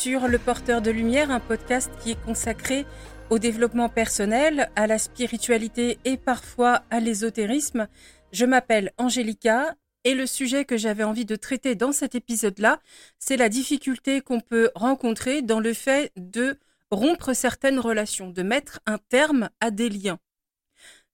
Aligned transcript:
sur 0.00 0.28
Le 0.28 0.38
Porteur 0.38 0.80
de 0.80 0.90
Lumière, 0.90 1.30
un 1.30 1.40
podcast 1.40 1.90
qui 2.02 2.12
est 2.12 2.24
consacré 2.24 2.86
au 3.28 3.38
développement 3.38 3.90
personnel, 3.90 4.70
à 4.74 4.86
la 4.86 4.98
spiritualité 4.98 5.98
et 6.06 6.16
parfois 6.16 6.84
à 6.88 7.00
l'ésotérisme. 7.00 7.86
Je 8.32 8.46
m'appelle 8.46 8.92
Angélica 8.96 9.76
et 10.04 10.14
le 10.14 10.24
sujet 10.24 10.64
que 10.64 10.78
j'avais 10.78 11.04
envie 11.04 11.26
de 11.26 11.36
traiter 11.36 11.74
dans 11.74 11.92
cet 11.92 12.14
épisode-là, 12.14 12.80
c'est 13.18 13.36
la 13.36 13.50
difficulté 13.50 14.22
qu'on 14.22 14.40
peut 14.40 14.70
rencontrer 14.74 15.42
dans 15.42 15.60
le 15.60 15.74
fait 15.74 16.12
de 16.16 16.58
rompre 16.90 17.34
certaines 17.34 17.78
relations, 17.78 18.30
de 18.30 18.42
mettre 18.42 18.80
un 18.86 18.96
terme 18.96 19.50
à 19.60 19.70
des 19.70 19.90
liens. 19.90 20.18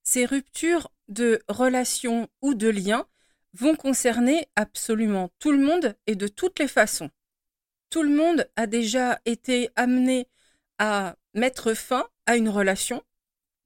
Ces 0.05 0.27
ruptures 0.27 0.93
de 1.09 1.41
relations 1.49 2.29
ou 2.41 2.55
de 2.55 2.69
liens 2.69 3.09
vont 3.53 3.75
concerner 3.75 4.47
absolument 4.55 5.29
tout 5.41 5.51
le 5.51 5.59
monde 5.59 5.97
et 6.07 6.15
de 6.15 6.29
toutes 6.29 6.61
les 6.61 6.69
façons. 6.69 7.11
Tout 7.91 8.03
le 8.03 8.15
monde 8.15 8.49
a 8.57 8.67
déjà 8.67 9.21
été 9.25 9.71
amené 9.77 10.29
à 10.79 11.17
mettre 11.35 11.75
fin 11.75 12.09
à 12.27 12.37
une 12.37 12.49
relation, 12.49 13.03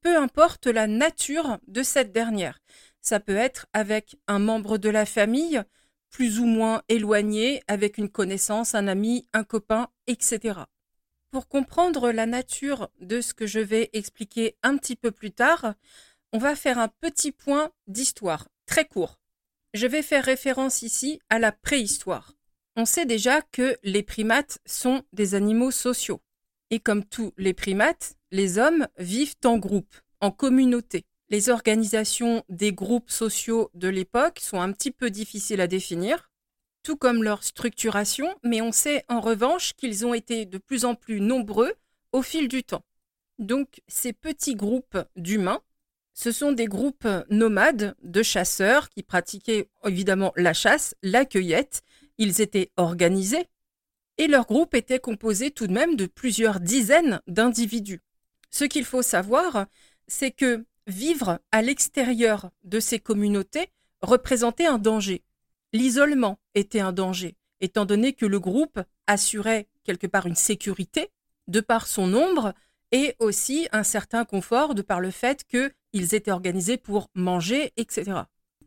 peu 0.01 0.17
importe 0.17 0.67
la 0.67 0.87
nature 0.87 1.57
de 1.67 1.83
cette 1.83 2.11
dernière. 2.11 2.59
Ça 3.01 3.19
peut 3.19 3.35
être 3.35 3.67
avec 3.73 4.15
un 4.27 4.39
membre 4.39 4.77
de 4.77 4.89
la 4.89 5.05
famille, 5.05 5.61
plus 6.09 6.39
ou 6.39 6.45
moins 6.45 6.83
éloigné, 6.89 7.63
avec 7.67 7.97
une 7.97 8.09
connaissance, 8.09 8.75
un 8.75 8.87
ami, 8.87 9.27
un 9.33 9.43
copain, 9.43 9.87
etc. 10.07 10.59
Pour 11.31 11.47
comprendre 11.47 12.11
la 12.11 12.25
nature 12.25 12.89
de 12.99 13.21
ce 13.21 13.33
que 13.33 13.47
je 13.47 13.59
vais 13.59 13.89
expliquer 13.93 14.55
un 14.61 14.77
petit 14.77 14.95
peu 14.95 15.11
plus 15.11 15.31
tard, 15.31 15.73
on 16.33 16.37
va 16.37 16.55
faire 16.55 16.77
un 16.77 16.89
petit 16.89 17.31
point 17.31 17.71
d'histoire, 17.87 18.49
très 18.65 18.85
court. 18.85 19.17
Je 19.73 19.87
vais 19.87 20.01
faire 20.01 20.25
référence 20.25 20.81
ici 20.81 21.19
à 21.29 21.39
la 21.39 21.51
préhistoire. 21.51 22.33
On 22.75 22.85
sait 22.85 23.05
déjà 23.05 23.41
que 23.41 23.77
les 23.83 24.03
primates 24.03 24.59
sont 24.65 25.03
des 25.11 25.35
animaux 25.35 25.71
sociaux. 25.71 26.21
Et 26.69 26.79
comme 26.79 27.03
tous 27.03 27.33
les 27.37 27.53
primates, 27.53 28.15
les 28.31 28.57
hommes 28.57 28.87
vivent 28.97 29.35
en 29.43 29.57
groupe, 29.57 29.93
en 30.21 30.31
communauté. 30.31 31.05
Les 31.29 31.49
organisations 31.49 32.43
des 32.47 32.71
groupes 32.71 33.09
sociaux 33.09 33.69
de 33.73 33.89
l'époque 33.89 34.39
sont 34.39 34.61
un 34.61 34.71
petit 34.71 34.91
peu 34.91 35.09
difficiles 35.09 35.59
à 35.61 35.67
définir, 35.67 36.29
tout 36.83 36.95
comme 36.95 37.23
leur 37.23 37.43
structuration, 37.43 38.33
mais 38.43 38.61
on 38.61 38.71
sait 38.71 39.03
en 39.09 39.19
revanche 39.19 39.73
qu'ils 39.73 40.05
ont 40.05 40.13
été 40.13 40.45
de 40.45 40.57
plus 40.57 40.85
en 40.85 40.95
plus 40.95 41.19
nombreux 41.19 41.73
au 42.13 42.21
fil 42.21 42.47
du 42.47 42.63
temps. 42.63 42.85
Donc 43.37 43.81
ces 43.87 44.13
petits 44.13 44.55
groupes 44.55 44.97
d'humains, 45.15 45.61
ce 46.13 46.31
sont 46.31 46.51
des 46.51 46.65
groupes 46.65 47.07
nomades 47.29 47.95
de 48.03 48.23
chasseurs 48.23 48.89
qui 48.89 49.03
pratiquaient 49.03 49.69
évidemment 49.85 50.33
la 50.35 50.53
chasse, 50.53 50.95
la 51.01 51.25
cueillette, 51.25 51.81
ils 52.21 52.39
étaient 52.39 52.69
organisés, 52.77 53.47
et 54.19 54.27
leur 54.27 54.45
groupe 54.45 54.75
était 54.75 54.99
composé 54.99 55.49
tout 55.49 55.65
de 55.65 55.73
même 55.73 55.95
de 55.95 56.05
plusieurs 56.05 56.59
dizaines 56.59 57.19
d'individus. 57.25 57.99
Ce 58.51 58.63
qu'il 58.63 58.85
faut 58.85 59.01
savoir, 59.01 59.65
c'est 60.07 60.29
que 60.29 60.63
vivre 60.85 61.39
à 61.51 61.63
l'extérieur 61.63 62.51
de 62.63 62.79
ces 62.79 62.99
communautés 62.99 63.69
représentait 64.03 64.67
un 64.67 64.77
danger. 64.77 65.23
L'isolement 65.73 66.37
était 66.53 66.79
un 66.79 66.91
danger, 66.91 67.35
étant 67.59 67.85
donné 67.85 68.13
que 68.13 68.27
le 68.27 68.39
groupe 68.39 68.79
assurait 69.07 69.67
quelque 69.83 70.05
part 70.05 70.27
une 70.27 70.35
sécurité 70.35 71.09
de 71.47 71.59
par 71.59 71.87
son 71.87 72.05
nombre 72.05 72.53
et 72.91 73.15
aussi 73.17 73.67
un 73.71 73.83
certain 73.83 74.25
confort 74.25 74.75
de 74.75 74.83
par 74.83 74.99
le 74.99 75.09
fait 75.09 75.43
qu'ils 75.45 76.13
étaient 76.13 76.29
organisés 76.29 76.77
pour 76.77 77.09
manger, 77.15 77.73
etc. 77.77 78.11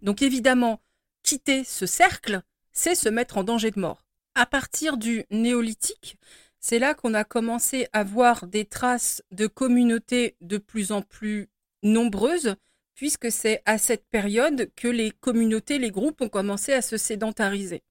Donc 0.02 0.22
évidemment, 0.22 0.80
quitter 1.22 1.62
ce 1.62 1.86
cercle, 1.86 2.42
c'est 2.74 2.94
se 2.94 3.08
mettre 3.08 3.38
en 3.38 3.44
danger 3.44 3.70
de 3.70 3.80
mort. 3.80 4.04
À 4.34 4.46
partir 4.46 4.96
du 4.96 5.24
néolithique, 5.30 6.18
c'est 6.60 6.78
là 6.78 6.94
qu'on 6.94 7.14
a 7.14 7.24
commencé 7.24 7.86
à 7.92 8.04
voir 8.04 8.46
des 8.46 8.64
traces 8.64 9.22
de 9.30 9.46
communautés 9.46 10.36
de 10.40 10.58
plus 10.58 10.92
en 10.92 11.02
plus 11.02 11.48
nombreuses, 11.82 12.56
puisque 12.94 13.30
c'est 13.30 13.62
à 13.64 13.78
cette 13.78 14.06
période 14.08 14.70
que 14.76 14.88
les 14.88 15.10
communautés, 15.10 15.78
les 15.78 15.90
groupes 15.90 16.20
ont 16.20 16.28
commencé 16.28 16.72
à 16.72 16.82
se 16.82 16.96
sédentariser. 16.96 17.82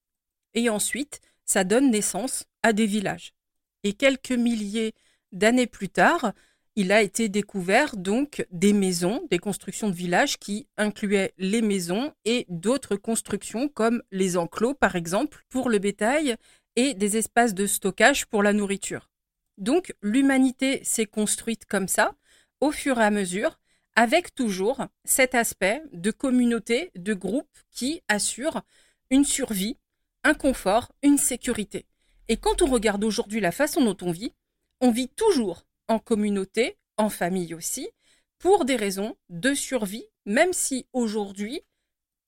Et 0.54 0.70
ensuite, 0.70 1.22
ça 1.46 1.64
donne 1.64 1.92
naissance 1.92 2.46
à 2.62 2.74
des 2.74 2.86
villages. 2.86 3.34
Et 3.84 3.94
quelques 3.94 4.32
milliers 4.32 4.94
d'années 5.32 5.68
plus 5.68 5.90
tard, 5.90 6.34
il 6.76 6.92
a 6.92 7.02
été 7.02 7.30
découvert 7.30 7.96
donc 7.96 8.46
des 8.52 8.74
maisons, 8.74 9.28
des 9.30 9.40
constructions 9.40 9.90
de 9.90 9.96
villages 9.96 10.38
qui 10.38 10.68
incluaient 10.78 11.34
les 11.38 11.62
maisons 11.62 12.14
et 12.26 12.46
d'autres 12.50 12.96
constructions 12.96 13.68
comme 13.70 14.02
les 14.12 14.38
enclos 14.38 14.74
par 14.74 14.96
exemple 14.96 15.44
pour 15.50 15.70
le 15.70 15.78
bétail 15.80 16.36
et 16.76 16.94
des 16.96 17.18
espaces 17.18 17.54
de 17.54 17.68
stockage 17.68 18.26
pour 18.26 18.42
la 18.42 18.54
nourriture. 18.54 19.12
Donc 19.58 19.94
l'humanité 20.02 20.84
s'est 20.84 21.06
construite 21.06 21.66
comme 21.66 21.88
ça 21.88 22.16
au 22.60 22.72
fur 22.72 23.00
et 23.00 23.04
à 23.04 23.12
mesure 23.12 23.60
avec 23.96 24.34
toujours 24.34 24.88
cet 25.04 25.36
aspect 25.36 25.84
de 25.94 26.10
communauté, 26.10 26.90
de 26.96 27.14
groupe 27.14 27.60
qui 27.70 28.02
assure 28.08 28.64
une 29.12 29.26
survie, 29.26 29.78
un 30.24 30.34
confort, 30.34 30.92
une 31.04 31.20
sécurité. 31.20 31.86
Et 32.30 32.38
quand 32.38 32.64
on 32.64 32.68
regarde 32.68 33.04
aujourd'hui 33.04 33.40
la 33.42 33.52
façon 33.52 33.84
dont 33.84 33.98
on 34.02 34.12
vit, 34.12 34.34
on 34.82 34.90
vit 34.90 35.10
toujours 35.10 35.66
en 35.88 36.00
communauté, 36.00 36.78
en 36.98 37.10
famille 37.10 37.54
aussi, 37.54 37.90
pour 38.40 38.66
des 38.66 38.76
raisons 38.76 39.16
de 39.30 39.54
survie, 39.54 40.06
même 40.26 40.54
si 40.54 40.88
aujourd'hui, 40.94 41.62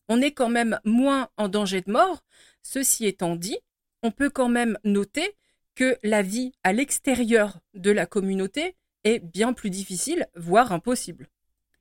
on 0.07 0.21
est 0.21 0.31
quand 0.31 0.49
même 0.49 0.79
moins 0.83 1.29
en 1.37 1.47
danger 1.47 1.81
de 1.81 1.91
mort. 1.91 2.23
Ceci 2.61 3.05
étant 3.05 3.35
dit, 3.35 3.57
on 4.03 4.11
peut 4.11 4.29
quand 4.29 4.49
même 4.49 4.77
noter 4.83 5.35
que 5.75 5.97
la 6.03 6.21
vie 6.21 6.53
à 6.63 6.73
l'extérieur 6.73 7.59
de 7.73 7.91
la 7.91 8.05
communauté 8.05 8.75
est 9.03 9.19
bien 9.19 9.53
plus 9.53 9.69
difficile, 9.69 10.27
voire 10.35 10.71
impossible. 10.71 11.29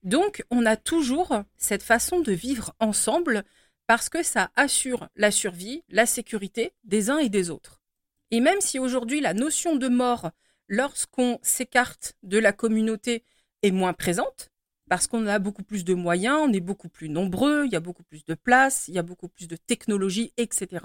Donc, 0.03 0.45
on 0.51 0.67
a 0.67 0.77
toujours 0.77 1.45
cette 1.57 1.83
façon 1.83 2.21
de 2.21 2.33
vivre 2.33 2.75
ensemble 2.81 3.45
parce 3.87 4.09
que 4.09 4.23
ça 4.23 4.51
assure 4.57 5.09
la 5.17 5.31
survie, 5.31 5.85
la 5.89 6.07
sécurité 6.07 6.73
des 6.85 7.11
uns 7.11 7.19
et 7.19 7.29
des 7.29 7.51
autres. 7.51 7.81
Et 8.31 8.41
même 8.41 8.61
si 8.61 8.79
aujourd'hui 8.79 9.21
la 9.21 9.35
notion 9.35 9.77
de 9.77 9.89
mort 9.89 10.31
lorsqu'on 10.69 11.39
s'écarte 11.43 12.15
de 12.23 12.39
la 12.39 12.53
communauté, 12.53 13.25
est 13.63 13.71
moins 13.71 13.93
présente, 13.93 14.51
parce 14.89 15.07
qu'on 15.07 15.27
a 15.27 15.39
beaucoup 15.39 15.63
plus 15.63 15.85
de 15.85 15.95
moyens, 15.95 16.39
on 16.43 16.53
est 16.53 16.61
beaucoup 16.61 16.89
plus 16.89 17.09
nombreux, 17.09 17.65
il 17.65 17.73
y 17.73 17.77
a 17.77 17.81
beaucoup 17.81 18.03
plus 18.03 18.25
de 18.25 18.35
place, 18.35 18.89
il 18.89 18.95
y 18.95 18.99
a 18.99 19.03
beaucoup 19.03 19.29
plus 19.29 19.49
de 19.49 19.57
technologie, 19.57 20.33
etc. 20.37 20.85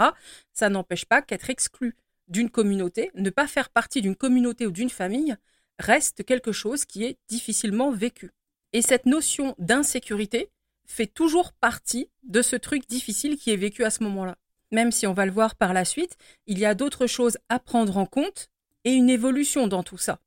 Ça 0.54 0.70
n'empêche 0.70 1.06
pas 1.06 1.22
qu'être 1.22 1.50
exclu 1.50 1.96
d'une 2.28 2.50
communauté, 2.50 3.12
ne 3.16 3.30
pas 3.30 3.48
faire 3.48 3.70
partie 3.70 4.02
d'une 4.02 4.16
communauté 4.16 4.68
ou 4.68 4.72
d'une 4.72 4.90
famille, 4.90 5.36
reste 5.80 6.24
quelque 6.24 6.52
chose 6.52 6.86
qui 6.86 7.04
est 7.04 7.18
difficilement 7.28 7.92
vécu. 7.92 8.32
Et 8.72 8.82
cette 8.82 9.06
notion 9.06 9.56
d'insécurité 9.58 10.50
fait 10.86 11.08
toujours 11.08 11.54
partie 11.54 12.10
de 12.24 12.42
ce 12.42 12.56
truc 12.56 12.88
difficile 12.88 13.38
qui 13.38 13.52
est 13.52 13.58
vécu 13.58 13.84
à 13.84 13.90
ce 13.90 14.04
moment-là. 14.04 14.36
Même 14.72 14.92
si 14.92 15.08
on 15.08 15.14
va 15.14 15.26
le 15.26 15.32
voir 15.32 15.56
par 15.56 15.74
la 15.74 15.86
suite, 15.86 16.18
il 16.46 16.60
y 16.60 16.66
a 16.66 16.76
d'autres 16.76 17.08
choses 17.08 17.38
à 17.50 17.60
prendre 17.60 17.98
en 17.98 18.06
compte 18.06 18.50
et 18.84 18.94
une 18.94 19.10
évolution 19.10 19.68
dans 19.68 19.84
tout 19.84 19.98
ça. 19.98 20.20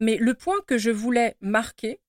Mais 0.00 0.16
le 0.16 0.34
point 0.34 0.60
que 0.66 0.78
je 0.78 0.90
voulais 0.90 1.36
marquer, 1.40 2.00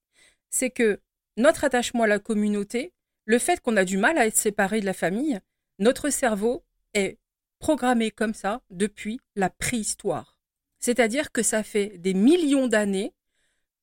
c'est 0.50 0.70
que 0.70 1.02
notre 1.38 1.64
attachement 1.64 2.04
à 2.04 2.08
la 2.08 2.20
communauté, 2.20 2.94
le 3.26 3.40
fait 3.40 3.62
qu'on 3.62 3.78
a 3.78 3.86
du 3.86 3.98
mal 3.98 4.18
à 4.18 4.28
être 4.28 4.38
séparé 4.38 4.82
de 4.82 4.86
la 4.86 4.94
famille, 4.94 5.40
notre 5.80 6.10
cerveau 6.10 6.66
est 6.94 7.18
programmé 7.60 8.12
comme 8.12 8.34
ça 8.34 8.62
depuis 8.70 9.20
la 9.36 9.50
préhistoire. 9.50 10.38
C'est-à-dire 10.80 11.32
que 11.32 11.44
ça 11.44 11.64
fait 11.64 11.98
des 11.98 12.14
millions 12.14 12.68
d'années 12.68 13.14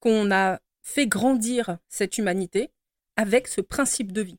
qu'on 0.00 0.30
a 0.30 0.60
fait 0.82 1.06
grandir 1.06 1.78
cette 1.88 2.19
humanité 2.19 2.70
avec 3.16 3.48
ce 3.48 3.60
principe 3.60 4.12
de 4.12 4.22
vie. 4.22 4.38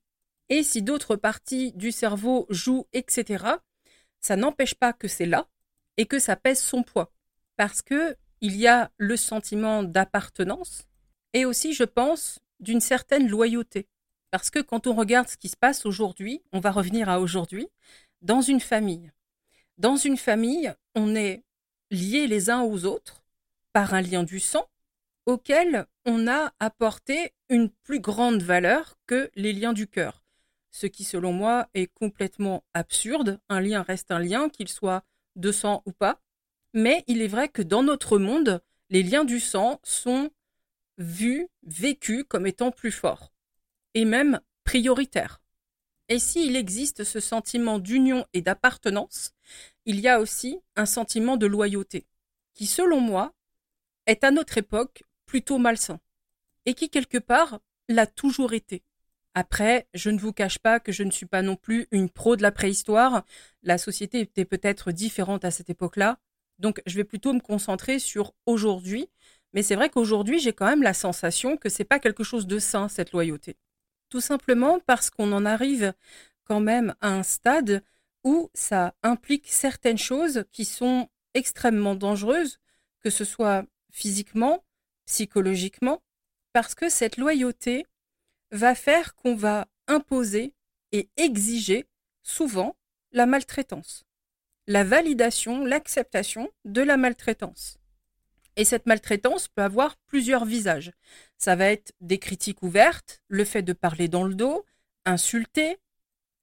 Et 0.49 0.63
si 0.63 0.81
d'autres 0.81 1.15
parties 1.15 1.73
du 1.73 1.91
cerveau 1.91 2.45
jouent, 2.49 2.87
etc., 2.93 3.45
ça 4.21 4.35
n'empêche 4.35 4.75
pas 4.75 4.93
que 4.93 5.07
c'est 5.07 5.25
là 5.25 5.47
et 5.97 6.05
que 6.05 6.19
ça 6.19 6.35
pèse 6.35 6.61
son 6.61 6.83
poids 6.83 7.11
parce 7.57 7.81
que 7.81 8.15
il 8.39 8.55
y 8.55 8.67
a 8.67 8.91
le 8.97 9.17
sentiment 9.17 9.83
d'appartenance 9.83 10.87
et 11.33 11.45
aussi, 11.45 11.73
je 11.73 11.83
pense, 11.83 12.39
d'une 12.59 12.81
certaine 12.81 13.27
loyauté. 13.27 13.87
Parce 14.31 14.49
que 14.49 14.59
quand 14.59 14.87
on 14.87 14.93
regarde 14.93 15.27
ce 15.27 15.37
qui 15.37 15.49
se 15.49 15.57
passe 15.57 15.85
aujourd'hui, 15.85 16.41
on 16.51 16.59
va 16.59 16.71
revenir 16.71 17.09
à 17.09 17.19
aujourd'hui, 17.19 17.67
dans 18.21 18.41
une 18.41 18.59
famille. 18.59 19.11
Dans 19.77 19.95
une 19.95 20.17
famille, 20.17 20.73
on 20.95 21.15
est 21.15 21.43
liés 21.91 22.27
les 22.27 22.49
uns 22.49 22.61
aux 22.61 22.85
autres 22.85 23.23
par 23.73 23.93
un 23.93 24.01
lien 24.01 24.23
du 24.23 24.39
sang 24.39 24.67
auquel 25.25 25.85
on 26.05 26.27
a 26.27 26.53
apporté 26.59 27.33
une 27.49 27.69
plus 27.69 27.99
grande 27.99 28.41
valeur 28.41 28.97
que 29.07 29.29
les 29.35 29.53
liens 29.53 29.73
du 29.73 29.87
cœur. 29.87 30.23
Ce 30.71 30.87
qui, 30.87 31.03
selon 31.03 31.33
moi, 31.33 31.67
est 31.73 31.87
complètement 31.93 32.63
absurde. 32.73 33.39
Un 33.49 33.59
lien 33.59 33.81
reste 33.81 34.11
un 34.11 34.19
lien, 34.19 34.49
qu'il 34.49 34.69
soit 34.69 35.03
de 35.35 35.51
sang 35.51 35.83
ou 35.85 35.91
pas. 35.91 36.21
Mais 36.73 37.03
il 37.07 37.21
est 37.21 37.27
vrai 37.27 37.49
que 37.49 37.61
dans 37.61 37.83
notre 37.83 38.17
monde, 38.17 38.61
les 38.89 39.03
liens 39.03 39.25
du 39.25 39.39
sang 39.39 39.79
sont 39.83 40.29
vus, 40.97 41.47
vécus 41.63 42.23
comme 42.27 42.47
étant 42.47 42.71
plus 42.71 42.91
forts, 42.91 43.33
et 43.93 44.05
même 44.05 44.39
prioritaires. 44.63 45.41
Et 46.09 46.19
s'il 46.19 46.55
existe 46.55 47.03
ce 47.03 47.19
sentiment 47.19 47.79
d'union 47.79 48.25
et 48.33 48.41
d'appartenance, 48.41 49.33
il 49.85 49.99
y 49.99 50.07
a 50.07 50.19
aussi 50.19 50.59
un 50.75 50.85
sentiment 50.85 51.37
de 51.37 51.45
loyauté, 51.45 52.07
qui 52.53 52.65
selon 52.65 53.01
moi 53.01 53.33
est 54.05 54.23
à 54.23 54.31
notre 54.31 54.57
époque 54.57 55.03
plutôt 55.25 55.57
malsain, 55.57 55.99
et 56.65 56.73
qui 56.73 56.89
quelque 56.89 57.17
part 57.17 57.59
l'a 57.89 58.07
toujours 58.07 58.53
été. 58.53 58.83
Après, 59.33 59.87
je 59.93 60.09
ne 60.09 60.17
vous 60.17 60.33
cache 60.33 60.57
pas 60.57 60.79
que 60.79 60.91
je 60.91 61.03
ne 61.03 61.11
suis 61.11 61.25
pas 61.25 61.41
non 61.41 61.55
plus 61.55 61.87
une 61.91 62.09
pro 62.09 62.35
de 62.35 62.41
la 62.41 62.51
préhistoire. 62.51 63.23
La 63.61 63.77
société 63.77 64.21
était 64.21 64.45
peut-être 64.45 64.91
différente 64.91 65.45
à 65.45 65.51
cette 65.51 65.69
époque-là. 65.69 66.19
Donc, 66.59 66.81
je 66.85 66.95
vais 66.95 67.03
plutôt 67.03 67.33
me 67.33 67.39
concentrer 67.39 67.99
sur 67.99 68.33
aujourd'hui. 68.45 69.09
Mais 69.53 69.63
c'est 69.63 69.75
vrai 69.75 69.89
qu'aujourd'hui, 69.89 70.39
j'ai 70.39 70.53
quand 70.53 70.65
même 70.65 70.83
la 70.83 70.93
sensation 70.93 71.57
que 71.57 71.69
c'est 71.69 71.85
pas 71.85 71.99
quelque 71.99 72.23
chose 72.23 72.47
de 72.47 72.59
sain, 72.59 72.89
cette 72.89 73.11
loyauté. 73.11 73.57
Tout 74.09 74.21
simplement 74.21 74.79
parce 74.79 75.09
qu'on 75.09 75.31
en 75.31 75.45
arrive 75.45 75.93
quand 76.43 76.59
même 76.59 76.95
à 77.01 77.09
un 77.09 77.23
stade 77.23 77.83
où 78.23 78.49
ça 78.53 78.93
implique 79.03 79.47
certaines 79.47 79.97
choses 79.97 80.45
qui 80.51 80.65
sont 80.65 81.09
extrêmement 81.33 81.95
dangereuses, 81.95 82.59
que 83.01 83.09
ce 83.09 83.23
soit 83.23 83.65
physiquement, 83.91 84.63
psychologiquement, 85.05 86.01
parce 86.53 86.75
que 86.75 86.89
cette 86.89 87.17
loyauté, 87.17 87.85
va 88.51 88.75
faire 88.75 89.15
qu'on 89.15 89.35
va 89.35 89.67
imposer 89.87 90.53
et 90.91 91.09
exiger 91.17 91.85
souvent 92.23 92.75
la 93.11 93.25
maltraitance, 93.25 94.05
la 94.67 94.83
validation, 94.83 95.65
l'acceptation 95.65 96.49
de 96.65 96.81
la 96.81 96.97
maltraitance. 96.97 97.77
Et 98.57 98.65
cette 98.65 98.85
maltraitance 98.85 99.47
peut 99.47 99.61
avoir 99.61 99.95
plusieurs 100.07 100.45
visages. 100.45 100.91
Ça 101.37 101.55
va 101.55 101.67
être 101.67 101.93
des 102.01 102.17
critiques 102.17 102.63
ouvertes, 102.63 103.21
le 103.27 103.45
fait 103.45 103.61
de 103.61 103.73
parler 103.73 104.07
dans 104.07 104.23
le 104.23 104.35
dos, 104.35 104.65
insulter, 105.05 105.77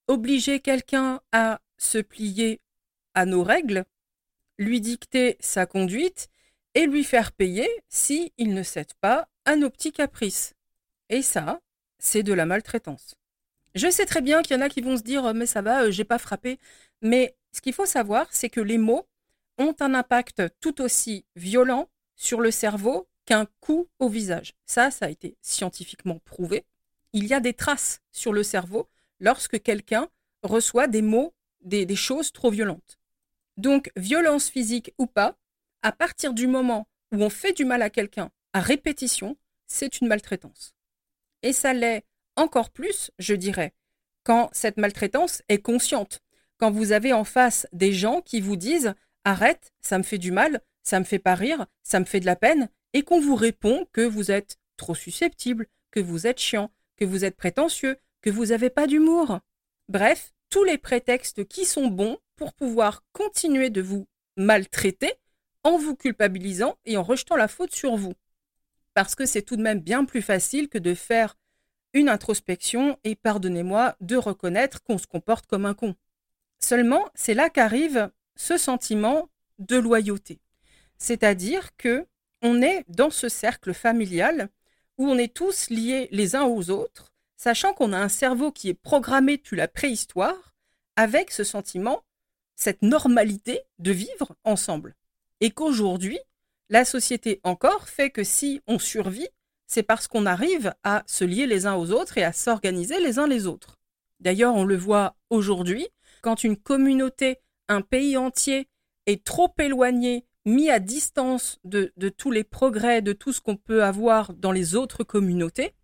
obliger 0.08 0.60
quelqu'un 0.60 1.20
à 1.32 1.60
se 1.76 1.98
plier 1.98 2.60
à 3.14 3.26
nos 3.26 3.42
règles, 3.42 3.84
lui 4.58 4.80
dicter 4.80 5.36
sa 5.40 5.66
conduite 5.66 6.28
et 6.74 6.86
lui 6.86 7.04
faire 7.04 7.32
payer 7.32 7.68
si 7.88 8.32
il 8.38 8.54
ne 8.54 8.62
cède 8.62 8.94
pas 9.00 9.28
à 9.44 9.56
nos 9.56 9.70
petits 9.70 9.92
caprices. 9.92 10.54
Et 11.08 11.22
ça, 11.22 11.60
c'est 11.98 12.22
de 12.22 12.32
la 12.32 12.46
maltraitance. 12.46 13.16
Je 13.74 13.90
sais 13.90 14.06
très 14.06 14.20
bien 14.20 14.42
qu'il 14.42 14.56
y 14.56 14.58
en 14.58 14.62
a 14.62 14.68
qui 14.68 14.80
vont 14.80 14.96
se 14.96 15.02
dire 15.02 15.34
mais 15.34 15.46
ça 15.46 15.62
va, 15.62 15.82
euh, 15.82 15.90
j'ai 15.90 16.04
pas 16.04 16.18
frappé. 16.18 16.58
Mais 17.02 17.34
ce 17.54 17.60
qu'il 17.60 17.72
faut 17.72 17.86
savoir, 17.86 18.26
c'est 18.32 18.50
que 18.50 18.60
les 18.60 18.78
mots 18.78 19.06
ont 19.58 19.74
un 19.78 19.94
impact 19.94 20.42
tout 20.58 20.82
aussi 20.82 21.24
violent 21.36 21.88
sur 22.16 22.40
le 22.40 22.50
cerveau 22.50 23.08
qu'un 23.26 23.46
coup 23.60 23.88
au 24.00 24.08
visage. 24.08 24.54
Ça, 24.66 24.90
ça 24.90 25.06
a 25.06 25.10
été 25.10 25.36
scientifiquement 25.40 26.18
prouvé. 26.24 26.64
Il 27.12 27.26
y 27.26 27.32
a 27.32 27.38
des 27.38 27.54
traces 27.54 28.00
sur 28.10 28.32
le 28.32 28.42
cerveau 28.42 28.88
lorsque 29.20 29.62
quelqu'un 29.62 30.08
reçoit 30.42 30.88
des 30.88 31.00
mots, 31.00 31.32
des, 31.60 31.94
choses 31.94 32.32
trop 32.32 32.50
violentes. 32.50 32.98
Donc, 33.56 33.92
violence 33.96 34.50
physique 34.50 34.92
ou 34.98 35.06
pas, 35.06 35.38
à 35.82 35.92
partir 35.92 36.34
du 36.34 36.48
moment 36.48 36.88
où 37.12 37.22
on 37.22 37.30
fait 37.30 37.52
du 37.52 37.64
mal 37.64 37.82
à 37.82 37.90
quelqu'un 37.90 38.32
à 38.52 38.60
répétition, 38.60 39.36
c'est 39.66 40.00
une 40.00 40.08
maltraitance. 40.08 40.74
Et 41.42 41.52
ça 41.52 41.72
l'est 41.72 42.04
encore 42.34 42.70
plus, 42.70 43.12
je 43.20 43.34
dirais, 43.34 43.74
quand 44.24 44.50
cette 44.52 44.76
maltraitance 44.76 45.42
est 45.48 45.62
consciente. 45.62 46.23
Quand 46.58 46.70
vous 46.70 46.92
avez 46.92 47.12
en 47.12 47.24
face 47.24 47.66
des 47.72 47.92
gens 47.92 48.20
qui 48.20 48.40
vous 48.40 48.56
disent 48.56 48.94
arrête, 49.24 49.72
ça 49.80 49.98
me 49.98 50.02
fait 50.02 50.18
du 50.18 50.32
mal, 50.32 50.60
ça 50.82 51.00
me 51.00 51.04
fait 51.04 51.18
pas 51.18 51.34
rire, 51.34 51.66
ça 51.82 52.00
me 52.00 52.04
fait 52.04 52.20
de 52.20 52.26
la 52.26 52.36
peine, 52.36 52.68
et 52.92 53.02
qu'on 53.02 53.20
vous 53.20 53.34
répond 53.34 53.86
que 53.92 54.02
vous 54.02 54.30
êtes 54.30 54.56
trop 54.76 54.94
susceptible, 54.94 55.66
que 55.90 56.00
vous 56.00 56.26
êtes 56.26 56.40
chiant, 56.40 56.70
que 56.96 57.04
vous 57.04 57.24
êtes 57.24 57.36
prétentieux, 57.36 57.96
que 58.20 58.30
vous 58.30 58.46
n'avez 58.46 58.70
pas 58.70 58.86
d'humour. 58.86 59.40
Bref, 59.88 60.32
tous 60.50 60.64
les 60.64 60.78
prétextes 60.78 61.46
qui 61.46 61.64
sont 61.64 61.88
bons 61.88 62.18
pour 62.36 62.54
pouvoir 62.54 63.02
continuer 63.12 63.70
de 63.70 63.82
vous 63.82 64.06
maltraiter 64.36 65.14
en 65.62 65.78
vous 65.78 65.96
culpabilisant 65.96 66.76
et 66.84 66.96
en 66.96 67.02
rejetant 67.02 67.36
la 67.36 67.48
faute 67.48 67.74
sur 67.74 67.96
vous 67.96 68.14
parce 68.94 69.14
que 69.14 69.26
c'est 69.26 69.42
tout 69.42 69.56
de 69.56 69.62
même 69.62 69.80
bien 69.80 70.04
plus 70.04 70.22
facile 70.22 70.68
que 70.68 70.78
de 70.78 70.94
faire 70.94 71.36
une 71.92 72.08
introspection 72.08 72.98
et, 73.04 73.14
pardonnez-moi, 73.14 73.96
de 74.00 74.16
reconnaître 74.16 74.82
qu'on 74.82 74.98
se 74.98 75.06
comporte 75.06 75.46
comme 75.46 75.66
un 75.66 75.74
con. 75.74 75.94
Seulement, 76.60 77.08
c'est 77.14 77.34
là 77.34 77.50
qu'arrive 77.50 78.10
ce 78.36 78.56
sentiment 78.56 79.28
de 79.58 79.76
loyauté. 79.76 80.40
C'est-à-dire 80.98 81.76
que 81.76 82.06
on 82.42 82.62
est 82.62 82.84
dans 82.88 83.10
ce 83.10 83.28
cercle 83.28 83.72
familial 83.72 84.50
où 84.98 85.08
on 85.08 85.18
est 85.18 85.34
tous 85.34 85.70
liés 85.70 86.08
les 86.12 86.36
uns 86.36 86.44
aux 86.44 86.70
autres, 86.70 87.12
sachant 87.36 87.72
qu'on 87.72 87.92
a 87.92 87.98
un 87.98 88.08
cerveau 88.08 88.52
qui 88.52 88.68
est 88.68 88.74
programmé 88.74 89.36
depuis 89.36 89.56
la 89.56 89.68
préhistoire 89.68 90.54
avec 90.96 91.30
ce 91.30 91.44
sentiment, 91.44 92.04
cette 92.54 92.82
normalité 92.82 93.62
de 93.78 93.92
vivre 93.92 94.36
ensemble. 94.44 94.94
Et 95.40 95.50
qu'aujourd'hui, 95.50 96.18
la 96.68 96.84
société 96.84 97.40
encore 97.44 97.88
fait 97.88 98.10
que 98.10 98.24
si 98.24 98.60
on 98.66 98.78
survit, 98.78 99.28
c'est 99.66 99.82
parce 99.82 100.06
qu'on 100.06 100.26
arrive 100.26 100.74
à 100.84 101.02
se 101.06 101.24
lier 101.24 101.46
les 101.46 101.66
uns 101.66 101.74
aux 101.74 101.90
autres 101.90 102.18
et 102.18 102.24
à 102.24 102.32
s'organiser 102.32 103.00
les 103.00 103.18
uns 103.18 103.26
les 103.26 103.46
autres. 103.46 103.78
D'ailleurs, 104.20 104.54
on 104.54 104.64
le 104.64 104.76
voit 104.76 105.16
aujourd'hui, 105.30 105.88
quand 106.24 106.42
une 106.42 106.56
communauté, 106.56 107.36
un 107.68 107.82
pays 107.82 108.16
entier 108.16 108.66
est 109.04 109.22
trop 109.24 109.52
éloigné, 109.58 110.24
mis 110.46 110.70
à 110.70 110.78
distance 110.78 111.60
de, 111.64 111.92
tous 112.16 112.30
les 112.30 112.44
progrès, 112.44 113.02
de 113.02 113.12
tout 113.12 113.34
ce 113.34 113.42
qu'on 113.42 113.56
peut 113.56 113.84
avoir 113.84 114.32
dans 114.32 114.50
les 114.50 114.74
autres 114.74 115.04
communautés, 115.04 115.74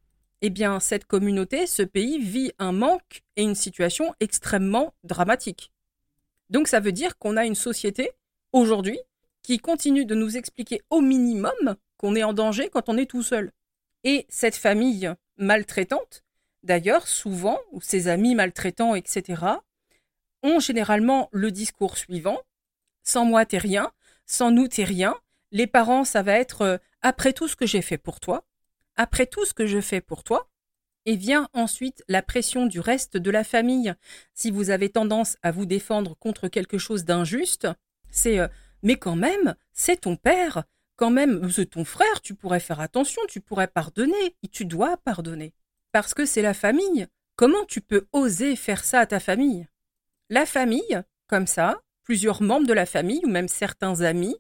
eh 0.41 0.49
bien, 0.49 0.81
cette 0.81 1.05
communauté, 1.05 1.67
ce 1.67 1.83
pays 1.83 2.19
vit 2.19 2.53
un 2.59 2.73
manque 2.73 3.23
et 3.37 3.43
une 3.43 3.55
situation 3.55 4.15
extrêmement 4.19 4.95
dramatique. 5.05 5.73
Donc, 6.49 6.69
ça 6.69 6.81
veut 6.81 6.93
dire 6.93 7.19
qu'on 7.19 7.37
a 7.37 7.45
une 7.45 7.55
société, 7.55 8.13
aujourd'hui, 8.55 8.99
qui 9.43 9.59
continue 9.59 10.07
de 10.07 10.15
nous 10.15 10.39
expliquer 10.39 10.81
au 10.89 11.03
minimum 11.03 11.77
qu'on 11.99 12.17
est 12.17 12.25
en 12.25 12.33
danger 12.33 12.71
quand 12.71 12.89
on 12.89 12.97
est 12.97 13.11
tout 13.11 13.23
seul. 13.23 13.53
Et 14.05 14.25
cette 14.31 14.57
famille 14.57 15.13
maltraitante, 15.37 16.25
d'ailleurs, 16.63 17.09
souvent, 17.09 17.59
ou 17.73 17.83
ses 17.83 18.09
amis 18.09 18.35
maltraitants, 18.35 18.95
etc., 18.95 19.61
ont 20.43 20.61
généralement 20.61 21.29
le 21.33 21.51
discours 21.51 21.97
suivant. 21.97 22.39
Sans 23.03 23.25
moi 23.25 23.47
t'es 23.47 23.59
rien, 23.59 23.93
sans 24.27 24.51
nous 24.51 24.69
t'es 24.69 24.85
rien. 24.85 25.17
Les 25.53 25.67
parents, 25.67 26.05
ça 26.05 26.23
va 26.23 26.35
être 26.35 26.63
euh, 26.63 26.79
après 27.03 27.33
tout 27.33 27.49
ce 27.49 27.57
que 27.57 27.67
j'ai 27.67 27.83
fait 27.83 27.99
pour 27.99 28.21
toi, 28.21 28.45
après 28.97 29.27
tout 29.27 29.45
ce 29.45 29.55
que 29.55 29.67
je 29.67 29.81
fais 29.81 30.01
pour 30.01 30.23
toi, 30.23 30.49
et 31.07 31.17
vient 31.17 31.49
ensuite 31.55 32.05
la 32.09 32.23
pression 32.23 32.67
du 32.67 32.79
reste 32.79 33.17
de 33.17 33.31
la 33.31 33.43
famille. 33.43 33.95
Si 34.35 34.51
vous 34.51 34.71
avez 34.71 34.91
tendance 34.91 35.37
à 35.43 35.51
vous 35.51 35.67
défendre 35.67 36.17
contre 36.17 36.49
quelque 36.49 36.79
chose 36.79 37.05
d'injuste, 37.05 37.67
c'est 38.11 38.39
euh, 38.39 38.49
mais 38.83 38.97
quand 38.97 39.17
même, 39.17 39.55
c'est 39.73 40.03
ton 40.03 40.17
père, 40.17 40.65
quand 40.97 41.11
même, 41.11 41.51
c'est 41.51 41.71
ton 41.71 41.85
frère, 41.85 42.21
tu 42.23 42.35
pourrais 42.35 42.61
faire 42.61 42.81
attention, 42.81 43.23
tu 43.29 43.41
pourrais 43.41 43.69
pardonner, 43.69 44.37
et 44.43 44.49
tu 44.49 44.65
dois 44.65 44.97
pardonner. 44.99 45.55
Parce 45.93 46.15
que 46.15 46.25
c'est 46.25 46.43
la 46.43 46.55
famille. 46.55 47.07
Comment 47.37 47.65
tu 47.67 47.81
peux 47.81 48.07
oser 48.13 48.57
faire 48.57 48.85
ça 48.85 49.01
à 49.01 49.07
ta 49.07 49.21
famille? 49.21 49.67
La 50.33 50.47
famille, 50.47 51.03
comme 51.27 51.49
ça, 51.49 51.83
plusieurs 52.05 52.41
membres 52.41 52.69
de 52.69 52.73
la 52.73 52.87
famille, 52.87 53.21
ou 53.25 53.29
même 53.29 53.49
certains 53.49 54.03
amis, 54.03 54.37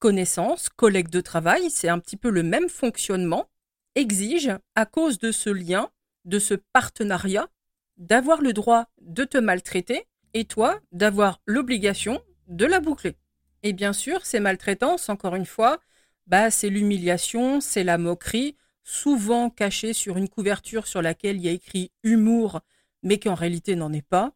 connaissances, 0.00 0.68
collègues 0.68 1.08
de 1.08 1.20
travail, 1.20 1.70
c'est 1.70 1.88
un 1.88 2.00
petit 2.00 2.16
peu 2.16 2.30
le 2.30 2.42
même 2.42 2.68
fonctionnement, 2.68 3.48
exigent, 3.94 4.58
à 4.74 4.86
cause 4.86 5.20
de 5.20 5.30
ce 5.30 5.50
lien, 5.50 5.88
de 6.24 6.40
ce 6.40 6.54
partenariat, 6.54 7.48
d'avoir 7.96 8.42
le 8.42 8.52
droit 8.52 8.86
de 9.02 9.22
te 9.22 9.38
maltraiter, 9.38 10.08
et 10.34 10.46
toi 10.46 10.80
d'avoir 10.90 11.40
l'obligation 11.46 12.20
de 12.48 12.66
la 12.66 12.80
boucler. 12.80 13.16
Et 13.62 13.72
bien 13.72 13.92
sûr, 13.92 14.26
ces 14.26 14.40
maltraitances, 14.40 15.08
encore 15.08 15.36
une 15.36 15.46
fois, 15.46 15.78
bah, 16.26 16.50
c'est 16.50 16.70
l'humiliation, 16.70 17.60
c'est 17.60 17.84
la 17.84 17.98
moquerie, 17.98 18.56
souvent 18.82 19.48
cachée 19.48 19.92
sur 19.92 20.16
une 20.16 20.28
couverture 20.28 20.88
sur 20.88 21.02
laquelle 21.02 21.36
il 21.36 21.44
y 21.44 21.48
a 21.48 21.52
écrit 21.52 21.92
humour, 22.02 22.62
mais 23.04 23.18
qui 23.18 23.28
en 23.28 23.34
réalité 23.34 23.76
n'en 23.76 23.92
est 23.92 24.02
pas. 24.02 24.32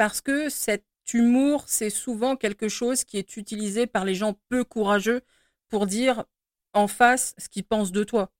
Parce 0.00 0.22
que 0.22 0.48
cet 0.48 0.86
humour, 1.12 1.64
c'est 1.66 1.90
souvent 1.90 2.34
quelque 2.34 2.70
chose 2.70 3.04
qui 3.04 3.18
est 3.18 3.36
utilisé 3.36 3.86
par 3.86 4.06
les 4.06 4.14
gens 4.14 4.34
peu 4.48 4.64
courageux 4.64 5.20
pour 5.68 5.86
dire 5.86 6.24
en 6.72 6.88
face 6.88 7.34
ce 7.36 7.50
qu'ils 7.50 7.64
pensent 7.64 7.92
de 7.92 8.02
toi. 8.02 8.32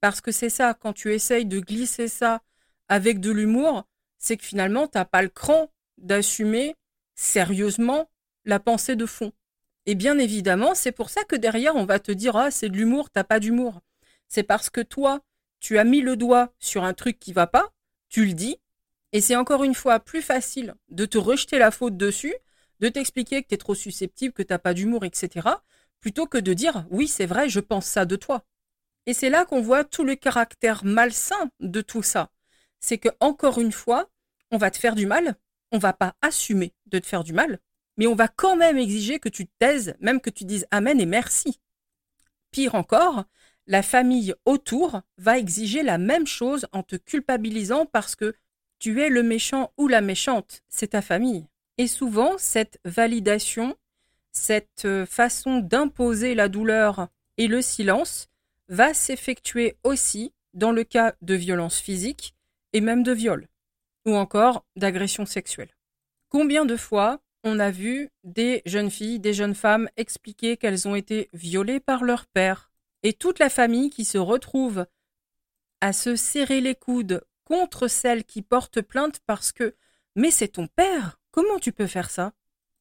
Parce 0.00 0.20
que 0.20 0.30
c'est 0.30 0.48
ça, 0.48 0.74
quand 0.74 0.92
tu 0.92 1.12
essayes 1.12 1.44
de 1.44 1.58
glisser 1.58 2.06
ça 2.06 2.40
avec 2.86 3.18
de 3.18 3.32
l'humour, 3.32 3.88
c'est 4.18 4.36
que 4.36 4.44
finalement, 4.44 4.86
tu 4.86 4.96
n'as 4.96 5.06
pas 5.06 5.22
le 5.22 5.28
cran 5.28 5.72
d'assumer 5.96 6.76
sérieusement 7.16 8.08
la 8.44 8.60
pensée 8.60 8.94
de 8.94 9.04
fond. 9.04 9.32
Et 9.86 9.96
bien 9.96 10.20
évidemment, 10.20 10.76
c'est 10.76 10.92
pour 10.92 11.10
ça 11.10 11.24
que 11.24 11.34
derrière, 11.34 11.74
on 11.74 11.84
va 11.84 11.98
te 11.98 12.12
dire 12.12 12.36
Ah, 12.36 12.52
c'est 12.52 12.68
de 12.68 12.76
l'humour, 12.76 13.10
t'as 13.10 13.24
pas 13.24 13.40
d'humour. 13.40 13.80
C'est 14.28 14.44
parce 14.44 14.70
que 14.70 14.82
toi, 14.82 15.24
tu 15.58 15.78
as 15.78 15.84
mis 15.84 16.00
le 16.00 16.14
doigt 16.14 16.54
sur 16.60 16.84
un 16.84 16.94
truc 16.94 17.18
qui 17.18 17.32
va 17.32 17.48
pas, 17.48 17.72
tu 18.08 18.24
le 18.24 18.34
dis, 18.34 18.60
et 19.12 19.20
c'est 19.20 19.36
encore 19.36 19.64
une 19.64 19.74
fois 19.74 20.00
plus 20.00 20.22
facile 20.22 20.74
de 20.88 21.06
te 21.06 21.18
rejeter 21.18 21.58
la 21.58 21.70
faute 21.70 21.96
dessus, 21.96 22.34
de 22.80 22.88
t'expliquer 22.88 23.42
que 23.42 23.48
tu 23.48 23.54
es 23.54 23.58
trop 23.58 23.74
susceptible, 23.74 24.34
que 24.34 24.42
t'as 24.42 24.58
pas 24.58 24.74
d'humour, 24.74 25.04
etc., 25.04 25.48
plutôt 26.00 26.26
que 26.26 26.38
de 26.38 26.52
dire 26.52 26.86
Oui, 26.90 27.08
c'est 27.08 27.26
vrai, 27.26 27.48
je 27.48 27.60
pense 27.60 27.86
ça 27.86 28.04
de 28.04 28.16
toi. 28.16 28.44
Et 29.06 29.14
c'est 29.14 29.30
là 29.30 29.44
qu'on 29.44 29.62
voit 29.62 29.84
tout 29.84 30.04
le 30.04 30.14
caractère 30.14 30.84
malsain 30.84 31.50
de 31.60 31.80
tout 31.80 32.02
ça. 32.02 32.30
C'est 32.80 32.98
que, 32.98 33.08
encore 33.20 33.58
une 33.58 33.72
fois, 33.72 34.10
on 34.50 34.58
va 34.58 34.70
te 34.70 34.78
faire 34.78 34.94
du 34.94 35.06
mal, 35.06 35.36
on 35.72 35.78
va 35.78 35.92
pas 35.92 36.14
assumer 36.22 36.74
de 36.86 36.98
te 36.98 37.06
faire 37.06 37.24
du 37.24 37.32
mal, 37.32 37.58
mais 37.96 38.06
on 38.06 38.14
va 38.14 38.28
quand 38.28 38.56
même 38.56 38.78
exiger 38.78 39.18
que 39.18 39.28
tu 39.28 39.46
te 39.46 39.52
taises, 39.58 39.94
même 40.00 40.20
que 40.20 40.30
tu 40.30 40.44
dises 40.44 40.66
Amen 40.70 41.00
et 41.00 41.06
merci. 41.06 41.60
Pire 42.50 42.74
encore, 42.74 43.24
la 43.66 43.82
famille 43.82 44.34
autour 44.44 45.02
va 45.18 45.38
exiger 45.38 45.82
la 45.82 45.98
même 45.98 46.26
chose 46.26 46.66
en 46.72 46.82
te 46.82 46.96
culpabilisant 46.96 47.86
parce 47.86 48.14
que 48.14 48.34
tu 48.78 49.00
es 49.02 49.08
le 49.08 49.22
méchant 49.22 49.72
ou 49.76 49.88
la 49.88 50.00
méchante, 50.00 50.62
c'est 50.68 50.88
ta 50.88 51.02
famille. 51.02 51.46
Et 51.78 51.86
souvent, 51.86 52.36
cette 52.38 52.80
validation, 52.84 53.76
cette 54.32 54.84
euh, 54.84 55.06
façon 55.06 55.58
d'imposer 55.58 56.34
la 56.34 56.48
douleur 56.48 57.08
et 57.36 57.46
le 57.46 57.62
silence 57.62 58.28
va 58.68 58.94
s'effectuer 58.94 59.76
aussi 59.84 60.32
dans 60.54 60.72
le 60.72 60.84
cas 60.84 61.14
de 61.22 61.34
violence 61.34 61.78
physique 61.78 62.34
et 62.72 62.80
même 62.80 63.02
de 63.02 63.12
viol, 63.12 63.48
ou 64.06 64.14
encore 64.14 64.64
d'agression 64.76 65.24
sexuelle. 65.24 65.74
Combien 66.28 66.64
de 66.64 66.76
fois 66.76 67.20
on 67.44 67.60
a 67.60 67.70
vu 67.70 68.10
des 68.24 68.62
jeunes 68.66 68.90
filles, 68.90 69.20
des 69.20 69.32
jeunes 69.32 69.54
femmes 69.54 69.88
expliquer 69.96 70.56
qu'elles 70.56 70.88
ont 70.88 70.94
été 70.94 71.30
violées 71.32 71.80
par 71.80 72.04
leur 72.04 72.26
père, 72.26 72.70
et 73.02 73.12
toute 73.12 73.38
la 73.38 73.48
famille 73.48 73.90
qui 73.90 74.04
se 74.04 74.18
retrouve 74.18 74.86
à 75.80 75.92
se 75.92 76.16
serrer 76.16 76.60
les 76.60 76.74
coudes 76.74 77.22
contre 77.48 77.88
celle 77.88 78.24
qui 78.24 78.42
porte 78.42 78.82
plainte 78.82 79.20
parce 79.26 79.52
que 79.52 79.74
mais 80.14 80.30
c'est 80.30 80.48
ton 80.48 80.66
père, 80.66 81.18
comment 81.30 81.58
tu 81.58 81.72
peux 81.72 81.86
faire 81.86 82.10
ça? 82.10 82.34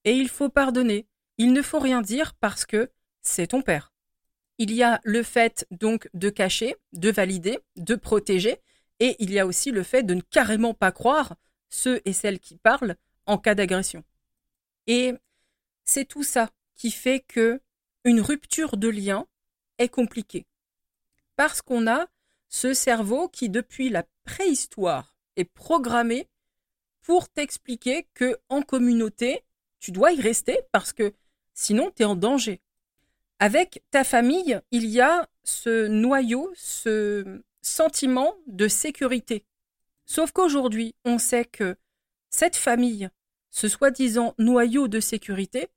Et 0.03 0.11
il 0.11 0.27
faut 0.27 0.49
pardonner, 0.49 1.07
il 1.37 1.53
ne 1.53 1.61
faut 1.61 1.79
rien 1.79 2.01
dire 2.01 2.33
parce 2.33 2.65
que 2.65 2.91
c'est 3.21 3.47
ton 3.47 3.61
père. 3.61 3.93
Il 4.57 4.73
y 4.73 4.83
a 4.83 4.99
le 5.05 5.23
fait 5.23 5.65
donc 5.71 6.09
de 6.13 6.29
cacher, 6.29 6.75
de 6.91 7.09
valider, 7.09 7.59
de 7.77 7.95
protéger, 7.95 8.57
et 8.99 9.15
il 9.19 9.31
y 9.31 9.39
a 9.39 9.45
aussi 9.45 9.71
le 9.71 9.83
fait 9.83 10.03
de 10.03 10.15
ne 10.15 10.21
carrément 10.21 10.73
pas 10.73 10.91
croire 10.91 11.35
ceux 11.69 12.01
et 12.03 12.11
celles 12.11 12.39
qui 12.39 12.57
parlent 12.57 12.97
en 13.25 13.37
cas 13.37 13.55
d'agression. 13.55 14.03
Et 14.87 15.13
c'est 15.85 16.05
tout 16.05 16.23
ça 16.23 16.49
qui 16.75 16.91
fait 16.91 17.21
que 17.21 17.61
une 18.03 18.19
rupture 18.19 18.75
de 18.75 18.89
lien 18.89 19.27
est 19.77 19.89
compliquée. 19.89 20.45
Parce 21.37 21.61
qu'on 21.61 21.87
a 21.87 22.07
ce 22.49 22.73
cerveau 22.73 23.27
qui, 23.27 23.49
depuis 23.49 23.89
la 23.89 24.03
préhistoire, 24.23 25.15
est 25.35 25.45
programmé 25.45 26.27
pour 27.01 27.29
t'expliquer 27.29 28.07
que 28.13 28.37
en 28.49 28.61
communauté, 28.61 29.43
tu 29.79 29.91
dois 29.91 30.11
y 30.11 30.21
rester 30.21 30.59
parce 30.71 30.93
que 30.93 31.13
sinon 31.53 31.91
tu 31.95 32.03
es 32.03 32.05
en 32.05 32.15
danger. 32.15 32.61
Avec 33.39 33.83
ta 33.91 34.03
famille, 34.03 34.59
il 34.71 34.85
y 34.87 34.99
a 34.99 35.29
ce 35.43 35.87
noyau, 35.87 36.51
ce 36.55 37.41
sentiment 37.61 38.35
de 38.47 38.67
sécurité. 38.67 39.45
Sauf 40.05 40.31
qu'aujourd'hui, 40.31 40.95
on 41.05 41.17
sait 41.17 41.45
que 41.45 41.77
cette 42.29 42.55
famille, 42.55 43.09
ce 43.51 43.67
soi-disant 43.67 44.33
noyau 44.37 44.87
de 44.87 44.99
sécurité, 44.99 45.67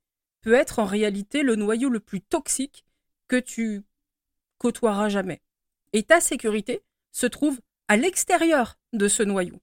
peut 0.41 0.53
être 0.53 0.79
en 0.79 0.85
réalité 0.85 1.43
le 1.43 1.55
noyau 1.55 1.89
le 1.89 1.99
plus 1.99 2.21
toxique 2.21 2.83
que 3.27 3.37
tu 3.37 3.83
côtoieras 4.57 5.09
jamais. 5.09 5.41
Et 5.93 6.03
ta 6.03 6.21
sécurité 6.21 6.81
se 7.11 7.25
trouve 7.25 7.59
à 7.87 7.97
l'extérieur 7.97 8.77
de 8.93 9.07
ce 9.07 9.23
noyau. 9.23 9.59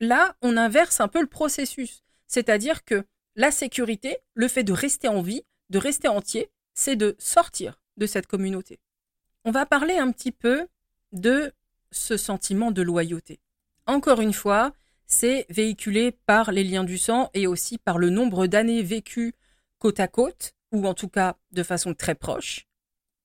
Là, 0.00 0.36
on 0.42 0.56
inverse 0.56 1.00
un 1.00 1.08
peu 1.08 1.20
le 1.20 1.26
processus, 1.26 2.02
c'est-à-dire 2.26 2.84
que 2.84 3.04
la 3.36 3.50
sécurité, 3.50 4.18
le 4.34 4.48
fait 4.48 4.64
de 4.64 4.72
rester 4.72 5.08
en 5.08 5.22
vie, 5.22 5.42
de 5.70 5.78
rester 5.78 6.08
entier, 6.08 6.50
c'est 6.74 6.96
de 6.96 7.16
sortir 7.18 7.80
de 7.96 8.06
cette 8.06 8.26
communauté. 8.26 8.78
On 9.44 9.50
va 9.50 9.66
parler 9.66 9.98
un 9.98 10.10
petit 10.12 10.32
peu 10.32 10.66
de 11.12 11.52
ce 11.90 12.16
sentiment 12.16 12.70
de 12.70 12.82
loyauté. 12.82 13.40
Encore 13.86 14.20
une 14.20 14.32
fois, 14.32 14.72
c'est 15.06 15.46
véhiculé 15.48 16.12
par 16.12 16.50
les 16.50 16.64
liens 16.64 16.84
du 16.84 16.98
sang 16.98 17.30
et 17.34 17.46
aussi 17.46 17.78
par 17.78 17.98
le 17.98 18.10
nombre 18.10 18.46
d'années 18.46 18.82
vécues 18.82 19.34
côte 19.78 20.00
à 20.00 20.08
côte, 20.08 20.54
ou 20.72 20.86
en 20.86 20.94
tout 20.94 21.08
cas 21.08 21.36
de 21.52 21.62
façon 21.62 21.94
très 21.94 22.14
proche. 22.14 22.66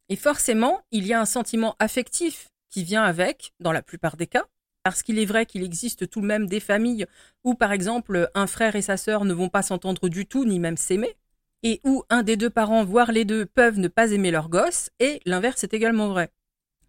Et 0.09 0.15
forcément, 0.15 0.81
il 0.91 1.05
y 1.05 1.13
a 1.13 1.21
un 1.21 1.25
sentiment 1.25 1.75
affectif 1.79 2.49
qui 2.69 2.83
vient 2.83 3.03
avec, 3.03 3.53
dans 3.59 3.71
la 3.71 3.81
plupart 3.81 4.17
des 4.17 4.27
cas, 4.27 4.45
parce 4.83 5.03
qu'il 5.03 5.19
est 5.19 5.25
vrai 5.25 5.45
qu'il 5.45 5.63
existe 5.63 6.09
tout 6.09 6.21
de 6.21 6.25
même 6.25 6.47
des 6.47 6.59
familles 6.59 7.05
où, 7.43 7.53
par 7.53 7.71
exemple, 7.71 8.29
un 8.33 8.47
frère 8.47 8.75
et 8.75 8.81
sa 8.81 8.97
sœur 8.97 9.25
ne 9.25 9.33
vont 9.33 9.49
pas 9.49 9.61
s'entendre 9.61 10.09
du 10.09 10.25
tout, 10.25 10.45
ni 10.45 10.59
même 10.59 10.77
s'aimer, 10.77 11.15
et 11.63 11.81
où 11.83 12.03
un 12.09 12.23
des 12.23 12.37
deux 12.37 12.49
parents, 12.49 12.83
voire 12.83 13.11
les 13.11 13.25
deux, 13.25 13.45
peuvent 13.45 13.79
ne 13.79 13.87
pas 13.87 14.11
aimer 14.11 14.31
leur 14.31 14.49
gosse, 14.49 14.89
et 14.99 15.21
l'inverse 15.25 15.63
est 15.63 15.73
également 15.73 16.09
vrai. 16.09 16.31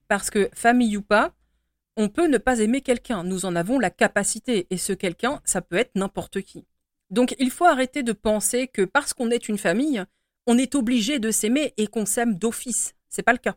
Parce 0.08 0.30
que, 0.30 0.48
famille 0.54 0.96
ou 0.96 1.02
pas, 1.02 1.34
on 1.96 2.08
peut 2.08 2.28
ne 2.28 2.38
pas 2.38 2.60
aimer 2.60 2.80
quelqu'un, 2.80 3.24
nous 3.24 3.44
en 3.44 3.56
avons 3.56 3.78
la 3.78 3.90
capacité, 3.90 4.66
et 4.70 4.78
ce 4.78 4.92
quelqu'un, 4.92 5.40
ça 5.44 5.60
peut 5.60 5.76
être 5.76 5.94
n'importe 5.94 6.40
qui. 6.42 6.64
Donc 7.10 7.34
il 7.38 7.50
faut 7.50 7.64
arrêter 7.64 8.02
de 8.02 8.12
penser 8.12 8.68
que 8.68 8.82
parce 8.82 9.12
qu'on 9.12 9.30
est 9.30 9.48
une 9.48 9.58
famille, 9.58 10.04
on 10.46 10.56
est 10.56 10.74
obligé 10.74 11.18
de 11.18 11.30
s'aimer 11.30 11.74
et 11.76 11.88
qu'on 11.88 12.06
s'aime 12.06 12.36
d'office. 12.36 12.94
C'est 13.10 13.22
pas 13.22 13.32
le 13.32 13.38
cas. 13.38 13.56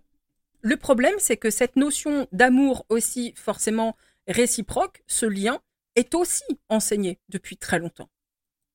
Le 0.62 0.77
problème, 0.77 1.15
c'est 1.19 1.38
que 1.38 1.50
cette 1.50 1.75
notion 1.75 2.27
d'amour 2.31 2.86
aussi 2.89 3.33
forcément 3.36 3.95
réciproque, 4.27 5.03
ce 5.07 5.25
lien, 5.25 5.62
est 5.95 6.15
aussi 6.15 6.43
enseigné 6.69 7.19
depuis 7.29 7.57
très 7.57 7.79
longtemps. 7.79 8.10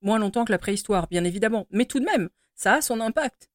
Moins 0.03 0.19
longtemps 0.19 0.45
que 0.45 0.53
la 0.53 0.59
préhistoire, 0.59 1.09
bien 1.09 1.25
évidemment, 1.25 1.67
mais 1.71 1.85
tout 1.85 1.99
de 1.99 2.05
même, 2.05 2.29
ça 2.55 2.75
a 2.75 2.81
son 2.81 3.01
impact. 3.01 3.51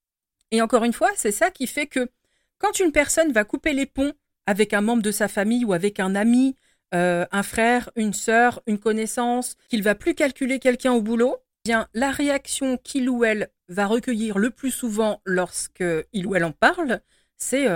Et 0.51 0.61
encore 0.61 0.83
une 0.83 0.93
fois, 0.93 1.09
c'est 1.15 1.31
ça 1.31 1.51
qui 1.51 1.67
fait 1.67 1.87
que 1.87 2.09
quand 2.57 2.79
une 2.79 2.91
personne 2.91 3.31
va 3.31 3.43
couper 3.43 3.73
les 3.73 3.85
ponts 3.85 4.13
avec 4.45 4.73
un 4.73 4.81
membre 4.81 5.03
de 5.03 5.11
sa 5.11 5.27
famille 5.27 5.65
ou 5.65 5.73
avec 5.73 5.99
un 5.99 6.15
ami, 6.15 6.55
euh, 6.93 7.25
un 7.31 7.43
frère, 7.43 7.89
une 7.95 8.13
sœur, 8.13 8.61
une 8.67 8.77
connaissance, 8.77 9.55
qu'il 9.69 9.83
va 9.83 9.95
plus 9.95 10.15
calculer 10.15 10.59
quelqu'un 10.59 10.93
au 10.93 11.01
boulot, 11.01 11.37
eh 11.39 11.69
bien 11.69 11.87
la 11.93 12.11
réaction 12.11 12.77
qu'il 12.77 13.09
ou 13.09 13.23
elle 13.23 13.49
va 13.69 13.87
recueillir 13.87 14.37
le 14.37 14.49
plus 14.49 14.71
souvent 14.71 15.21
lorsque 15.25 15.83
il 16.11 16.27
ou 16.27 16.35
elle 16.35 16.43
en 16.43 16.51
parle, 16.51 17.01
c'est 17.37 17.67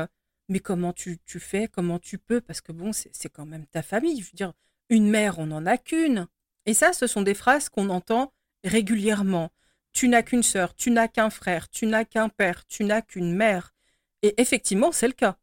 mais 0.49 0.59
comment 0.59 0.93
tu, 0.93 1.19
tu, 1.25 1.39
fais, 1.39 1.67
comment 1.67 1.99
tu 1.99 2.17
peux, 2.17 2.41
parce 2.41 2.61
que 2.61 2.71
bon, 2.71 2.91
c'est 2.93 3.29
quand 3.29 3.45
même 3.45 3.65
ta 3.67 3.81
famille. 3.81 4.21
Je 4.21 4.27
veux 4.27 4.35
dire, 4.35 4.53
une 4.89 5.09
mère, 5.09 5.39
on 5.39 5.47
n'en 5.47 5.65
a 5.65 5.77
qu'une. 5.77 6.27
Et 6.65 6.73
ça, 6.73 6.93
ce 6.93 7.07
sont 7.07 7.21
des 7.21 7.33
phrases 7.33 7.69
qu'on 7.69 7.89
entend 7.89 8.33
régulièrement. 8.63 9.51
Tu 9.93 10.07
n'as 10.07 10.23
qu'une 10.23 10.43
sœur, 10.43 10.75
tu 10.75 10.91
n'as 10.91 11.07
qu'un 11.07 11.29
frère, 11.29 11.69
tu 11.69 11.85
n'as 11.85 12.05
qu'un 12.05 12.29
père, 12.29 12.65
tu 12.67 12.83
n'as 12.83 13.01
qu'une 13.01 13.33
mère. 13.33 13.73
Et 14.21 14.39
effectivement, 14.41 14.91
c'est 14.91 15.07
le 15.07 15.13
cas. 15.13 15.37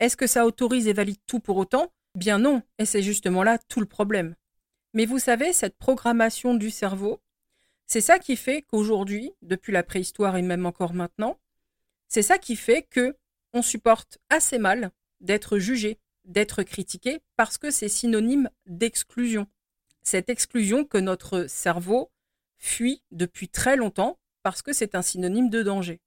Est-ce 0.00 0.16
que 0.16 0.26
ça 0.26 0.46
autorise 0.46 0.88
et 0.88 0.92
valide 0.92 1.20
tout 1.26 1.40
pour 1.40 1.56
autant? 1.56 1.92
Bien 2.14 2.38
non, 2.38 2.62
et 2.78 2.86
c'est 2.86 3.02
justement 3.02 3.42
là 3.42 3.58
tout 3.68 3.80
le 3.80 3.86
problème. 3.86 4.34
Mais 4.94 5.06
vous 5.06 5.18
savez, 5.18 5.52
cette 5.52 5.76
programmation 5.76 6.54
du 6.54 6.70
cerveau, 6.70 7.20
c'est 7.86 8.00
ça 8.00 8.18
qui 8.18 8.36
fait 8.36 8.62
qu'aujourd'hui, 8.62 9.32
depuis 9.42 9.72
la 9.72 9.82
préhistoire 9.82 10.36
et 10.36 10.42
même 10.42 10.66
encore 10.66 10.94
maintenant, 10.94 11.38
c'est 12.08 12.22
ça 12.22 12.38
qui 12.38 12.56
fait 12.56 12.82
que 12.82 13.16
on 13.52 13.62
supporte 13.62 14.18
assez 14.28 14.58
mal 14.58 14.90
d'être 15.20 15.58
jugé, 15.58 15.98
d'être 16.24 16.62
critiqué, 16.62 17.20
parce 17.36 17.58
que 17.58 17.70
c'est 17.70 17.88
synonyme 17.88 18.50
d'exclusion. 18.66 19.46
Cette 20.02 20.30
exclusion 20.30 20.84
que 20.84 20.98
notre 20.98 21.46
cerveau 21.46 22.10
fuit 22.56 23.02
depuis 23.10 23.48
très 23.48 23.76
longtemps 23.76 24.18
parce 24.42 24.62
que 24.62 24.72
c'est 24.72 24.94
un 24.94 25.02
synonyme 25.02 25.50
de 25.50 25.62
danger. 25.62 26.00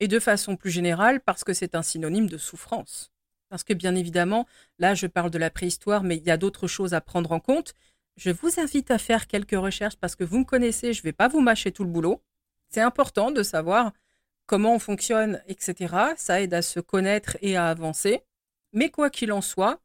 Et 0.00 0.08
de 0.08 0.18
façon 0.18 0.56
plus 0.56 0.70
générale 0.70 1.20
parce 1.20 1.44
que 1.44 1.52
c'est 1.52 1.74
un 1.74 1.82
synonyme 1.82 2.28
de 2.28 2.38
souffrance. 2.38 3.10
Parce 3.48 3.64
que 3.64 3.74
bien 3.74 3.94
évidemment, 3.94 4.46
là 4.78 4.94
je 4.94 5.06
parle 5.06 5.30
de 5.30 5.38
la 5.38 5.50
préhistoire, 5.50 6.02
mais 6.02 6.16
il 6.16 6.24
y 6.24 6.30
a 6.30 6.36
d'autres 6.36 6.66
choses 6.66 6.94
à 6.94 7.00
prendre 7.00 7.32
en 7.32 7.40
compte. 7.40 7.74
Je 8.16 8.30
vous 8.30 8.60
invite 8.60 8.90
à 8.90 8.98
faire 8.98 9.26
quelques 9.26 9.52
recherches 9.52 9.96
parce 9.96 10.16
que 10.16 10.24
vous 10.24 10.38
me 10.38 10.44
connaissez, 10.44 10.92
je 10.92 11.00
ne 11.00 11.04
vais 11.04 11.12
pas 11.12 11.28
vous 11.28 11.40
mâcher 11.40 11.70
tout 11.70 11.84
le 11.84 11.90
boulot. 11.90 12.22
C'est 12.68 12.80
important 12.80 13.30
de 13.30 13.42
savoir 13.42 13.92
comment 14.46 14.74
on 14.74 14.78
fonctionne, 14.78 15.42
etc. 15.46 15.94
Ça 16.16 16.40
aide 16.40 16.54
à 16.54 16.62
se 16.62 16.80
connaître 16.80 17.36
et 17.42 17.56
à 17.56 17.68
avancer. 17.68 18.22
Mais 18.72 18.90
quoi 18.90 19.10
qu'il 19.10 19.32
en 19.32 19.40
soit, 19.40 19.80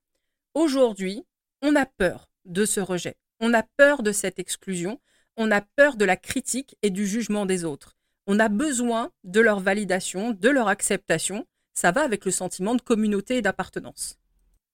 aujourd'hui, 0.54 1.26
on 1.62 1.76
a 1.76 1.86
peur 1.86 2.30
de 2.46 2.66
ce 2.66 2.80
rejet. 2.80 3.18
On 3.40 3.54
a 3.54 3.64
peur 3.64 4.04
de 4.04 4.12
cette 4.12 4.40
exclusion. 4.40 5.00
On 5.38 5.52
a 5.52 5.62
peur 5.62 5.96
de 5.96 6.06
la 6.06 6.18
critique 6.18 6.76
et 6.82 6.90
du 6.90 7.08
jugement 7.08 7.46
des 7.46 7.64
autres. 7.64 7.98
On 8.28 8.40
a 8.40 8.50
besoin 8.50 9.12
de 9.24 9.40
leur 9.40 9.60
validation, 9.60 10.32
de 10.32 10.50
leur 10.50 10.68
acceptation 10.68 11.46
ça 11.74 11.92
va 11.92 12.02
avec 12.02 12.26
le 12.26 12.32
sentiment 12.32 12.76
de 12.76 12.82
communauté 12.82 13.38
et 13.38 13.42
d'appartenance. 13.42 14.18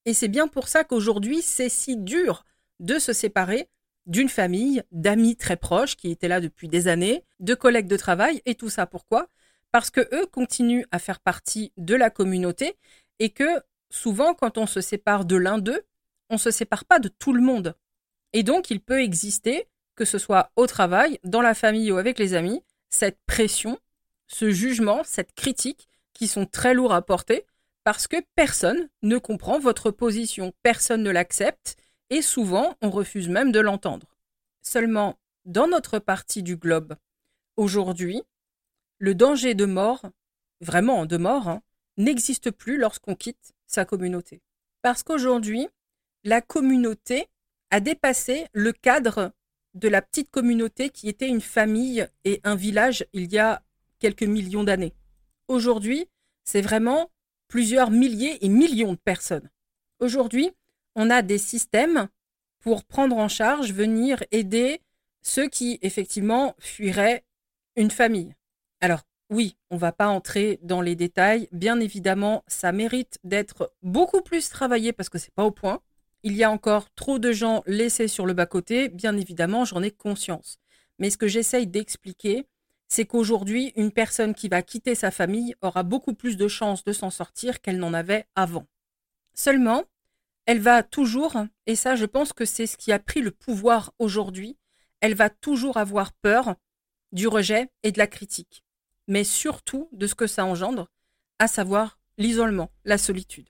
Et 0.05 0.13
c'est 0.13 0.27
bien 0.27 0.47
pour 0.47 0.67
ça 0.67 0.83
qu'aujourd'hui, 0.83 1.41
c'est 1.41 1.69
si 1.69 1.97
dur 1.97 2.45
de 2.79 2.99
se 2.99 3.13
séparer 3.13 3.69
d'une 4.05 4.29
famille, 4.29 4.83
d'amis 4.91 5.35
très 5.35 5.57
proches 5.57 5.95
qui 5.95 6.11
étaient 6.11 6.29
là 6.29 6.39
depuis 6.39 6.67
des 6.67 6.87
années, 6.87 7.23
de 7.39 7.53
collègues 7.55 7.87
de 7.87 7.97
travail, 7.97 8.41
et 8.45 8.55
tout 8.55 8.69
ça 8.69 8.85
pourquoi? 8.85 9.27
Parce 9.71 9.89
que 9.89 10.07
eux 10.13 10.25
continuent 10.27 10.85
à 10.91 10.99
faire 10.99 11.19
partie 11.19 11.71
de 11.77 11.95
la 11.95 12.09
communauté 12.09 12.77
et 13.19 13.29
que 13.29 13.61
souvent, 13.89 14.33
quand 14.33 14.57
on 14.57 14.65
se 14.65 14.81
sépare 14.81 15.25
de 15.25 15.35
l'un 15.35 15.57
d'eux, 15.57 15.83
on 16.29 16.35
ne 16.35 16.39
se 16.39 16.51
sépare 16.51 16.85
pas 16.85 16.99
de 16.99 17.09
tout 17.09 17.33
le 17.33 17.41
monde. 17.41 17.75
Et 18.33 18.43
donc, 18.43 18.69
il 18.69 18.79
peut 18.79 19.01
exister, 19.01 19.67
que 19.95 20.05
ce 20.05 20.17
soit 20.17 20.51
au 20.55 20.67
travail, 20.67 21.19
dans 21.23 21.41
la 21.41 21.53
famille 21.53 21.91
ou 21.91 21.97
avec 21.97 22.19
les 22.19 22.33
amis, 22.33 22.63
cette 22.89 23.19
pression, 23.25 23.79
ce 24.27 24.51
jugement, 24.51 25.03
cette 25.03 25.33
critique 25.33 25.87
qui 26.13 26.27
sont 26.27 26.45
très 26.45 26.73
lourds 26.73 26.93
à 26.93 27.01
porter 27.01 27.45
parce 27.83 28.07
que 28.07 28.17
personne 28.35 28.89
ne 29.01 29.17
comprend 29.17 29.59
votre 29.59 29.91
position, 29.91 30.53
personne 30.61 31.03
ne 31.03 31.11
l'accepte 31.11 31.77
et 32.09 32.21
souvent 32.21 32.75
on 32.81 32.89
refuse 32.89 33.29
même 33.29 33.51
de 33.51 33.61
l'entendre. 33.61 34.07
Seulement, 34.61 35.17
dans 35.45 35.67
notre 35.67 35.99
partie 35.99 36.43
du 36.43 36.57
globe, 36.57 36.95
aujourd'hui, 37.55 38.23
le 38.99 39.15
danger 39.15 39.53
de 39.53 39.65
mort, 39.65 40.05
vraiment 40.61 41.05
de 41.05 41.17
mort, 41.17 41.47
hein, 41.47 41.61
n'existe 41.97 42.51
plus 42.51 42.77
lorsqu'on 42.77 43.15
quitte 43.15 43.53
sa 43.65 43.85
communauté. 43.85 44.41
Parce 44.81 45.03
qu'aujourd'hui, 45.03 45.67
la 46.23 46.41
communauté 46.41 47.27
a 47.71 47.79
dépassé 47.79 48.47
le 48.53 48.71
cadre 48.71 49.31
de 49.73 49.87
la 49.87 50.01
petite 50.01 50.31
communauté 50.31 50.89
qui 50.89 51.09
était 51.09 51.27
une 51.27 51.41
famille 51.41 52.07
et 52.23 52.41
un 52.43 52.55
village 52.55 53.05
il 53.13 53.31
y 53.31 53.37
a 53.37 53.61
quelques 53.99 54.23
millions 54.23 54.63
d'années. 54.63 54.93
Aujourd'hui, 55.47 56.07
c'est 56.43 56.61
vraiment 56.61 57.11
plusieurs 57.47 57.91
milliers 57.91 58.43
et 58.43 58.49
millions 58.49 58.93
de 58.93 58.97
personnes. 58.97 59.49
Aujourd'hui, 59.99 60.51
on 60.95 61.09
a 61.09 61.21
des 61.21 61.37
systèmes 61.37 62.07
pour 62.59 62.83
prendre 62.83 63.17
en 63.17 63.27
charge, 63.27 63.71
venir 63.71 64.23
aider 64.31 64.81
ceux 65.21 65.47
qui, 65.47 65.79
effectivement, 65.81 66.55
fuiraient 66.59 67.23
une 67.75 67.91
famille. 67.91 68.36
Alors, 68.81 69.01
oui, 69.29 69.57
on 69.71 69.77
va 69.77 69.91
pas 69.91 70.07
entrer 70.07 70.59
dans 70.61 70.81
les 70.81 70.95
détails. 70.95 71.49
Bien 71.51 71.79
évidemment, 71.79 72.43
ça 72.47 72.71
mérite 72.71 73.19
d'être 73.23 73.73
beaucoup 73.81 74.21
plus 74.21 74.49
travaillé 74.49 74.93
parce 74.93 75.09
que 75.09 75.17
c'est 75.17 75.33
pas 75.33 75.43
au 75.43 75.51
point. 75.51 75.81
Il 76.23 76.33
y 76.33 76.43
a 76.43 76.51
encore 76.51 76.93
trop 76.95 77.19
de 77.19 77.31
gens 77.31 77.63
laissés 77.65 78.07
sur 78.07 78.25
le 78.25 78.33
bas-côté. 78.33 78.89
Bien 78.89 79.17
évidemment, 79.17 79.65
j'en 79.65 79.83
ai 79.83 79.91
conscience. 79.91 80.59
Mais 80.99 81.09
ce 81.09 81.17
que 81.17 81.27
j'essaye 81.27 81.67
d'expliquer, 81.67 82.47
c'est 82.87 83.05
qu'aujourd'hui, 83.05 83.73
une 83.75 83.91
personne 83.91 84.33
qui 84.33 84.47
va 84.47 84.61
quitter 84.61 84.95
sa 84.95 85.11
famille 85.11 85.55
aura 85.61 85.83
beaucoup 85.83 86.13
plus 86.13 86.37
de 86.37 86.47
chances 86.47 86.83
de 86.83 86.93
s'en 86.93 87.09
sortir 87.09 87.61
qu'elle 87.61 87.79
n'en 87.79 87.93
avait 87.93 88.25
avant. 88.35 88.65
Seulement, 89.33 89.83
elle 90.45 90.59
va 90.59 90.81
toujours, 90.81 91.35
et 91.65 91.75
ça 91.75 91.95
je 91.95 92.05
pense 92.05 92.31
que 92.31 92.45
c'est 92.45 92.67
ce 92.67 92.77
qui 92.77 92.93
a 92.93 92.99
pris 92.99 93.21
le 93.21 93.31
pouvoir 93.31 93.93
aujourd'hui, 93.99 94.57
elle 95.01 95.13
va 95.13 95.29
toujours 95.29 95.75
avoir 95.75 96.13
peur 96.13 96.55
du 97.11 97.27
rejet 97.27 97.69
et 97.83 97.91
de 97.91 97.99
la 97.99 98.07
critique, 98.07 98.63
mais 99.07 99.23
surtout 99.23 99.89
de 99.91 100.07
ce 100.07 100.15
que 100.15 100.27
ça 100.27 100.45
engendre, 100.45 100.89
à 101.39 101.47
savoir 101.47 101.99
l'isolement, 102.17 102.71
la 102.85 102.97
solitude. 102.97 103.49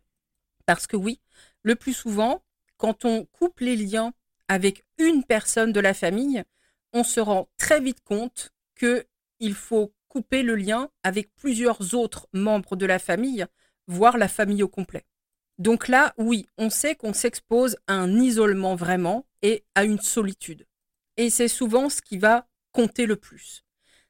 Parce 0.66 0.88
que 0.88 0.98
oui, 0.98 1.20
le 1.64 1.76
plus 1.76 1.94
souvent, 1.94 2.44
quand 2.78 3.06
on 3.06 3.26
coupe 3.26 3.60
les 3.60 3.76
liens 3.76 4.14
avec 4.48 4.86
une 4.98 5.24
personne 5.24 5.74
de 5.74 5.80
la 5.80 5.94
famille, 5.94 6.44
on 6.94 7.04
se 7.04 7.20
rend 7.20 7.50
très 7.58 7.80
vite 7.80 8.04
compte 8.04 8.54
qu'il 8.78 9.54
faut 9.54 9.94
couper 10.08 10.44
le 10.44 10.56
lien 10.56 10.90
avec 11.04 11.34
plusieurs 11.36 11.94
autres 11.94 12.28
membres 12.34 12.76
de 12.76 12.86
la 12.86 13.00
famille, 13.00 13.46
voire 13.88 14.18
la 14.18 14.28
famille 14.28 14.64
au 14.64 14.68
complet. 14.68 15.06
Donc 15.58 15.88
là, 15.88 16.14
oui, 16.18 16.48
on 16.58 16.70
sait 16.70 16.96
qu'on 16.96 17.14
s'expose 17.14 17.78
à 17.88 17.94
un 17.94 18.20
isolement 18.20 18.76
vraiment 18.76 19.26
et 19.42 19.64
à 19.76 19.84
une 19.84 20.00
solitude. 20.00 20.68
Et 21.18 21.30
c'est 21.30 21.48
souvent 21.48 21.90
ce 21.90 22.02
qui 22.02 22.18
va 22.18 22.48
compter 22.72 23.06
le 23.06 23.16
plus. 23.16 23.64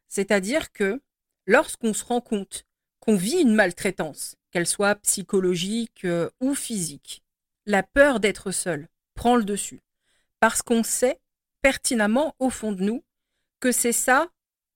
C'est-à-dire 0.07 0.71
que 0.71 1.01
lorsqu'on 1.47 1.93
se 1.93 2.05
rend 2.05 2.21
compte 2.21 2.65
qu'on 2.99 3.15
vit 3.15 3.41
une 3.41 3.55
maltraitance, 3.55 4.35
qu'elle 4.51 4.67
soit 4.67 4.95
psychologique 4.95 6.05
euh, 6.05 6.29
ou 6.41 6.53
physique, 6.53 7.23
la 7.65 7.83
peur 7.83 8.19
d'être 8.19 8.51
seul 8.51 8.87
prend 9.15 9.35
le 9.35 9.43
dessus. 9.43 9.81
Parce 10.39 10.61
qu'on 10.61 10.83
sait 10.83 11.19
pertinemment 11.61 12.35
au 12.39 12.49
fond 12.49 12.71
de 12.71 12.83
nous 12.83 13.03
que 13.59 13.71
c'est 13.71 13.91
ça 13.91 14.27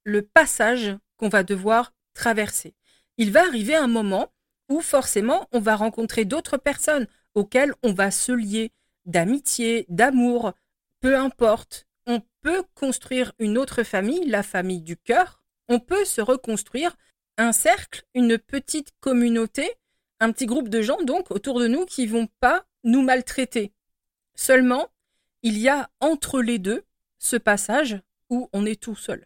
le 0.04 0.24
passage 0.24 0.98
qu'on 1.17 1.30
va 1.30 1.43
devoir 1.43 1.93
traverser. 2.13 2.74
Il 3.17 3.32
va 3.32 3.45
arriver 3.45 3.76
un 3.76 3.88
moment 3.88 4.34
où 4.69 4.82
forcément 4.82 5.48
on 5.52 5.60
va 5.60 5.76
rencontrer 5.76 6.26
d'autres 6.26 6.58
personnes 6.58 7.08
auxquelles 7.36 7.74
on 7.84 7.93
va 7.93 8.10
se 8.12 8.32
lier 8.32 8.72
d'amitié, 9.06 9.86
d'amour, 9.89 10.54
peu 11.00 11.17
importe. 11.17 11.88
On 12.08 12.22
peut 12.41 12.63
construire 12.74 13.34
une 13.39 13.58
autre 13.58 13.84
famille, 13.84 14.26
la 14.26 14.43
famille 14.43 14.82
du 14.82 14.98
cœur. 14.98 15.40
On 15.73 15.79
peut 15.79 16.03
se 16.03 16.19
reconstruire 16.19 16.97
un 17.38 17.53
cercle, 17.53 18.03
une 18.13 18.38
petite 18.38 18.91
communauté, 18.99 19.71
un 20.19 20.34
petit 20.34 20.45
groupe 20.45 20.67
de 20.67 20.81
gens 20.81 21.01
donc 21.01 21.31
autour 21.31 21.62
de 21.62 21.67
nous 21.67 21.86
qui 21.86 22.07
vont 22.07 22.27
pas 22.41 22.65
nous 22.84 23.01
maltraiter. 23.01 23.71
Seulement, 24.36 24.89
il 25.43 25.57
y 25.57 25.69
a 25.69 25.89
entre 26.01 26.41
les 26.41 26.60
deux 26.60 26.84
ce 27.19 27.38
passage 27.38 28.01
où 28.29 28.49
on 28.51 28.65
est 28.65 28.81
tout 28.81 28.97
seul. 28.97 29.25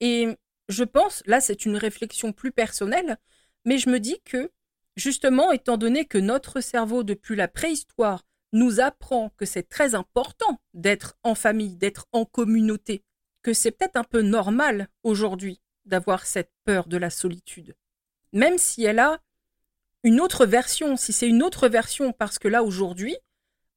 Et 0.00 0.26
je 0.68 0.82
pense, 0.82 1.22
là 1.26 1.40
c'est 1.40 1.64
une 1.64 1.76
réflexion 1.76 2.32
plus 2.32 2.50
personnelle, 2.50 3.16
mais 3.64 3.78
je 3.78 3.90
me 3.90 4.00
dis 4.00 4.20
que 4.24 4.50
Justement, 4.96 5.52
étant 5.52 5.76
donné 5.76 6.04
que 6.04 6.18
notre 6.18 6.60
cerveau, 6.60 7.04
depuis 7.04 7.36
la 7.36 7.48
préhistoire, 7.48 8.24
nous 8.52 8.80
apprend 8.80 9.30
que 9.36 9.46
c'est 9.46 9.68
très 9.68 9.94
important 9.94 10.60
d'être 10.74 11.16
en 11.22 11.36
famille, 11.36 11.76
d'être 11.76 12.06
en 12.12 12.24
communauté, 12.24 13.04
que 13.42 13.52
c'est 13.52 13.70
peut-être 13.70 13.96
un 13.96 14.04
peu 14.04 14.20
normal 14.20 14.88
aujourd'hui 15.04 15.59
d'avoir 15.84 16.26
cette 16.26 16.52
peur 16.64 16.86
de 16.86 16.96
la 16.96 17.10
solitude. 17.10 17.74
Même 18.32 18.58
si 18.58 18.84
elle 18.84 18.98
a 18.98 19.20
une 20.02 20.20
autre 20.20 20.46
version, 20.46 20.96
si 20.96 21.12
c'est 21.12 21.28
une 21.28 21.42
autre 21.42 21.68
version, 21.68 22.12
parce 22.12 22.38
que 22.38 22.48
là 22.48 22.62
aujourd'hui, 22.62 23.16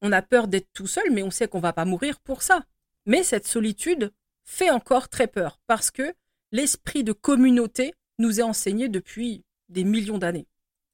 on 0.01 0.11
a 0.11 0.21
peur 0.21 0.47
d'être 0.47 0.69
tout 0.73 0.87
seul, 0.87 1.11
mais 1.11 1.23
on 1.23 1.31
sait 1.31 1.47
qu'on 1.47 1.59
va 1.59 1.73
pas 1.73 1.85
mourir 1.85 2.19
pour 2.19 2.41
ça. 2.41 2.65
Mais 3.05 3.23
cette 3.23 3.47
solitude 3.47 4.11
fait 4.43 4.69
encore 4.69 5.09
très 5.09 5.27
peur, 5.27 5.59
parce 5.67 5.91
que 5.91 6.13
l'esprit 6.51 7.03
de 7.03 7.13
communauté 7.13 7.93
nous 8.19 8.39
est 8.39 8.43
enseigné 8.43 8.89
depuis 8.89 9.43
des 9.69 9.83
millions 9.83 10.17
d'années. 10.17 10.47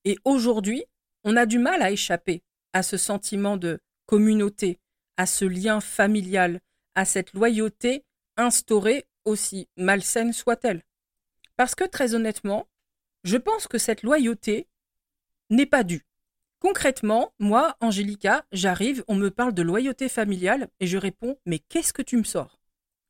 Et 0.06 0.18
aujourd'hui, 0.24 0.86
on 1.24 1.36
a 1.36 1.46
du 1.46 1.60
mal 1.60 1.82
à 1.82 1.92
échapper 1.92 2.42
à 2.74 2.84
ce 2.84 2.98
sentiment 2.98 3.58
de 3.58 3.80
communauté, 4.06 4.80
à 5.18 5.26
ce 5.26 5.46
lien 5.46 5.82
familial, 5.82 6.62
à 6.96 7.06
cette 7.06 7.34
loyauté 7.34 8.06
instaurée 8.38 9.06
aussi 9.26 9.68
malsaine 9.76 10.34
soit-elle. 10.34 10.84
Parce 11.60 11.76
que 11.76 11.84
très 11.84 12.16
honnêtement, 12.16 12.70
je 13.26 13.36
pense 13.36 13.68
que 13.68 13.78
cette 13.78 14.04
loyauté 14.04 14.70
n'est 15.50 15.66
pas 15.66 15.84
due. 15.84 16.06
Concrètement, 16.60 17.34
moi, 17.38 17.76
Angélica, 17.82 18.46
j'arrive, 18.54 19.04
on 19.10 19.16
me 19.16 19.30
parle 19.30 19.54
de 19.54 19.62
loyauté 19.62 20.08
familiale 20.08 20.70
et 20.80 20.88
je 20.88 20.98
réponds 20.98 21.38
Mais 21.46 21.60
qu'est-ce 21.60 21.92
que 21.92 22.02
tu 22.02 22.16
me 22.16 22.24
sors? 22.24 22.62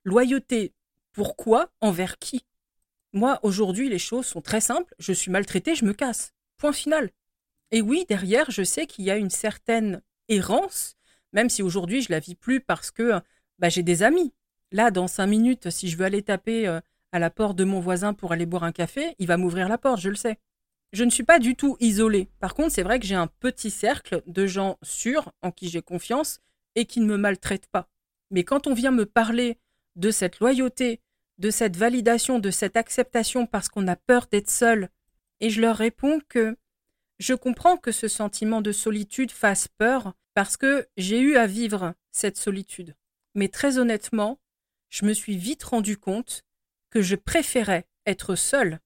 Loyauté, 0.03 0.73
pourquoi? 1.11 1.71
Envers 1.79 2.17
qui? 2.17 2.43
Moi, 3.13 3.39
aujourd'hui, 3.43 3.87
les 3.87 3.99
choses 3.99 4.25
sont 4.25 4.41
très 4.41 4.61
simples. 4.61 4.95
Je 4.97 5.13
suis 5.13 5.29
maltraitée, 5.29 5.75
je 5.75 5.85
me 5.85 5.93
casse. 5.93 6.33
Point 6.57 6.73
final. 6.73 7.11
Et 7.69 7.83
oui, 7.83 8.07
derrière, 8.09 8.49
je 8.49 8.63
sais 8.63 8.87
qu'il 8.87 9.05
y 9.05 9.11
a 9.11 9.17
une 9.17 9.29
certaine 9.29 10.01
errance, 10.27 10.95
même 11.33 11.51
si 11.51 11.61
aujourd'hui 11.61 12.01
je 12.01 12.11
la 12.11 12.19
vis 12.19 12.33
plus 12.33 12.61
parce 12.61 12.89
que 12.89 13.21
bah, 13.59 13.69
j'ai 13.69 13.83
des 13.83 14.01
amis. 14.01 14.33
Là, 14.71 14.89
dans 14.89 15.07
cinq 15.07 15.27
minutes, 15.27 15.69
si 15.69 15.87
je 15.87 15.97
veux 15.97 16.05
aller 16.05 16.23
taper 16.23 16.67
euh, 16.67 16.79
à 17.11 17.19
la 17.19 17.29
porte 17.29 17.55
de 17.57 17.63
mon 17.63 17.79
voisin 17.79 18.13
pour 18.13 18.31
aller 18.31 18.45
boire 18.45 18.63
un 18.63 18.71
café, 18.71 19.15
il 19.19 19.27
va 19.27 19.37
m'ouvrir 19.37 19.67
la 19.67 19.77
porte, 19.77 19.99
je 19.99 20.09
le 20.09 20.15
sais. 20.15 20.37
Je 20.91 21.03
ne 21.03 21.09
suis 21.09 21.23
pas 21.23 21.39
du 21.39 21.55
tout 21.55 21.77
isolée. 21.79 22.29
Par 22.39 22.55
contre, 22.55 22.71
c'est 22.71 22.83
vrai 22.83 22.99
que 22.99 23.05
j'ai 23.05 23.15
un 23.15 23.27
petit 23.27 23.71
cercle 23.71 24.23
de 24.25 24.47
gens 24.47 24.77
sûrs, 24.81 25.31
en 25.41 25.51
qui 25.51 25.69
j'ai 25.69 25.81
confiance, 25.81 26.39
et 26.75 26.85
qui 26.85 26.99
ne 26.99 27.05
me 27.05 27.17
maltraitent 27.17 27.67
pas. 27.67 27.89
Mais 28.31 28.43
quand 28.43 28.67
on 28.67 28.73
vient 28.73 28.91
me 28.91 29.05
parler 29.05 29.57
de 29.95 30.11
cette 30.11 30.39
loyauté, 30.39 31.01
de 31.37 31.51
cette 31.51 31.77
validation, 31.77 32.39
de 32.39 32.51
cette 32.51 32.75
acceptation 32.75 33.45
parce 33.45 33.69
qu'on 33.69 33.87
a 33.87 33.95
peur 33.95 34.27
d'être 34.31 34.49
seul, 34.49 34.89
et 35.39 35.49
je 35.49 35.61
leur 35.61 35.77
réponds 35.77 36.19
que 36.27 36.57
je 37.19 37.33
comprends 37.33 37.77
que 37.77 37.91
ce 37.91 38.07
sentiment 38.07 38.61
de 38.61 38.71
solitude 38.71 39.31
fasse 39.31 39.67
peur 39.67 40.13
parce 40.33 40.57
que 40.57 40.87
j'ai 40.97 41.19
eu 41.19 41.35
à 41.35 41.47
vivre 41.47 41.93
cette 42.11 42.37
solitude. 42.37 42.95
Mais 43.35 43.47
très 43.47 43.77
honnêtement, 43.77 44.39
je 44.89 45.05
me 45.05 45.13
suis 45.13 45.37
vite 45.37 45.63
rendu 45.63 45.97
compte 45.97 46.43
que 46.89 47.01
je 47.01 47.15
préférais 47.15 47.87
être 48.05 48.35
seule 48.35 48.79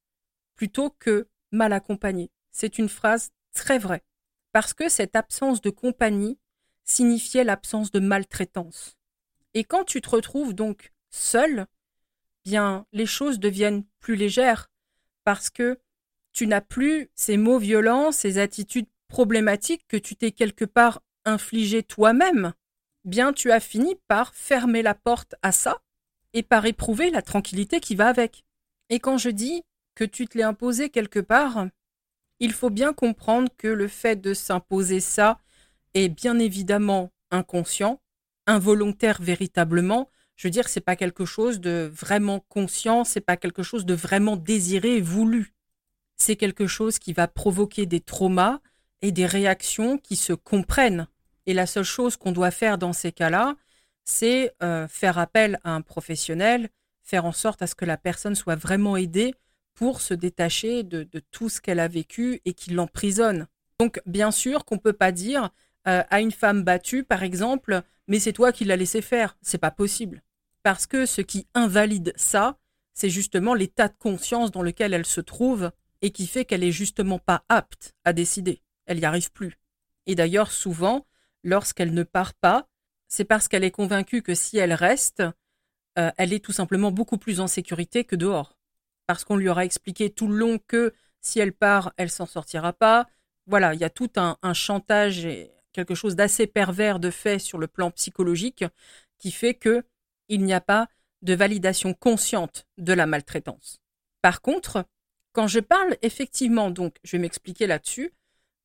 plutôt 0.55 0.89
que 0.99 1.27
mal 1.51 1.73
accompagnée. 1.73 2.31
C'est 2.51 2.77
une 2.77 2.89
phrase 2.89 3.31
très 3.53 3.79
vraie. 3.79 4.03
Parce 4.51 4.73
que 4.73 4.89
cette 4.89 5.15
absence 5.15 5.61
de 5.61 5.69
compagnie 5.69 6.37
signifiait 6.83 7.43
l'absence 7.43 7.91
de 7.91 7.99
maltraitance. 7.99 8.97
Et 9.53 9.63
quand 9.63 9.83
tu 9.83 10.01
te 10.01 10.09
retrouves 10.09 10.53
donc 10.53 10.91
seul, 11.09 11.67
bien 12.43 12.85
les 12.91 13.05
choses 13.05 13.39
deviennent 13.39 13.85
plus 13.99 14.15
légères 14.15 14.69
parce 15.23 15.49
que 15.49 15.79
tu 16.33 16.47
n'as 16.47 16.61
plus 16.61 17.09
ces 17.15 17.37
mots 17.37 17.59
violents, 17.59 18.11
ces 18.11 18.37
attitudes 18.39 18.87
problématiques 19.07 19.85
que 19.87 19.97
tu 19.97 20.15
t'es 20.15 20.31
quelque 20.31 20.65
part 20.65 21.01
infligé 21.25 21.83
toi-même, 21.83 22.53
bien 23.05 23.31
tu 23.31 23.51
as 23.51 23.59
fini 23.59 23.95
par 24.07 24.33
fermer 24.33 24.81
la 24.81 24.95
porte 24.95 25.35
à 25.41 25.51
ça 25.51 25.83
et 26.34 26.43
par 26.43 26.65
éprouver 26.65 27.10
la 27.10 27.22
tranquillité 27.22 27.80
qui 27.80 27.96
va 27.96 28.08
avec. 28.08 28.43
Et 28.89 29.00
quand 29.00 29.17
je 29.17 29.30
dis 29.30 29.63
que 29.96 30.04
tu 30.04 30.28
te 30.28 30.38
l'es 30.38 30.43
imposé 30.43 30.89
quelque 30.89 31.19
part, 31.19 31.67
il 32.39 32.52
faut 32.52 32.69
bien 32.69 32.93
comprendre 32.93 33.50
que 33.58 33.67
le 33.67 33.88
fait 33.88 34.15
de 34.15 34.34
s'imposer 34.34 35.00
ça 35.00 35.39
est 35.93 36.10
bien 36.10 36.39
évidemment 36.39 37.12
inconscient, 37.32 38.02
involontaire 38.48 39.22
véritablement. 39.22 40.10
Je 40.36 40.48
veux 40.48 40.52
dire, 40.52 40.67
c'est 40.67 40.82
pas 40.82 40.96
quelque 40.96 41.26
chose 41.26 41.60
de 41.60 41.91
vraiment 41.93 42.39
conscient, 42.50 43.04
c'est 43.04 43.22
pas 43.22 43.38
quelque 43.38 43.63
chose 43.63 43.86
de 43.86 43.93
vraiment 43.93 44.36
désiré 44.36 44.98
et 44.98 45.02
voulu 45.02 45.54
c'est 46.24 46.36
quelque 46.36 46.67
chose 46.67 47.00
qui 47.00 47.13
va 47.13 47.28
provoquer 47.28 47.86
des 47.86 48.00
traumas 48.00 48.60
et 49.02 49.12
des 49.12 49.26
réactions 49.26 49.98
qui 49.98 50.15
se 50.15 50.34
comprennent. 50.34 51.08
Et 51.46 51.54
la 51.54 51.65
seule 51.65 51.84
chose 51.84 52.15
qu'on 52.15 52.32
doit 52.32 52.52
faire 52.52 52.78
dans 52.78 52.93
ces 52.93 53.12
cas-là, 53.12 53.56
c'est 54.05 54.53
euh, 54.61 54.87
faire 54.87 55.17
appel 55.17 55.59
à 55.63 55.71
un 55.71 55.81
professionnel, 55.81 56.69
faire 57.03 57.25
en 57.25 57.31
sorte 57.31 57.61
à 57.61 57.67
ce 57.67 57.75
que 57.75 57.85
la 57.85 57.97
personne 57.97 58.35
soit 58.35 58.55
vraiment 58.55 58.97
aidée 58.97 59.33
pour 59.73 60.01
se 60.01 60.13
détacher 60.13 60.83
de, 60.83 61.07
tout 61.31 61.49
ce 61.49 61.61
qu'elle 61.61 61.79
a 61.79 61.87
vécu 61.87 62.41
et 62.45 62.53
qui 62.53 62.71
l'emprisonne. 62.71 63.47
Donc, 63.79 64.01
bien 64.05 64.31
sûr 64.31 64.65
qu'on 64.65 64.75
ne 64.75 64.79
peut 64.79 64.93
pas 64.93 65.11
dire 65.11 65.49
euh, 65.87 66.03
à 66.09 66.21
une 66.21 66.31
femme 66.31 66.63
battue, 66.63 67.03
par 67.03 67.23
exemple, 67.23 67.81
mais 68.07 68.19
c'est 68.19 68.33
toi 68.33 68.51
qui 68.51 68.65
l'as 68.65 68.75
laissé 68.75 69.01
faire. 69.01 69.37
C'est 69.41 69.57
pas 69.57 69.71
possible. 69.71 70.21
Parce 70.61 70.85
que 70.85 71.05
ce 71.05 71.21
qui 71.21 71.47
invalide 71.53 72.13
ça, 72.15 72.57
c'est 72.93 73.09
justement 73.09 73.53
l'état 73.53 73.87
de 73.87 73.95
conscience 73.97 74.51
dans 74.51 74.61
lequel 74.61 74.93
elle 74.93 75.05
se 75.05 75.21
trouve 75.21 75.71
et 76.01 76.11
qui 76.11 76.27
fait 76.27 76.45
qu'elle 76.45 76.63
est 76.63 76.71
justement 76.71 77.19
pas 77.19 77.43
apte 77.49 77.93
à 78.05 78.13
décider. 78.13 78.61
Elle 78.85 78.99
n'y 78.99 79.05
arrive 79.05 79.31
plus. 79.31 79.57
Et 80.05 80.15
d'ailleurs, 80.15 80.51
souvent, 80.51 81.05
lorsqu'elle 81.43 81.93
ne 81.93 82.03
part 82.03 82.33
pas, 82.33 82.67
c'est 83.13 83.26
parce 83.26 83.47
qu'elle 83.47 83.63
est 83.63 83.69
convaincue 83.69 84.23
que 84.23 84.34
si 84.34 84.58
elle 84.58 84.73
reste, 84.73 85.21
euh, 85.99 86.10
elle 86.17 86.34
est 86.34 86.43
tout 86.43 86.52
simplement 86.52 86.89
beaucoup 86.89 87.19
plus 87.19 87.41
en 87.41 87.45
sécurité 87.45 88.06
que 88.06 88.15
dehors. 88.15 88.58
Parce 89.06 89.23
qu'on 89.23 89.36
lui 89.36 89.49
aura 89.49 89.65
expliqué 89.65 90.10
tout 90.10 90.28
le 90.28 90.36
long 90.36 90.58
que 90.58 90.95
si 91.21 91.39
elle 91.39 91.54
part, 91.54 91.93
elle 91.97 92.10
s'en 92.10 92.26
sortira 92.26 92.73
pas. 92.73 93.08
Voilà, 93.45 93.76
il 93.76 93.80
y 93.80 93.84
a 93.84 93.91
tout 93.91 94.10
un, 94.15 94.54
chantage 94.56 95.26
et 95.26 95.52
quelque 95.73 95.93
chose 95.93 96.15
d'assez 96.15 96.47
pervers 96.47 96.99
de 96.99 97.12
fait 97.12 97.38
sur 97.38 97.60
le 97.60 97.67
plan 97.67 97.91
psychologique 97.91 98.65
qui 99.19 99.30
fait 99.30 99.54
que 99.54 99.84
il 100.28 100.43
n'y 100.43 100.54
a 100.54 100.62
pas 100.62 100.88
de 101.21 101.36
validation 101.36 101.93
consciente 101.93 102.65
de 102.80 102.93
la 102.93 103.06
maltraitance. 103.06 103.80
Par 104.23 104.41
contre, 104.41 104.86
quand 105.34 105.45
je 105.45 105.60
parle 105.60 105.97
effectivement, 106.02 106.71
donc 106.71 106.95
je 107.04 107.12
vais 107.12 107.21
m'expliquer 107.21 107.67
là-dessus, 107.67 108.12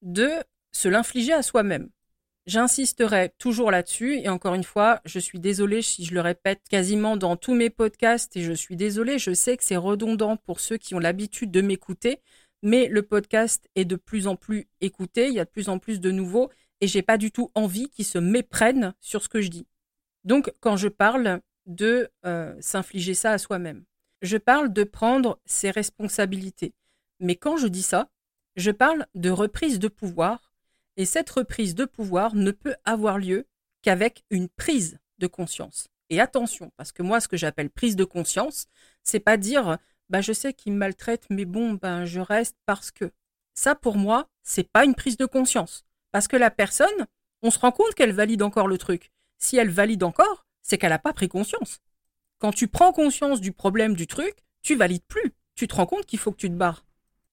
de 0.01 0.31
se 0.73 0.89
l'infliger 0.89 1.35
à 1.35 1.43
soi-même. 1.43 1.91
J'insisterai 2.49 3.35
toujours 3.37 3.71
là-dessus 3.71 4.21
et 4.21 4.31
encore 4.31 4.55
une 4.55 4.65
fois, 4.65 5.03
je 5.05 5.19
suis 5.19 5.39
désolée 5.39 5.83
si 5.83 6.07
je 6.07 6.15
le 6.15 6.23
répète 6.23 6.63
quasiment 6.71 7.19
dans 7.19 7.37
tous 7.37 7.55
mes 7.55 7.69
podcasts 7.69 8.35
et 8.39 8.43
je 8.43 8.55
suis 8.55 8.75
désolée, 8.75 9.19
je 9.19 9.35
sais 9.35 9.59
que 9.59 9.65
c'est 9.65 9.77
redondant 9.77 10.39
pour 10.39 10.59
ceux 10.59 10.79
qui 10.79 10.95
ont 10.95 10.99
l'habitude 10.99 11.51
de 11.51 11.61
m'écouter, 11.61 12.23
mais 12.63 12.89
le 12.89 13.03
podcast 13.03 13.69
est 13.75 13.85
de 13.85 13.97
plus 13.97 14.27
en 14.27 14.35
plus 14.35 14.67
écouté, 14.81 15.29
il 15.29 15.35
y 15.35 15.41
a 15.41 15.45
de 15.45 15.51
plus 15.51 15.69
en 15.69 15.79
plus 15.79 16.01
de 16.01 16.11
nouveaux 16.11 16.51
et 16.81 16.87
j'ai 16.87 17.03
pas 17.03 17.19
du 17.19 17.31
tout 17.31 17.51
envie 17.55 17.91
qu'ils 17.91 18.07
se 18.07 18.17
méprennent 18.17 18.95
sur 19.03 19.23
ce 19.23 19.29
que 19.29 19.43
je 19.43 19.51
dis. 19.51 19.67
Donc 20.25 20.51
quand 20.61 20.79
je 20.79 20.89
parle 20.89 21.43
de 21.67 22.09
euh, 22.25 22.57
s'infliger 22.61 23.13
ça 23.13 23.33
à 23.33 23.37
soi-même, 23.37 23.85
je 24.23 24.39
parle 24.39 24.73
de 24.73 24.85
prendre 24.85 25.39
ses 25.45 25.71
responsabilités. 25.71 26.73
Mais 27.21 27.37
quand 27.37 27.59
je 27.59 27.67
dis 27.67 27.83
ça, 27.83 28.09
je 28.57 28.71
parle 28.71 29.05
de 29.15 29.29
reprise 29.29 29.79
de 29.79 29.89
pouvoir 29.89 30.48
et 30.99 31.07
cette 31.07 31.31
reprise 31.31 31.75
de 31.75 31.87
pouvoir 31.87 32.35
ne 32.35 32.51
peut 32.51 32.75
avoir 32.85 33.19
lieu 33.19 33.47
qu'avec 33.83 34.25
une 34.31 34.49
prise 34.49 34.99
de 35.19 35.29
conscience. 35.29 35.89
Et 36.11 36.21
attention, 36.21 36.73
parce 36.77 36.93
que 36.93 37.03
moi, 37.03 37.21
ce 37.21 37.29
que 37.29 37.37
j'appelle 37.37 37.71
prise 37.71 37.97
de 37.97 38.05
conscience, 38.05 38.67
c'est 39.05 39.21
pas 39.21 39.37
dire, 39.37 39.79
bah, 40.11 40.21
je 40.21 40.33
sais 40.33 40.53
qu'il 40.53 40.73
me 40.73 40.79
maltraite, 40.79 41.25
mais 41.31 41.45
bon, 41.45 41.75
ben, 41.75 42.05
je 42.05 42.21
reste 42.21 42.57
parce 42.67 42.91
que. 42.91 43.11
Ça, 43.55 43.75
pour 43.75 43.97
moi, 43.97 44.29
c'est 44.43 44.69
pas 44.69 44.85
une 44.85 44.95
prise 44.95 45.17
de 45.17 45.27
conscience. 45.27 45.85
Parce 46.13 46.29
que 46.29 46.37
la 46.37 46.51
personne, 46.51 47.07
on 47.43 47.51
se 47.51 47.59
rend 47.59 47.73
compte 47.73 47.95
qu'elle 47.95 48.13
valide 48.13 48.43
encore 48.43 48.69
le 48.69 48.79
truc. 48.79 49.11
Si 49.39 49.57
elle 49.57 49.71
valide 49.71 50.03
encore, 50.03 50.47
c'est 50.63 50.79
qu'elle 50.79 50.91
n'a 50.91 50.99
pas 50.99 51.13
pris 51.13 51.29
conscience. 51.29 51.81
Quand 52.39 52.53
tu 52.53 52.69
prends 52.69 52.93
conscience 52.93 53.41
du 53.41 53.53
problème 53.53 53.95
du 53.95 54.07
truc, 54.07 54.35
tu 54.63 54.75
valides 54.75 55.07
plus. 55.07 55.33
Tu 55.55 55.69
te 55.69 55.75
rends 55.75 55.87
compte 55.87 56.07
qu'il 56.07 56.19
faut 56.19 56.31
que 56.33 56.37
tu 56.37 56.49
te 56.49 56.55
barres. 56.55 56.85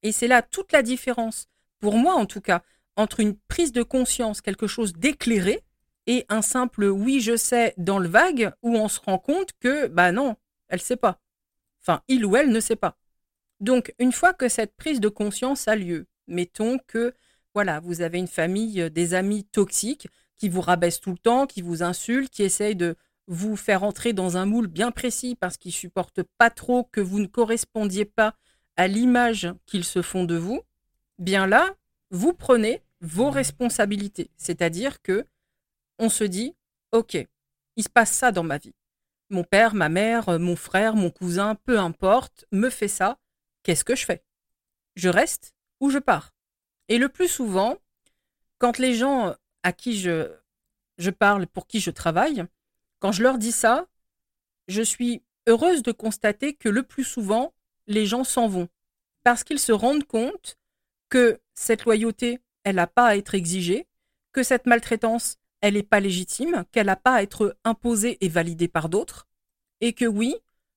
Et 0.03 0.11
c'est 0.11 0.27
là 0.27 0.41
toute 0.41 0.71
la 0.71 0.81
différence, 0.81 1.47
pour 1.79 1.95
moi 1.95 2.13
en 2.15 2.25
tout 2.25 2.41
cas, 2.41 2.63
entre 2.95 3.19
une 3.19 3.35
prise 3.35 3.71
de 3.71 3.83
conscience, 3.83 4.41
quelque 4.41 4.67
chose 4.67 4.93
d'éclairé, 4.93 5.63
et 6.07 6.25
un 6.29 6.41
simple 6.41 6.85
oui 6.85 7.19
je 7.19 7.35
sais 7.35 7.73
dans 7.77 7.99
le 7.99 8.07
vague 8.07 8.53
où 8.61 8.75
on 8.75 8.87
se 8.87 8.99
rend 8.99 9.17
compte 9.17 9.51
que 9.59 9.87
bah 9.87 10.11
non, 10.11 10.35
elle 10.69 10.81
sait 10.81 10.95
pas. 10.95 11.19
Enfin, 11.81 12.01
il 12.07 12.25
ou 12.25 12.35
elle 12.35 12.51
ne 12.51 12.59
sait 12.59 12.75
pas. 12.75 12.97
Donc 13.59 13.93
une 13.99 14.11
fois 14.11 14.33
que 14.33 14.49
cette 14.49 14.75
prise 14.75 14.99
de 14.99 15.09
conscience 15.09 15.67
a 15.67 15.75
lieu, 15.75 16.07
mettons 16.27 16.77
que 16.87 17.13
voilà, 17.53 17.79
vous 17.79 18.01
avez 18.01 18.17
une 18.17 18.27
famille, 18.27 18.81
euh, 18.81 18.89
des 18.89 19.13
amis 19.13 19.45
toxiques 19.45 20.07
qui 20.37 20.49
vous 20.49 20.61
rabaissent 20.61 20.99
tout 20.99 21.11
le 21.11 21.17
temps, 21.17 21.47
qui 21.47 21.61
vous 21.61 21.83
insultent, 21.83 22.29
qui 22.29 22.43
essayent 22.43 22.75
de 22.75 22.95
vous 23.27 23.55
faire 23.55 23.83
entrer 23.83 24.13
dans 24.13 24.37
un 24.37 24.45
moule 24.45 24.67
bien 24.67 24.91
précis 24.91 25.35
parce 25.39 25.57
qu'ils 25.57 25.71
supportent 25.71 26.23
pas 26.37 26.49
trop 26.49 26.83
que 26.91 27.01
vous 27.01 27.19
ne 27.19 27.27
correspondiez 27.27 28.05
pas 28.05 28.35
à 28.75 28.87
l'image 28.87 29.47
qu'ils 29.65 29.85
se 29.85 30.01
font 30.01 30.25
de 30.25 30.35
vous, 30.35 30.61
bien 31.17 31.47
là, 31.47 31.73
vous 32.11 32.33
prenez 32.33 32.81
vos 33.01 33.29
responsabilités. 33.29 34.29
C'est-à-dire 34.37 35.01
que 35.01 35.25
on 35.99 36.09
se 36.09 36.23
dit, 36.23 36.55
OK, 36.91 37.17
il 37.75 37.83
se 37.83 37.89
passe 37.89 38.11
ça 38.11 38.31
dans 38.31 38.43
ma 38.43 38.57
vie. 38.57 38.75
Mon 39.29 39.43
père, 39.43 39.73
ma 39.73 39.89
mère, 39.89 40.39
mon 40.39 40.55
frère, 40.55 40.95
mon 40.95 41.09
cousin, 41.09 41.55
peu 41.55 41.79
importe, 41.79 42.45
me 42.51 42.69
fait 42.69 42.87
ça. 42.87 43.17
Qu'est-ce 43.63 43.83
que 43.83 43.95
je 43.95 44.05
fais? 44.05 44.23
Je 44.95 45.09
reste 45.09 45.53
ou 45.79 45.89
je 45.89 45.99
pars? 45.99 46.31
Et 46.87 46.97
le 46.97 47.09
plus 47.09 47.27
souvent, 47.27 47.77
quand 48.59 48.77
les 48.77 48.93
gens 48.93 49.35
à 49.63 49.73
qui 49.73 49.97
je, 49.97 50.31
je 50.97 51.09
parle, 51.09 51.47
pour 51.47 51.67
qui 51.67 51.79
je 51.79 51.91
travaille, 51.91 52.45
quand 52.99 53.11
je 53.11 53.23
leur 53.23 53.37
dis 53.37 53.51
ça, 53.51 53.87
je 54.67 54.81
suis 54.81 55.23
heureuse 55.47 55.83
de 55.83 55.91
constater 55.91 56.53
que 56.53 56.69
le 56.69 56.83
plus 56.83 57.03
souvent, 57.03 57.53
les 57.87 58.05
gens 58.05 58.23
s'en 58.23 58.47
vont. 58.47 58.69
Parce 59.23 59.43
qu'ils 59.43 59.59
se 59.59 59.71
rendent 59.71 60.05
compte 60.05 60.57
que 61.09 61.39
cette 61.53 61.85
loyauté, 61.85 62.39
elle 62.65 62.75
n'a 62.75 62.87
pas 62.87 63.07
à 63.07 63.15
être 63.15 63.35
exigée, 63.35 63.87
que 64.33 64.43
cette 64.43 64.65
maltraitance, 64.65 65.37
elle 65.61 65.75
n'est 65.75 65.83
pas 65.83 66.01
légitime, 66.01 66.65
qu'elle 66.73 66.87
n'a 66.87 66.97
pas 66.97 67.15
à 67.15 67.23
être 67.23 67.55
imposée 67.63 68.17
et 68.19 68.27
validée 68.27 68.67
par 68.67 68.89
d'autres, 68.89 69.27
et 69.79 69.93
que 69.93 70.05
oui, 70.05 70.35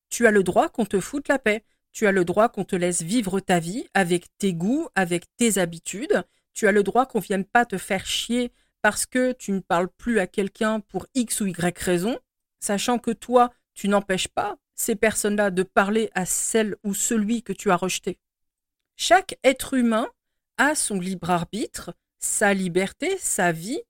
tu 0.09 0.25
as 0.25 0.31
le 0.31 0.43
droit 0.43 0.69
qu'on 0.69 0.85
te 0.85 1.01
foute 1.01 1.27
la 1.27 1.39
paix, 1.39 1.65
tu 1.91 2.07
as 2.07 2.11
le 2.11 2.23
droit 2.23 2.49
qu'on 2.49 2.63
te 2.63 2.75
laisse 2.75 3.01
vivre 3.01 3.39
ta 3.39 3.59
vie 3.59 3.85
avec 3.93 4.27
tes 4.37 4.53
goûts, 4.53 4.87
avec 4.95 5.25
tes 5.37 5.57
habitudes. 5.57 6.23
Tu 6.53 6.67
as 6.67 6.71
le 6.71 6.83
droit 6.83 7.05
qu'on 7.05 7.19
vienne 7.19 7.45
pas 7.45 7.65
te 7.65 7.77
faire 7.77 8.05
chier 8.05 8.51
parce 8.81 9.05
que 9.05 9.33
tu 9.33 9.51
ne 9.51 9.59
parles 9.59 9.89
plus 9.89 10.19
à 10.19 10.27
quelqu'un 10.27 10.79
pour 10.79 11.07
X 11.15 11.41
ou 11.41 11.47
Y 11.47 11.77
raison, 11.79 12.17
sachant 12.59 12.99
que 12.99 13.11
toi, 13.11 13.51
tu 13.73 13.87
n'empêches 13.87 14.27
pas 14.27 14.57
ces 14.75 14.95
personnes-là 14.95 15.51
de 15.51 15.63
parler 15.63 16.09
à 16.13 16.25
celle 16.25 16.75
ou 16.83 16.93
celui 16.93 17.43
que 17.43 17.53
tu 17.53 17.71
as 17.71 17.75
rejeté. 17.75 18.19
Chaque 18.95 19.37
être 19.43 19.73
humain 19.73 20.07
a 20.59 20.75
son 20.75 20.99
libre 20.99 21.31
arbitre, 21.31 21.95
sa 22.19 22.53
liberté, 22.53 23.17
sa 23.17 23.51
vie, 23.51 23.81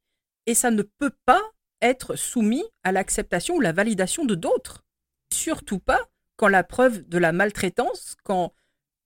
et 0.46 0.54
ça 0.54 0.72
ne 0.72 0.84
peut 0.84 1.12
pas 1.26 1.42
être 1.82 2.16
soumis 2.16 2.64
à 2.84 2.92
l'acceptation 2.92 3.56
ou 3.56 3.60
la 3.60 3.74
validation 3.74 4.24
de 4.24 4.36
d'autres. 4.36 4.86
Surtout 5.34 5.80
pas 5.80 6.08
quand 6.38 6.48
la 6.48 6.64
preuve 6.64 7.08
de 7.08 7.18
la 7.18 7.34
maltraitance, 7.34 8.16
quand 8.24 8.54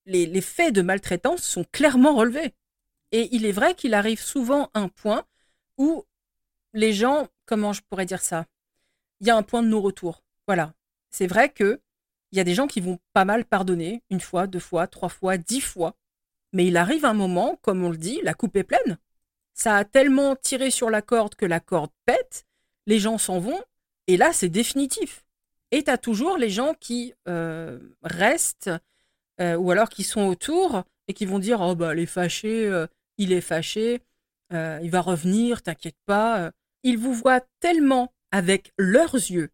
les, 0.05 0.41
faits 0.41 0.73
de 0.73 0.81
maltraitance 0.81 1.41
sont 1.41 1.63
clairement 1.71 2.15
relevés. 2.15 2.53
Et 3.11 3.29
il 3.31 3.45
est 3.45 3.51
vrai 3.51 3.75
qu'il 3.75 3.93
arrive 3.93 4.21
souvent 4.21 4.69
un 4.73 4.87
point 4.87 5.25
où 5.77 6.05
les 6.73 6.93
gens, 6.93 7.27
comment 7.45 7.73
je 7.73 7.81
pourrais 7.81 8.05
dire 8.05 8.21
ça? 8.21 8.45
Il 9.19 9.27
y 9.27 9.29
a 9.29 9.37
un 9.37 9.43
point 9.43 9.63
de 9.63 9.67
non-retour. 9.67 10.23
Voilà. 10.47 10.73
C'est 11.09 11.27
vrai 11.27 11.49
que 11.49 11.81
il 12.31 12.37
y 12.37 12.39
a 12.39 12.43
des 12.43 12.55
gens 12.55 12.67
qui 12.67 12.81
vont 12.81 12.99
pas 13.13 13.25
mal 13.25 13.45
pardonner, 13.45 14.01
une 14.09 14.19
fois, 14.19 14.47
deux 14.47 14.59
fois, 14.59 14.87
trois 14.87 15.09
fois, 15.09 15.37
dix 15.37 15.61
fois. 15.61 15.95
Mais 16.53 16.67
il 16.67 16.77
arrive 16.77 17.03
un 17.05 17.13
moment, 17.13 17.59
comme 17.61 17.83
on 17.83 17.89
le 17.89 17.97
dit, 17.97 18.21
la 18.23 18.33
coupe 18.33 18.55
est 18.55 18.63
pleine. 18.63 18.97
Ça 19.53 19.75
a 19.75 19.85
tellement 19.85 20.35
tiré 20.35 20.71
sur 20.71 20.89
la 20.89 21.01
corde 21.01 21.35
que 21.35 21.45
la 21.45 21.59
corde 21.59 21.91
pète, 22.05 22.45
les 22.87 22.99
gens 22.99 23.17
s'en 23.17 23.39
vont, 23.39 23.61
et 24.07 24.17
là, 24.17 24.33
c'est 24.33 24.49
définitif. 24.49 25.23
Et 25.71 25.83
tu 25.83 25.89
as 25.89 25.97
toujours 25.97 26.37
les 26.37 26.49
gens 26.49 26.73
qui 26.79 27.13
euh, 27.27 27.79
restent 28.03 28.71
euh, 29.41 29.55
ou 29.55 29.71
alors 29.71 29.89
qui 29.89 30.03
sont 30.03 30.27
autour 30.27 30.83
et 31.07 31.13
qui 31.13 31.25
vont 31.25 31.39
dire 31.39 31.61
Oh, 31.61 31.75
bah, 31.75 31.95
les 31.95 32.05
fâchés, 32.05 32.67
euh, 32.67 32.85
il 33.17 33.31
est 33.31 33.41
fâché, 33.41 34.01
il 34.51 34.89
va 34.91 35.01
revenir, 35.01 35.63
t'inquiète 35.63 35.97
pas. 36.05 36.51
Ils 36.83 36.99
vous 36.99 37.13
voient 37.13 37.41
tellement 37.59 38.13
avec 38.29 38.71
leurs 38.77 39.15
yeux 39.15 39.49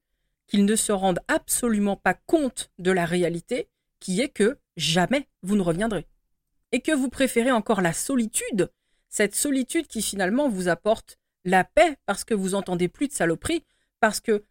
qu'ils 0.45 0.65
ne 0.65 0.75
se 0.75 0.91
rendent 0.91 1.21
absolument 1.29 1.95
pas 1.95 2.15
compte 2.15 2.69
de 2.79 2.91
la 2.91 3.05
réalité 3.05 3.69
qui 4.01 4.19
est 4.19 4.27
que 4.27 4.57
jamais 4.75 5.29
vous 5.41 5.55
ne 5.55 5.62
reviendrez. 5.62 6.05
Et 6.71 6.82
que 6.82 6.91
vous 6.91 7.10
préférez 7.10 7.51
encore 7.51 7.82
la 7.82 7.93
solitude, 7.93 8.71
cette 9.10 9.36
solitude 9.36 9.88
qui 9.88 10.01
finalement 10.01 10.49
vous 10.49 10.67
apporte 10.67 11.17
la 11.43 11.63
paix 11.63 11.97
parce 12.05 12.23
que 12.23 12.34
vous 12.34 12.53
entendez 12.53 12.88
plus 12.88 13.08
de 13.08 13.13
saloperies, 13.13 13.63
parce 13.99 14.19
que 14.19 14.45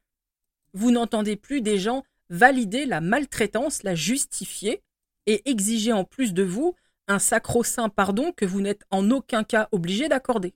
vous 0.73 0.91
n'entendez 0.91 1.37
plus 1.37 1.61
des 1.61 1.79
gens 1.79 2.05
valider 2.29 2.87
la 2.87 3.01
maltraitance, 3.01 3.83
la 3.83 3.95
justifier 3.95 4.83
et 5.27 5.49
exiger 5.49 5.93
en 5.93 6.05
plus 6.05 6.35
de 6.35 6.43
vous 6.43 6.75
un 7.07 7.19
sacro-saint 7.19 7.89
pardon 7.89 8.33
que 8.33 8.45
vous 8.45 8.61
n'êtes 8.61 8.85
en 8.91 9.11
aucun 9.11 9.45
cas 9.45 9.69
obligé 9.73 10.09
d'accorder. 10.09 10.55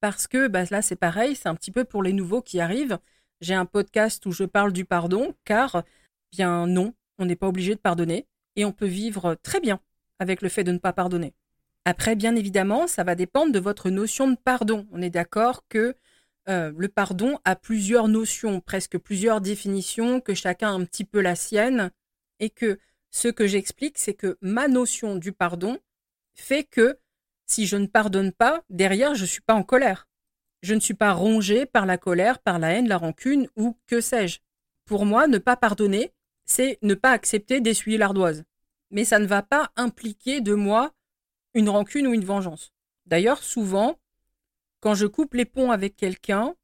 Parce 0.00 0.26
que 0.26 0.48
bah, 0.48 0.64
là, 0.70 0.82
c'est 0.82 0.96
pareil, 0.96 1.34
c'est 1.34 1.48
un 1.48 1.54
petit 1.54 1.70
peu 1.70 1.84
pour 1.84 2.02
les 2.02 2.12
nouveaux 2.12 2.42
qui 2.42 2.60
arrivent. 2.60 2.98
J'ai 3.40 3.54
un 3.54 3.64
podcast 3.64 4.24
où 4.26 4.32
je 4.32 4.44
parle 4.44 4.72
du 4.72 4.84
pardon, 4.84 5.34
car, 5.44 5.82
bien 6.30 6.66
non, 6.66 6.94
on 7.18 7.24
n'est 7.24 7.36
pas 7.36 7.48
obligé 7.48 7.74
de 7.74 7.80
pardonner, 7.80 8.26
et 8.56 8.64
on 8.64 8.72
peut 8.72 8.86
vivre 8.86 9.36
très 9.42 9.60
bien 9.60 9.80
avec 10.18 10.42
le 10.42 10.48
fait 10.48 10.64
de 10.64 10.72
ne 10.72 10.78
pas 10.78 10.92
pardonner. 10.92 11.34
Après, 11.84 12.16
bien 12.16 12.36
évidemment, 12.36 12.86
ça 12.86 13.04
va 13.04 13.14
dépendre 13.14 13.52
de 13.52 13.58
votre 13.58 13.90
notion 13.90 14.30
de 14.30 14.36
pardon. 14.36 14.86
On 14.92 15.00
est 15.00 15.10
d'accord 15.10 15.66
que 15.68 15.94
euh, 16.48 16.72
le 16.76 16.88
pardon 16.88 17.38
a 17.44 17.56
plusieurs 17.56 18.08
notions, 18.08 18.60
presque 18.60 18.98
plusieurs 18.98 19.40
définitions, 19.40 20.20
que 20.20 20.34
chacun 20.34 20.68
a 20.68 20.72
un 20.72 20.84
petit 20.84 21.04
peu 21.04 21.20
la 21.20 21.34
sienne. 21.34 21.90
et 22.40 22.50
que 22.50 22.78
ce 23.10 23.28
que 23.28 23.46
j'explique, 23.46 23.98
c'est 23.98 24.14
que 24.14 24.36
ma 24.40 24.68
notion 24.68 25.16
du 25.16 25.32
pardon 25.32 25.78
fait 26.34 26.64
que 26.64 26.98
si 27.46 27.66
je 27.66 27.76
ne 27.76 27.86
pardonne 27.86 28.32
pas, 28.32 28.62
derrière, 28.68 29.14
je 29.14 29.22
ne 29.22 29.26
suis 29.26 29.40
pas 29.40 29.54
en 29.54 29.62
colère. 29.62 30.06
Je 30.62 30.74
ne 30.74 30.80
suis 30.80 30.94
pas 30.94 31.12
rongé 31.12 31.66
par 31.66 31.86
la 31.86 31.96
colère, 31.96 32.38
par 32.40 32.58
la 32.58 32.72
haine, 32.72 32.88
la 32.88 32.98
rancune 32.98 33.48
ou 33.56 33.76
que 33.86 34.00
sais-je. 34.00 34.40
Pour 34.84 35.06
moi, 35.06 35.26
ne 35.26 35.38
pas 35.38 35.56
pardonner, 35.56 36.12
c'est 36.44 36.78
ne 36.82 36.94
pas 36.94 37.12
accepter 37.12 37.60
d'essuyer 37.60 37.98
l'ardoise. 37.98 38.44
Mais 38.90 39.04
ça 39.04 39.18
ne 39.18 39.26
va 39.26 39.42
pas 39.42 39.70
impliquer 39.76 40.40
de 40.40 40.54
moi 40.54 40.92
une 41.54 41.68
rancune 41.68 42.06
ou 42.06 42.14
une 42.14 42.24
vengeance. 42.24 42.72
D'ailleurs, 43.06 43.42
souvent, 43.42 43.98
quand 44.80 44.94
je 44.94 45.06
coupe 45.06 45.34
les 45.34 45.44
ponts 45.44 45.70
avec 45.70 45.96
quelqu'un, 45.96 46.54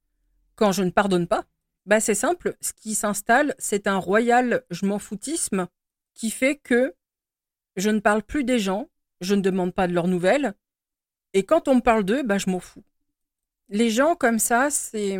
quand 0.56 0.72
je 0.72 0.82
ne 0.82 0.90
pardonne 0.90 1.26
pas, 1.26 1.44
bah 1.86 2.00
c'est 2.00 2.14
simple, 2.14 2.56
ce 2.60 2.72
qui 2.72 2.94
s'installe, 2.94 3.54
c'est 3.58 3.86
un 3.86 3.98
royal 3.98 4.64
je 4.70 4.86
m'en 4.86 4.98
foutisme 4.98 5.66
qui 6.14 6.30
fait 6.30 6.56
que 6.56 6.94
je 7.76 7.90
ne 7.90 7.98
parle 7.98 8.22
plus 8.22 8.44
des 8.44 8.58
gens, 8.58 8.88
je 9.20 9.34
ne 9.34 9.42
demande 9.42 9.74
pas 9.74 9.86
de 9.88 9.92
leurs 9.92 10.08
nouvelles, 10.08 10.54
et 11.34 11.44
quand 11.44 11.68
on 11.68 11.76
me 11.76 11.80
parle 11.80 12.04
d'eux, 12.04 12.22
bah 12.22 12.38
je 12.38 12.48
m'en 12.48 12.60
fous. 12.60 12.84
Les 13.68 13.90
gens 13.90 14.14
comme 14.14 14.38
ça, 14.38 14.70
c'est... 14.70 15.18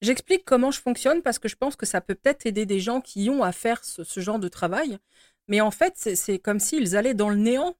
J'explique 0.00 0.44
comment 0.44 0.70
je 0.70 0.80
fonctionne 0.80 1.22
parce 1.22 1.38
que 1.38 1.48
je 1.48 1.56
pense 1.56 1.76
que 1.76 1.86
ça 1.86 2.00
peut 2.00 2.14
peut-être 2.14 2.46
aider 2.46 2.66
des 2.66 2.78
gens 2.78 3.00
qui 3.00 3.30
ont 3.30 3.42
à 3.42 3.52
faire 3.52 3.84
ce, 3.84 4.20
genre 4.20 4.38
de 4.38 4.48
travail, 4.48 4.98
mais 5.48 5.60
en 5.60 5.70
fait, 5.70 5.94
c'est 5.96 6.38
comme 6.38 6.60
s'ils 6.60 6.96
allaient 6.96 7.14
dans 7.14 7.28
le 7.28 7.36
néant. 7.36 7.76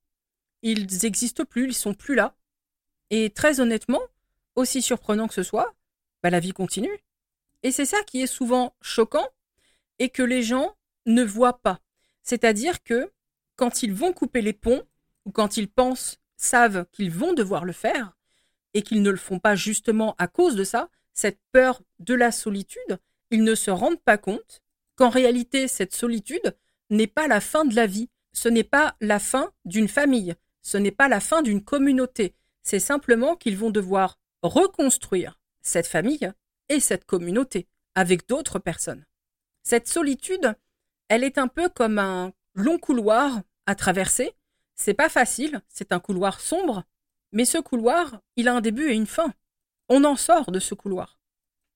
Ils 0.62 0.86
n'existent 1.02 1.44
plus, 1.44 1.66
ils 1.66 1.74
sont 1.74 1.94
plus 1.94 2.14
là. 2.14 2.36
Et 3.10 3.30
très 3.30 3.60
honnêtement, 3.60 4.00
aussi 4.54 4.82
surprenant 4.82 5.28
que 5.28 5.34
ce 5.34 5.42
soit, 5.42 5.74
bah, 6.22 6.30
la 6.30 6.40
vie 6.40 6.52
continue. 6.52 6.98
Et 7.62 7.72
c'est 7.72 7.84
ça 7.84 8.02
qui 8.02 8.22
est 8.22 8.26
souvent 8.26 8.74
choquant 8.80 9.28
et 9.98 10.08
que 10.08 10.22
les 10.22 10.42
gens 10.42 10.76
ne 11.06 11.22
voient 11.22 11.60
pas. 11.60 11.80
C'est-à-dire 12.22 12.82
que 12.82 13.10
quand 13.56 13.82
ils 13.82 13.92
vont 13.92 14.12
couper 14.12 14.42
les 14.42 14.52
ponts, 14.52 14.82
ou 15.24 15.30
quand 15.30 15.56
ils 15.56 15.68
pensent, 15.68 16.18
savent 16.36 16.86
qu'ils 16.92 17.10
vont 17.10 17.32
devoir 17.32 17.64
le 17.64 17.72
faire, 17.72 18.16
et 18.74 18.82
qu'ils 18.82 19.02
ne 19.02 19.10
le 19.10 19.16
font 19.16 19.38
pas 19.38 19.54
justement 19.54 20.14
à 20.18 20.26
cause 20.26 20.56
de 20.56 20.64
ça, 20.64 20.90
cette 21.12 21.38
peur 21.52 21.80
de 22.00 22.14
la 22.14 22.32
solitude, 22.32 22.98
ils 23.30 23.44
ne 23.44 23.54
se 23.54 23.70
rendent 23.70 24.02
pas 24.02 24.18
compte 24.18 24.62
qu'en 24.96 25.08
réalité, 25.08 25.68
cette 25.68 25.94
solitude 25.94 26.56
n'est 26.90 27.06
pas 27.06 27.28
la 27.28 27.40
fin 27.40 27.64
de 27.64 27.74
la 27.74 27.86
vie, 27.86 28.10
ce 28.32 28.48
n'est 28.48 28.64
pas 28.64 28.96
la 29.00 29.18
fin 29.18 29.50
d'une 29.64 29.88
famille, 29.88 30.34
ce 30.62 30.76
n'est 30.76 30.90
pas 30.90 31.08
la 31.08 31.20
fin 31.20 31.42
d'une 31.42 31.62
communauté, 31.62 32.34
c'est 32.62 32.80
simplement 32.80 33.36
qu'ils 33.36 33.56
vont 33.56 33.70
devoir 33.70 34.18
reconstruire 34.42 35.38
cette 35.62 35.86
famille 35.86 36.32
et 36.68 36.80
cette 36.80 37.04
communauté 37.04 37.68
avec 37.94 38.28
d'autres 38.28 38.58
personnes. 38.58 39.04
Cette 39.62 39.88
solitude, 39.88 40.54
elle 41.08 41.24
est 41.24 41.38
un 41.38 41.48
peu 41.48 41.68
comme 41.68 41.98
un 41.98 42.32
long 42.54 42.78
couloir 42.78 43.42
à 43.66 43.74
traverser. 43.74 44.32
C'est 44.74 44.94
pas 44.94 45.08
facile, 45.08 45.62
c'est 45.68 45.92
un 45.92 46.00
couloir 46.00 46.40
sombre, 46.40 46.84
mais 47.32 47.44
ce 47.44 47.58
couloir, 47.58 48.20
il 48.36 48.48
a 48.48 48.54
un 48.54 48.60
début 48.60 48.90
et 48.90 48.94
une 48.94 49.06
fin. 49.06 49.32
On 49.88 50.04
en 50.04 50.16
sort 50.16 50.50
de 50.50 50.58
ce 50.58 50.74
couloir. 50.74 51.18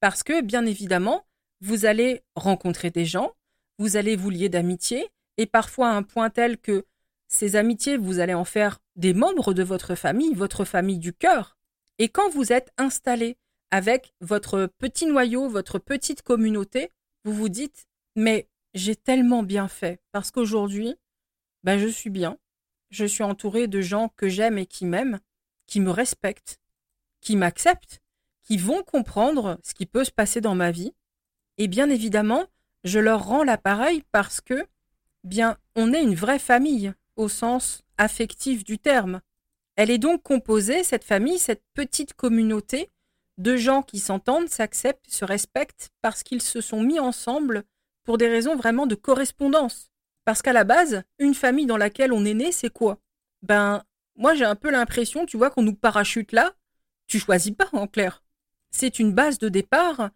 Parce 0.01 0.23
que, 0.23 0.40
bien 0.40 0.64
évidemment, 0.66 1.27
vous 1.61 1.85
allez 1.85 2.23
rencontrer 2.35 2.90
des 2.90 3.05
gens, 3.05 3.35
vous 3.79 3.97
allez 3.97 4.17
vous 4.17 4.31
lier 4.31 4.49
d'amitié, 4.49 5.09
et 5.37 5.47
parfois 5.47 5.91
à 5.91 5.95
un 5.95 6.03
point 6.03 6.31
tel 6.31 6.59
que 6.59 6.85
ces 7.29 7.57
amitiés, 7.57 7.97
vous 7.97 8.19
allez 8.19 8.35
en 8.35 8.45
faire 8.45 8.81
des 8.97 9.14
membres 9.14 9.55
de 9.55 9.62
votre 9.62 9.95
famille, 9.95 10.35
votre 10.35 10.64
famille 10.64 10.99
du 10.99 11.12
cœur. 11.12 11.57
Et 11.99 12.09
quand 12.09 12.29
vous 12.31 12.53
êtes 12.53 12.73
installé 12.79 13.37
avec 13.71 14.14
votre 14.21 14.71
petit 14.79 15.07
noyau, 15.07 15.49
votre 15.49 15.79
petite 15.79 16.23
communauté, 16.23 16.91
vous 17.25 17.35
vous 17.35 17.49
dites, 17.49 17.87
mais 18.17 18.49
j'ai 18.75 18.97
tellement 18.97 19.43
bien 19.43 19.69
fait 19.69 20.01
parce 20.12 20.31
qu'aujourd'hui, 20.31 20.97
ben, 21.64 21.79
je 21.79 21.88
suis 21.88 22.11
bien. 22.11 22.38
Je 22.91 23.05
suis 23.05 23.25
entouré 23.25 23.67
de 23.67 23.81
gens 23.81 24.09
que 24.17 24.29
j'aime 24.29 24.57
et 24.57 24.67
qui 24.67 24.87
m'aiment, 24.87 25.21
qui 25.67 25.81
me 25.81 25.91
respectent, 25.91 26.59
qui 27.21 27.37
m'acceptent, 27.37 28.01
qui 28.43 28.57
vont 28.57 28.83
comprendre 28.83 29.59
ce 29.62 29.75
qui 29.75 29.85
peut 29.85 30.05
se 30.05 30.11
passer 30.11 30.41
dans 30.41 30.55
ma 30.55 30.71
vie. 30.71 30.95
Et 31.59 31.69
bien 31.69 31.91
évidemment, 31.91 32.47
je 32.85 32.99
leur 32.99 33.25
rends 33.25 33.45
l'appareil 33.45 34.03
parce 34.12 34.41
que, 34.41 34.67
bien, 35.25 35.57
on 35.77 35.93
est 35.93 36.03
une 36.03 36.14
vraie 36.14 36.38
famille 36.38 36.93
au 37.17 37.29
sens 37.29 37.83
affectif 37.97 38.64
du 38.64 38.79
terme. 38.79 39.21
Elle 39.77 39.91
est 39.91 39.99
donc 39.99 40.23
composée, 40.23 40.85
cette 40.85 41.05
famille, 41.05 41.38
cette 41.38 41.62
petite 41.75 42.14
communauté, 42.14 42.91
de 43.38 43.57
gens 43.57 43.83
qui 43.83 44.01
s'entendent, 44.01 44.49
s'acceptent, 44.49 45.09
se 45.09 45.25
respectent 45.25 45.91
parce 46.03 46.23
qu'ils 46.23 46.43
se 46.43 46.61
sont 46.61 46.83
mis 46.83 46.99
ensemble 46.99 47.64
pour 48.05 48.19
des 48.19 48.29
raisons 48.29 48.57
vraiment 48.57 48.87
de 48.87 48.95
correspondance. 48.95 49.91
Parce 50.25 50.43
qu'à 50.43 50.53
la 50.53 50.64
base, 50.64 51.03
une 51.19 51.35
famille 51.35 51.67
dans 51.67 51.77
laquelle 51.77 52.12
on 52.12 52.25
est 52.25 52.35
né, 52.35 52.53
c'est 52.53 52.73
quoi? 52.73 52.99
Ben, 53.43 53.85
moi 54.17 54.35
j'ai 54.35 54.45
un 54.45 54.57
peu 54.57 54.71
l'impression, 54.71 55.25
tu 55.25 55.37
vois, 55.37 55.51
qu'on 55.51 55.62
nous 55.62 55.75
parachute 55.75 56.33
là, 56.33 56.55
tu 57.07 57.19
choisis 57.19 57.53
pas 57.53 57.69
en 57.73 57.87
clair. 57.87 58.25
C'est 58.71 58.99
une 58.99 59.12
base 59.12 59.38
de 59.38 59.49
départ 59.49 60.11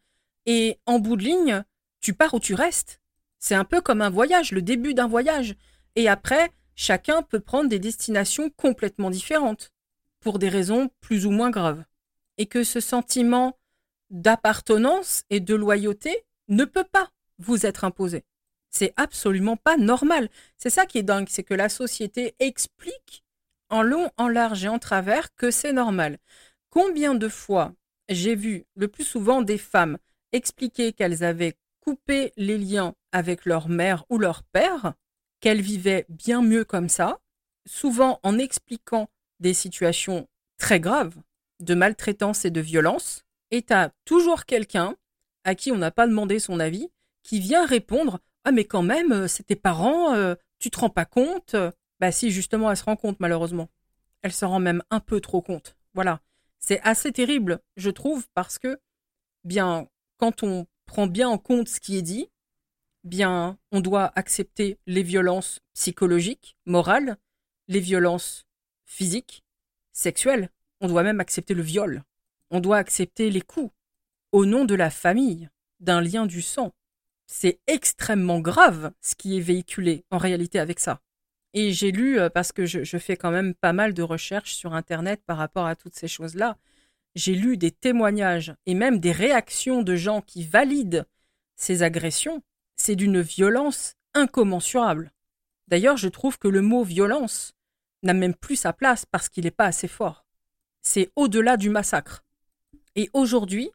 et 0.44 0.78
en 0.86 0.98
bout 0.98 1.16
de 1.16 1.22
ligne, 1.22 1.64
tu 2.02 2.12
pars 2.12 2.34
ou 2.34 2.40
tu 2.40 2.52
restes. 2.52 3.00
C'est 3.38 3.54
un 3.54 3.64
peu 3.64 3.80
comme 3.80 4.02
un 4.02 4.10
voyage, 4.10 4.52
le 4.52 4.60
début 4.60 4.92
d'un 4.92 5.08
voyage. 5.08 5.56
Et 5.96 6.08
après, 6.08 6.52
chacun 6.74 7.22
peut 7.22 7.40
prendre 7.40 7.70
des 7.70 7.78
destinations 7.78 8.50
complètement 8.50 9.08
différentes, 9.08 9.72
pour 10.22 10.38
des 10.38 10.48
raisons 10.48 10.90
plus 11.00 11.26
ou 11.26 11.30
moins 11.30 11.50
graves 11.50 11.84
et 12.38 12.46
que 12.46 12.64
ce 12.64 12.80
sentiment 12.80 13.58
d'appartenance 14.10 15.24
et 15.28 15.40
de 15.40 15.54
loyauté 15.54 16.24
ne 16.48 16.64
peut 16.64 16.84
pas 16.84 17.10
vous 17.38 17.66
être 17.66 17.84
imposé. 17.84 18.24
C'est 18.70 18.94
absolument 18.96 19.56
pas 19.56 19.76
normal. 19.76 20.30
C'est 20.56 20.70
ça 20.70 20.86
qui 20.86 20.98
est 20.98 21.02
dingue, 21.02 21.28
c'est 21.28 21.42
que 21.42 21.54
la 21.54 21.68
société 21.68 22.34
explique 22.38 23.24
en 23.68 23.82
long, 23.82 24.10
en 24.16 24.28
large 24.28 24.64
et 24.64 24.68
en 24.68 24.78
travers 24.78 25.34
que 25.34 25.50
c'est 25.50 25.72
normal. 25.72 26.18
Combien 26.70 27.14
de 27.14 27.28
fois 27.28 27.74
j'ai 28.08 28.34
vu 28.34 28.64
le 28.76 28.88
plus 28.88 29.04
souvent 29.04 29.42
des 29.42 29.58
femmes 29.58 29.98
expliquer 30.32 30.92
qu'elles 30.92 31.24
avaient 31.24 31.56
coupé 31.84 32.32
les 32.36 32.58
liens 32.58 32.94
avec 33.10 33.44
leur 33.44 33.68
mère 33.68 34.04
ou 34.08 34.18
leur 34.18 34.42
père, 34.44 34.94
qu'elles 35.40 35.60
vivaient 35.60 36.06
bien 36.08 36.40
mieux 36.40 36.64
comme 36.64 36.88
ça, 36.88 37.18
souvent 37.66 38.20
en 38.22 38.38
expliquant 38.38 39.10
des 39.40 39.54
situations 39.54 40.28
très 40.56 40.80
graves, 40.80 41.16
de 41.60 41.74
maltraitance 41.74 42.44
et 42.44 42.50
de 42.50 42.60
violence, 42.60 43.24
et 43.50 43.62
tu 43.62 43.72
as 43.72 43.92
toujours 44.04 44.46
quelqu'un 44.46 44.96
à 45.44 45.54
qui 45.54 45.72
on 45.72 45.78
n'a 45.78 45.90
pas 45.90 46.06
demandé 46.06 46.38
son 46.38 46.60
avis, 46.60 46.88
qui 47.22 47.40
vient 47.40 47.66
répondre 47.66 48.20
Ah, 48.44 48.52
mais 48.52 48.64
quand 48.64 48.82
même, 48.82 49.12
euh, 49.12 49.28
c'est 49.28 49.44
tes 49.44 49.56
parents, 49.56 50.14
euh, 50.14 50.34
tu 50.58 50.70
te 50.70 50.78
rends 50.78 50.90
pas 50.90 51.04
compte 51.04 51.56
Bah, 52.00 52.12
si, 52.12 52.30
justement, 52.30 52.70
elle 52.70 52.76
se 52.76 52.84
rend 52.84 52.96
compte, 52.96 53.20
malheureusement. 53.20 53.68
Elle 54.22 54.32
se 54.32 54.44
rend 54.44 54.60
même 54.60 54.82
un 54.90 55.00
peu 55.00 55.20
trop 55.20 55.42
compte. 55.42 55.76
Voilà. 55.94 56.20
C'est 56.58 56.80
assez 56.82 57.12
terrible, 57.12 57.60
je 57.76 57.90
trouve, 57.90 58.26
parce 58.34 58.58
que, 58.58 58.78
bien, 59.44 59.88
quand 60.18 60.44
on 60.44 60.66
prend 60.86 61.06
bien 61.06 61.28
en 61.28 61.38
compte 61.38 61.68
ce 61.68 61.80
qui 61.80 61.96
est 61.96 62.02
dit, 62.02 62.28
bien, 63.04 63.58
on 63.70 63.80
doit 63.80 64.12
accepter 64.16 64.78
les 64.86 65.02
violences 65.02 65.60
psychologiques, 65.74 66.56
morales, 66.66 67.16
les 67.68 67.80
violences 67.80 68.46
physiques, 68.84 69.44
sexuelles, 69.92 70.50
on 70.80 70.88
doit 70.88 71.04
même 71.04 71.20
accepter 71.20 71.54
le 71.54 71.62
viol. 71.62 72.02
On 72.50 72.60
doit 72.60 72.76
accepter 72.76 73.30
les 73.30 73.40
coups. 73.40 73.72
Au 74.32 74.44
nom 74.44 74.64
de 74.64 74.74
la 74.74 74.90
famille, 74.90 75.48
d'un 75.80 76.00
lien 76.00 76.26
du 76.26 76.42
sang. 76.42 76.72
C'est 77.26 77.60
extrêmement 77.66 78.40
grave 78.40 78.92
ce 79.00 79.14
qui 79.14 79.36
est 79.36 79.40
véhiculé 79.40 80.04
en 80.10 80.18
réalité 80.18 80.58
avec 80.58 80.80
ça. 80.80 81.00
Et 81.54 81.72
j'ai 81.72 81.92
lu, 81.92 82.18
euh, 82.18 82.30
parce 82.30 82.50
que 82.50 82.66
je, 82.66 82.98
fais 82.98 83.16
quand 83.16 83.30
même 83.30 83.54
pas 83.54 83.72
mal 83.72 83.94
de 83.94 84.02
recherches 84.02 84.54
sur 84.54 84.74
Internet 84.74 85.22
par 85.24 85.36
rapport 85.36 85.66
à 85.66 85.76
toutes 85.76 85.94
ces 85.94 86.08
choses-là, 86.08 86.56
j'ai 87.14 87.34
lu 87.34 87.56
des 87.56 87.70
témoignages 87.70 88.54
et 88.66 88.74
même 88.74 88.98
des 88.98 89.12
réactions 89.12 89.82
de 89.82 89.96
gens 89.96 90.20
qui 90.20 90.44
valident 90.44 91.06
ces 91.56 91.82
agressions. 91.82 92.42
C'est 92.76 92.96
d'une 92.96 93.20
violence 93.20 93.94
incommensurable. 94.14 95.12
D'ailleurs, 95.68 95.96
je 95.96 96.08
trouve 96.08 96.38
que 96.38 96.48
le 96.48 96.62
mot 96.62 96.84
violence 96.84 97.54
n'a 98.02 98.14
même 98.14 98.34
plus 98.34 98.56
sa 98.56 98.72
place 98.72 99.06
parce 99.06 99.28
qu'il 99.28 99.44
n'est 99.44 99.50
pas 99.50 99.66
assez 99.66 99.88
fort 99.88 100.22
c'est 100.82 101.10
au-delà 101.16 101.56
du 101.56 101.70
massacre. 101.70 102.24
Et 102.96 103.08
aujourd'hui, 103.14 103.70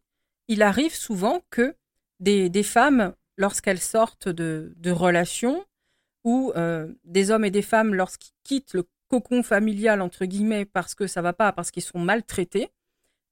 il 0.47 0.61
arrive 0.61 0.93
souvent 0.93 1.41
que 1.49 1.75
des, 2.19 2.63
femmes, 2.63 3.13
lorsqu'elles 3.37 3.79
sortent 3.79 4.29
de, 4.29 4.91
relations, 4.91 5.65
ou 6.23 6.51
euh, 6.55 6.93
des 7.05 7.31
hommes 7.31 7.45
et 7.45 7.51
des 7.51 7.61
femmes, 7.61 7.95
lorsqu'ils 7.95 8.33
quittent 8.43 8.73
le 8.73 8.87
cocon 9.07 9.43
familial, 9.43 10.01
entre 10.01 10.25
guillemets, 10.25 10.65
parce 10.65 10.93
que 10.93 11.07
ça 11.07 11.21
va 11.21 11.33
pas, 11.33 11.53
parce 11.53 11.71
qu'ils 11.71 11.83
sont 11.83 11.99
maltraités, 11.99 12.69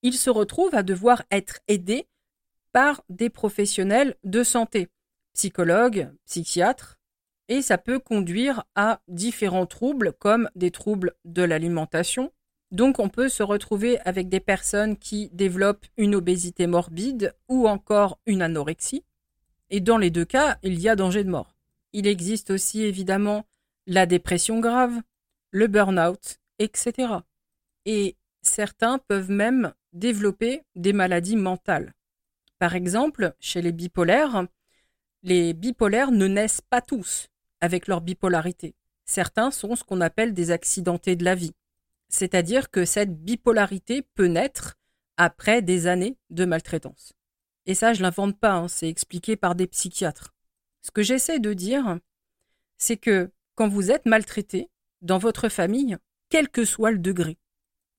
ils 0.06 0.14
se 0.14 0.30
retrouvent 0.30 0.76
à 0.76 0.84
devoir 0.84 1.24
être 1.32 1.62
aidés 1.68 2.06
par 2.72 3.02
des 3.10 3.32
professionnels 3.32 4.16
de 4.24 4.44
santé, 4.44 4.88
psychologues, 5.34 6.12
psychiatres, 6.28 7.00
et 7.48 7.64
ça 7.64 7.80
peut 7.80 7.98
conduire 7.98 8.66
à 8.76 9.02
différents 9.08 9.66
troubles 9.66 10.14
comme 10.14 10.48
des 10.54 10.70
troubles 10.70 11.16
de 11.26 11.42
l'alimentation, 11.42 12.32
donc 12.70 13.00
on 13.00 13.10
peut 13.10 13.30
se 13.30 13.42
retrouver 13.42 14.00
avec 14.02 14.30
des 14.30 14.40
personnes 14.40 14.96
qui 14.96 15.32
développent 15.34 15.88
une 15.98 16.14
obésité 16.14 16.68
morbide 16.68 17.34
ou 17.48 17.68
encore 17.68 18.20
une 18.28 18.44
anorexie. 18.44 19.04
Et 19.72 19.80
dans 19.80 19.98
les 19.98 20.12
deux 20.12 20.26
cas, 20.26 20.60
il 20.62 20.80
y 20.80 20.88
a 20.88 20.96
danger 20.96 21.24
de 21.24 21.32
mort. 21.32 21.56
Il 21.94 22.06
existe 22.06 22.52
aussi 22.52 22.84
évidemment 22.84 23.48
la 23.88 24.06
dépression 24.06 24.60
grave, 24.60 25.02
le 25.50 25.66
burn-out, 25.66 26.38
etc. 26.60 27.08
Et 27.86 28.18
certains 28.44 29.00
peuvent 29.00 29.32
même 29.32 29.74
développer 29.96 30.62
des 30.76 30.94
maladies 30.94 31.38
mentales. 31.38 31.94
Par 32.60 32.76
exemple, 32.76 33.34
chez 33.40 33.62
les 33.62 33.72
bipolaires, 33.72 34.46
les 35.24 35.54
bipolaires 35.54 36.12
ne 36.12 36.28
naissent 36.28 36.62
pas 36.62 36.82
tous 36.82 37.30
avec 37.62 37.88
leur 37.88 38.02
bipolarité. 38.02 38.76
Certains 39.06 39.52
sont 39.52 39.76
ce 39.76 39.84
qu'on 39.84 40.02
appelle 40.02 40.34
des 40.34 40.52
accidentés 40.52 41.16
de 41.16 41.24
la 41.24 41.36
vie. 41.36 41.54
C'est-à-dire 42.10 42.70
que 42.70 42.86
cette 42.86 43.24
bipolarité 43.24 44.02
peut 44.02 44.28
naître 44.28 44.76
après 45.18 45.62
des 45.62 45.88
années 45.88 46.18
de 46.30 46.46
maltraitance. 46.46 47.14
Et 47.66 47.74
ça, 47.74 47.94
je 47.94 48.04
l'invente 48.04 48.40
pas, 48.40 48.54
hein, 48.54 48.68
c'est 48.68 48.90
expliqué 48.90 49.36
par 49.36 49.56
des 49.56 49.68
psychiatres. 49.68 50.34
Ce 50.82 50.92
que 50.92 51.02
j'essaie 51.02 51.40
de 51.40 51.54
dire, 51.54 52.00
c'est 52.78 52.98
que 52.98 53.32
quand 53.56 53.68
vous 53.68 53.92
êtes 53.92 54.06
maltraité 54.06 54.70
dans 55.02 55.18
votre 55.18 55.50
famille, 55.50 55.98
quel 56.30 56.50
que 56.50 56.66
soit 56.66 56.92
le 56.92 57.00
degré, 57.00 57.38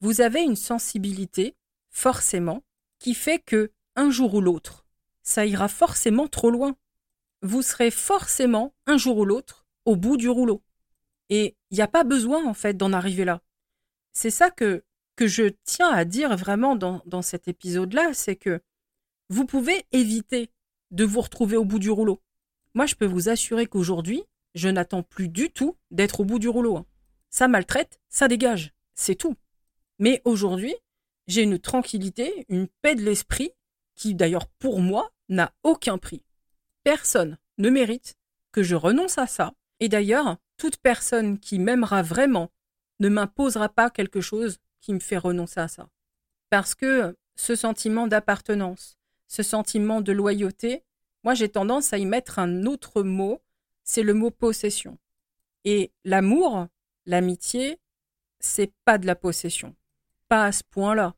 vous 0.01 0.21
avez 0.21 0.43
une 0.43 0.57
sensibilité, 0.57 1.57
forcément, 1.97 2.63
qui 2.99 3.15
fait 3.15 3.39
que, 3.39 3.73
un 3.97 4.11
jour 4.11 4.35
ou 4.35 4.43
l'autre, 4.43 4.87
ça 5.23 5.47
ira 5.47 5.67
forcément 5.67 6.29
trop 6.29 6.51
loin. 6.51 6.77
Vous 7.41 7.63
serez 7.63 7.91
forcément, 7.91 8.75
un 8.85 8.99
jour 8.99 9.17
ou 9.17 9.25
l'autre, 9.25 9.67
au 9.87 9.97
bout 9.97 10.19
du 10.19 10.29
rouleau. 10.29 10.63
Et 11.31 11.57
il 11.71 11.77
n'y 11.77 11.83
a 11.83 11.89
pas 11.89 12.05
besoin, 12.05 12.45
en 12.47 12.53
fait, 12.53 12.77
d'en 12.77 12.93
arriver 12.93 13.25
là. 13.25 13.41
C'est 14.13 14.31
ça 14.31 14.51
que, 14.51 14.85
que 15.17 15.27
je 15.27 15.45
tiens 15.65 15.89
à 15.89 16.05
dire 16.05 16.37
vraiment 16.37 16.77
dans, 16.77 17.23
cet 17.23 17.49
épisode-là, 17.49 18.13
c'est 18.13 18.37
que 18.37 18.61
vous 19.31 19.47
pouvez 19.47 19.87
éviter 19.93 20.51
de 20.91 21.05
vous 21.05 21.23
retrouver 21.23 21.57
au 21.57 21.65
bout 21.65 21.79
du 21.79 21.91
rouleau. 21.91 22.21
Moi, 22.75 22.85
je 22.85 22.95
peux 22.95 23.07
vous 23.07 23.31
assurer 23.31 23.67
qu'aujourd'hui, 23.67 24.23
je 24.55 24.69
n'attends 24.69 25.03
plus 25.03 25.29
du 25.29 25.49
tout 25.49 25.79
d'être 25.91 26.21
au 26.21 26.25
bout 26.27 26.39
du 26.39 26.49
rouleau. 26.49 26.77
Hein. 26.77 26.87
Ça 27.31 27.49
maltraite, 27.49 28.01
ça 28.11 28.29
dégage, 28.29 28.75
c'est 28.95 29.15
tout. 29.15 29.35
Mais 29.99 30.21
aujourd'hui, 30.27 30.75
j'ai 31.27 31.43
une 31.43 31.59
tranquillité, 31.59 32.47
une 32.49 32.69
paix 32.83 32.95
de 32.95 33.03
l'esprit 33.03 33.51
qui, 33.95 34.15
d'ailleurs, 34.15 34.47
pour 34.59 34.81
moi, 34.81 35.11
n'a 35.29 35.53
aucun 35.63 35.99
prix. 35.99 36.23
Personne 36.85 37.39
ne 37.59 37.71
mérite 37.71 38.17
que 38.53 38.63
je 38.63 38.75
renonce 38.75 39.19
à 39.19 39.27
ça. 39.27 39.55
Et 39.81 39.89
d'ailleurs, 39.89 40.39
toute 40.57 40.79
personne 40.79 41.39
qui 41.39 41.59
m'aimera 41.59 42.03
vraiment 42.03 42.51
ne 43.01 43.09
m'imposera 43.09 43.69
pas 43.69 43.91
quelque 43.91 44.21
chose 44.21 44.59
qui 44.81 44.95
me 44.95 45.01
fait 45.01 45.19
renoncer 45.19 45.61
à 45.61 45.69
ça. 45.69 45.89
Parce 46.51 46.75
que 46.75 47.17
ce 47.35 47.55
sentiment 47.55 48.07
d'appartenance, 48.07 48.97
ce 49.27 49.43
sentiment 49.43 50.01
de 50.01 50.13
loyauté, 50.13 50.85
moi 51.25 51.35
j'ai 51.35 51.49
tendance 51.49 51.93
à 51.93 51.99
y 51.99 52.07
mettre 52.07 52.39
un 52.39 52.65
autre 52.65 53.03
mot, 53.03 53.43
c'est 53.83 54.03
le 54.03 54.15
mot 54.15 54.31
possession. 54.31 54.99
Et 55.65 55.93
l'amour, 56.05 56.69
l'amitié, 57.05 57.79
c'est 58.41 58.73
pas 58.85 58.99
de 58.99 59.07
la 59.07 59.17
possession. 59.17 59.75
Pas 60.29 60.47
à 60.47 60.53
ce 60.53 60.63
point-là. 60.71 61.15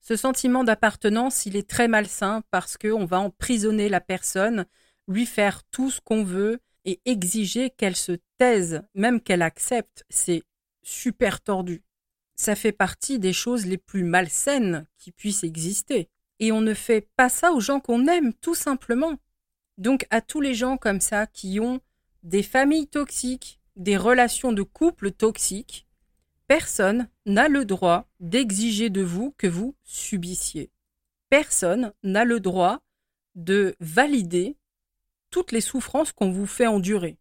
Ce 0.00 0.16
sentiment 0.16 0.64
d'appartenance, 0.64 1.46
il 1.46 1.56
est 1.56 1.68
très 1.68 1.88
malsain 1.88 2.42
parce 2.50 2.76
qu'on 2.76 3.04
va 3.04 3.18
emprisonner 3.18 3.88
la 3.88 4.00
personne, 4.00 4.66
lui 5.08 5.26
faire 5.26 5.62
tout 5.64 5.90
ce 5.90 6.00
qu'on 6.00 6.22
veut 6.22 6.60
et 6.84 7.00
exiger 7.04 7.70
qu'elle 7.70 7.96
se 7.96 8.12
taise, 8.38 8.82
même 8.94 9.20
qu'elle 9.20 9.42
accepte. 9.42 10.04
C'est 10.08 10.42
super 10.82 11.40
tordu. 11.40 11.82
Ça 12.36 12.54
fait 12.54 12.72
partie 12.72 13.18
des 13.18 13.32
choses 13.32 13.66
les 13.66 13.78
plus 13.78 14.04
malsaines 14.04 14.86
qui 14.96 15.10
puissent 15.10 15.44
exister. 15.44 16.08
Et 16.38 16.52
on 16.52 16.60
ne 16.60 16.74
fait 16.74 17.08
pas 17.16 17.28
ça 17.28 17.52
aux 17.52 17.60
gens 17.60 17.80
qu'on 17.80 18.06
aime, 18.06 18.32
tout 18.34 18.54
simplement. 18.54 19.16
Donc 19.78 20.06
à 20.10 20.20
tous 20.20 20.40
les 20.40 20.54
gens 20.54 20.76
comme 20.76 21.00
ça 21.00 21.26
qui 21.26 21.60
ont 21.60 21.80
des 22.22 22.42
familles 22.42 22.88
toxiques, 22.88 23.60
des 23.74 23.96
relations 23.96 24.52
de 24.52 24.62
couple 24.62 25.10
toxiques, 25.10 25.85
personne 26.46 27.08
n'a 27.24 27.48
le 27.48 27.64
droit 27.64 28.08
d'exiger 28.20 28.90
de 28.90 29.02
vous 29.02 29.34
que 29.38 29.46
vous 29.46 29.76
subissiez. 29.84 30.70
Personne 31.28 31.92
n'a 32.02 32.24
le 32.24 32.40
droit 32.40 32.80
de 33.34 33.76
valider 33.80 34.56
toutes 35.30 35.52
les 35.52 35.60
souffrances 35.60 36.12
qu'on 36.12 36.30
vous 36.30 36.46
fait 36.46 36.66
endurer. 36.66 37.18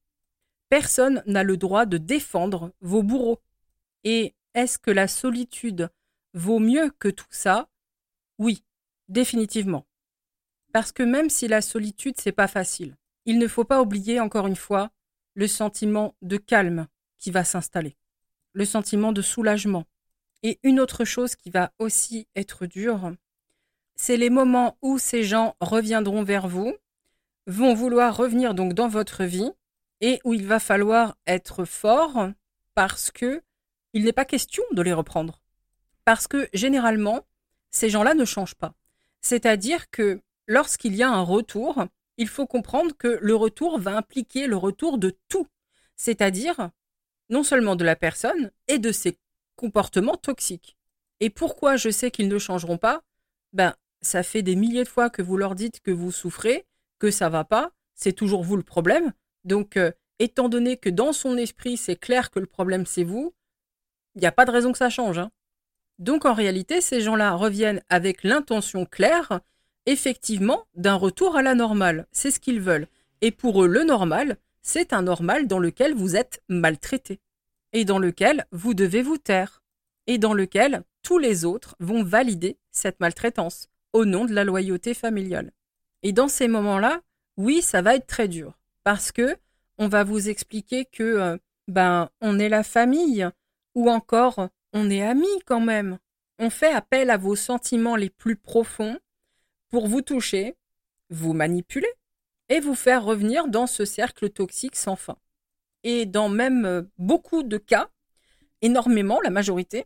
Personne 0.69 1.23
n'a 1.25 1.43
le 1.43 1.57
droit 1.57 1.85
de 1.85 1.97
défendre 1.97 2.71
vos 2.81 3.03
bourreaux. 3.03 3.41
Et 4.03 4.35
est-ce 4.53 4.77
que 4.77 4.91
la 4.91 5.07
solitude 5.07 5.89
vaut 6.33 6.59
mieux 6.59 6.91
que 6.99 7.09
tout 7.09 7.25
ça? 7.29 7.69
Oui, 8.37 8.63
définitivement. 9.09 9.85
Parce 10.71 10.91
que 10.91 11.03
même 11.03 11.29
si 11.29 11.47
la 11.47 11.61
solitude, 11.61 12.15
c'est 12.19 12.31
pas 12.31 12.47
facile, 12.47 12.95
il 13.25 13.39
ne 13.39 13.47
faut 13.47 13.63
pas 13.63 13.81
oublier, 13.81 14.19
encore 14.19 14.47
une 14.47 14.55
fois, 14.55 14.91
le 15.33 15.47
sentiment 15.47 16.15
de 16.21 16.37
calme 16.37 16.87
qui 17.17 17.31
va 17.31 17.43
s'installer, 17.43 17.95
le 18.55 18.65
sentiment 18.65 19.11
de 19.11 19.21
soulagement. 19.21 19.85
Et 20.41 20.59
une 20.63 20.79
autre 20.79 21.05
chose 21.05 21.35
qui 21.35 21.51
va 21.51 21.71
aussi 21.77 22.27
être 22.35 22.65
dure, 22.65 23.11
c'est 23.95 24.17
les 24.17 24.29
moments 24.29 24.77
où 24.81 24.97
ces 24.97 25.23
gens 25.23 25.55
reviendront 25.59 26.23
vers 26.23 26.47
vous, 26.47 26.73
vont 27.47 27.75
vouloir 27.75 28.17
revenir 28.17 28.55
donc 28.55 28.73
dans 28.73 28.87
votre 28.87 29.23
vie, 29.23 29.51
et 30.01 30.19
où 30.23 30.33
il 30.33 30.45
va 30.45 30.59
falloir 30.59 31.15
être 31.27 31.65
fort 31.65 32.29
parce 32.73 33.11
que 33.11 33.41
il 33.93 34.03
n'est 34.03 34.13
pas 34.13 34.25
question 34.25 34.63
de 34.71 34.81
les 34.81 34.93
reprendre. 34.93 35.41
Parce 36.03 36.27
que 36.27 36.49
généralement, 36.53 37.21
ces 37.71 37.89
gens-là 37.89 38.13
ne 38.13 38.25
changent 38.25 38.55
pas. 38.55 38.73
C'est-à-dire 39.21 39.89
que 39.89 40.21
lorsqu'il 40.47 40.95
y 40.95 41.03
a 41.03 41.09
un 41.09 41.21
retour, 41.21 41.85
il 42.17 42.27
faut 42.27 42.45
comprendre 42.45 42.95
que 42.97 43.19
le 43.21 43.35
retour 43.35 43.79
va 43.79 43.97
impliquer 43.97 44.47
le 44.47 44.57
retour 44.57 44.97
de 44.97 45.17
tout, 45.27 45.47
c'est-à-dire 45.95 46.69
non 47.29 47.43
seulement 47.43 47.75
de 47.75 47.83
la 47.83 47.95
personne 47.95 48.51
et 48.67 48.79
de 48.79 48.91
ses 48.91 49.17
comportements 49.55 50.17
toxiques. 50.17 50.77
Et 51.19 51.29
pourquoi 51.29 51.77
je 51.77 51.89
sais 51.89 52.11
qu'ils 52.11 52.27
ne 52.27 52.37
changeront 52.39 52.77
pas? 52.77 53.01
Ben, 53.53 53.73
ça 54.01 54.23
fait 54.23 54.41
des 54.41 54.55
milliers 54.55 54.83
de 54.83 54.89
fois 54.89 55.09
que 55.09 55.21
vous 55.21 55.37
leur 55.37 55.55
dites 55.55 55.81
que 55.81 55.91
vous 55.91 56.11
souffrez, 56.11 56.65
que 56.99 57.11
ça 57.11 57.29
va 57.29 57.43
pas, 57.43 57.71
c'est 57.93 58.13
toujours 58.13 58.43
vous 58.43 58.57
le 58.57 58.63
problème. 58.63 59.13
Donc, 59.43 59.77
euh, 59.77 59.91
étant 60.19 60.49
donné 60.49 60.77
que 60.77 60.89
dans 60.89 61.13
son 61.13 61.37
esprit, 61.37 61.77
c'est 61.77 61.95
clair 61.95 62.31
que 62.31 62.39
le 62.39 62.45
problème 62.45 62.85
c'est 62.85 63.03
vous, 63.03 63.33
il 64.15 64.21
n'y 64.21 64.27
a 64.27 64.31
pas 64.31 64.45
de 64.45 64.51
raison 64.51 64.71
que 64.71 64.77
ça 64.77 64.89
change. 64.89 65.17
Hein. 65.17 65.31
Donc, 65.99 66.25
en 66.25 66.33
réalité, 66.33 66.81
ces 66.81 67.01
gens-là 67.01 67.33
reviennent 67.33 67.81
avec 67.89 68.23
l'intention 68.23 68.85
claire 68.85 69.39
effectivement 69.85 70.65
d'un 70.75 70.95
retour 70.95 71.35
à 71.35 71.41
la 71.41 71.55
normale. 71.55 72.07
C'est 72.11 72.31
ce 72.31 72.39
qu'ils 72.39 72.61
veulent. 72.61 72.87
Et 73.21 73.31
pour 73.31 73.63
eux, 73.63 73.67
le 73.67 73.83
normal, 73.83 74.37
c'est 74.65 74.93
un 74.93 75.03
normal 75.03 75.47
dans 75.47 75.59
lequel 75.59 75.93
vous 75.93 76.15
êtes 76.15 76.41
maltraité, 76.49 77.21
et 77.71 77.85
dans 77.85 77.99
lequel 77.99 78.47
vous 78.51 78.73
devez 78.73 79.03
vous 79.03 79.19
taire, 79.19 79.63
et 80.07 80.17
dans 80.17 80.33
lequel 80.33 80.83
tous 81.03 81.19
les 81.19 81.45
autres 81.45 81.75
vont 81.79 82.03
valider 82.03 82.57
cette 82.71 82.99
maltraitance 82.99 83.69
au 83.93 84.05
nom 84.05 84.25
de 84.25 84.33
la 84.33 84.43
loyauté 84.43 84.95
familiale. 84.95 85.51
Et 86.01 86.13
dans 86.13 86.27
ces 86.27 86.47
moments-là, 86.47 87.01
oui, 87.37 87.61
ça 87.61 87.83
va 87.83 87.95
être 87.95 88.07
très 88.07 88.27
dur, 88.27 88.57
parce 88.83 89.11
que 89.11 89.37
on 89.77 89.87
va 89.87 90.03
vous 90.03 90.29
expliquer 90.29 90.85
que 90.85 91.03
euh, 91.03 91.37
ben 91.67 92.09
on 92.19 92.39
est 92.39 92.49
la 92.49 92.63
famille, 92.63 93.29
ou 93.75 93.91
encore 93.91 94.49
on 94.73 94.89
est 94.89 95.03
amis 95.03 95.39
quand 95.45 95.61
même. 95.61 95.99
On 96.39 96.49
fait 96.49 96.73
appel 96.73 97.11
à 97.11 97.17
vos 97.17 97.35
sentiments 97.35 97.95
les 97.95 98.09
plus 98.09 98.35
profonds 98.35 98.97
pour 99.69 99.87
vous 99.87 100.01
toucher, 100.01 100.55
vous 101.11 101.33
manipuler 101.33 101.93
et 102.49 102.59
vous 102.59 102.75
faire 102.75 103.03
revenir 103.03 103.47
dans 103.47 103.67
ce 103.67 103.85
cercle 103.85 104.29
toxique 104.29 104.75
sans 104.75 104.95
fin. 104.95 105.17
Et 105.83 106.05
dans 106.05 106.29
même 106.29 106.65
euh, 106.65 106.81
beaucoup 106.97 107.43
de 107.43 107.57
cas, 107.57 107.89
énormément, 108.61 109.21
la 109.21 109.29
majorité, 109.29 109.85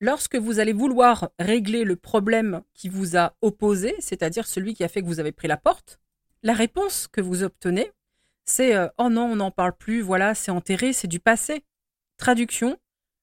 lorsque 0.00 0.36
vous 0.36 0.58
allez 0.58 0.72
vouloir 0.72 1.30
régler 1.38 1.84
le 1.84 1.96
problème 1.96 2.62
qui 2.74 2.88
vous 2.88 3.16
a 3.16 3.34
opposé, 3.42 3.94
c'est-à-dire 3.98 4.46
celui 4.46 4.74
qui 4.74 4.84
a 4.84 4.88
fait 4.88 5.02
que 5.02 5.06
vous 5.06 5.20
avez 5.20 5.32
pris 5.32 5.48
la 5.48 5.56
porte, 5.56 6.00
la 6.42 6.54
réponse 6.54 7.08
que 7.08 7.20
vous 7.20 7.42
obtenez, 7.42 7.92
c'est 8.44 8.74
euh, 8.74 8.88
oh 8.98 9.10
non, 9.10 9.24
on 9.24 9.36
n'en 9.36 9.50
parle 9.50 9.76
plus, 9.76 10.00
voilà, 10.00 10.34
c'est 10.34 10.50
enterré, 10.50 10.92
c'est 10.92 11.08
du 11.08 11.20
passé. 11.20 11.64
Traduction, 12.16 12.78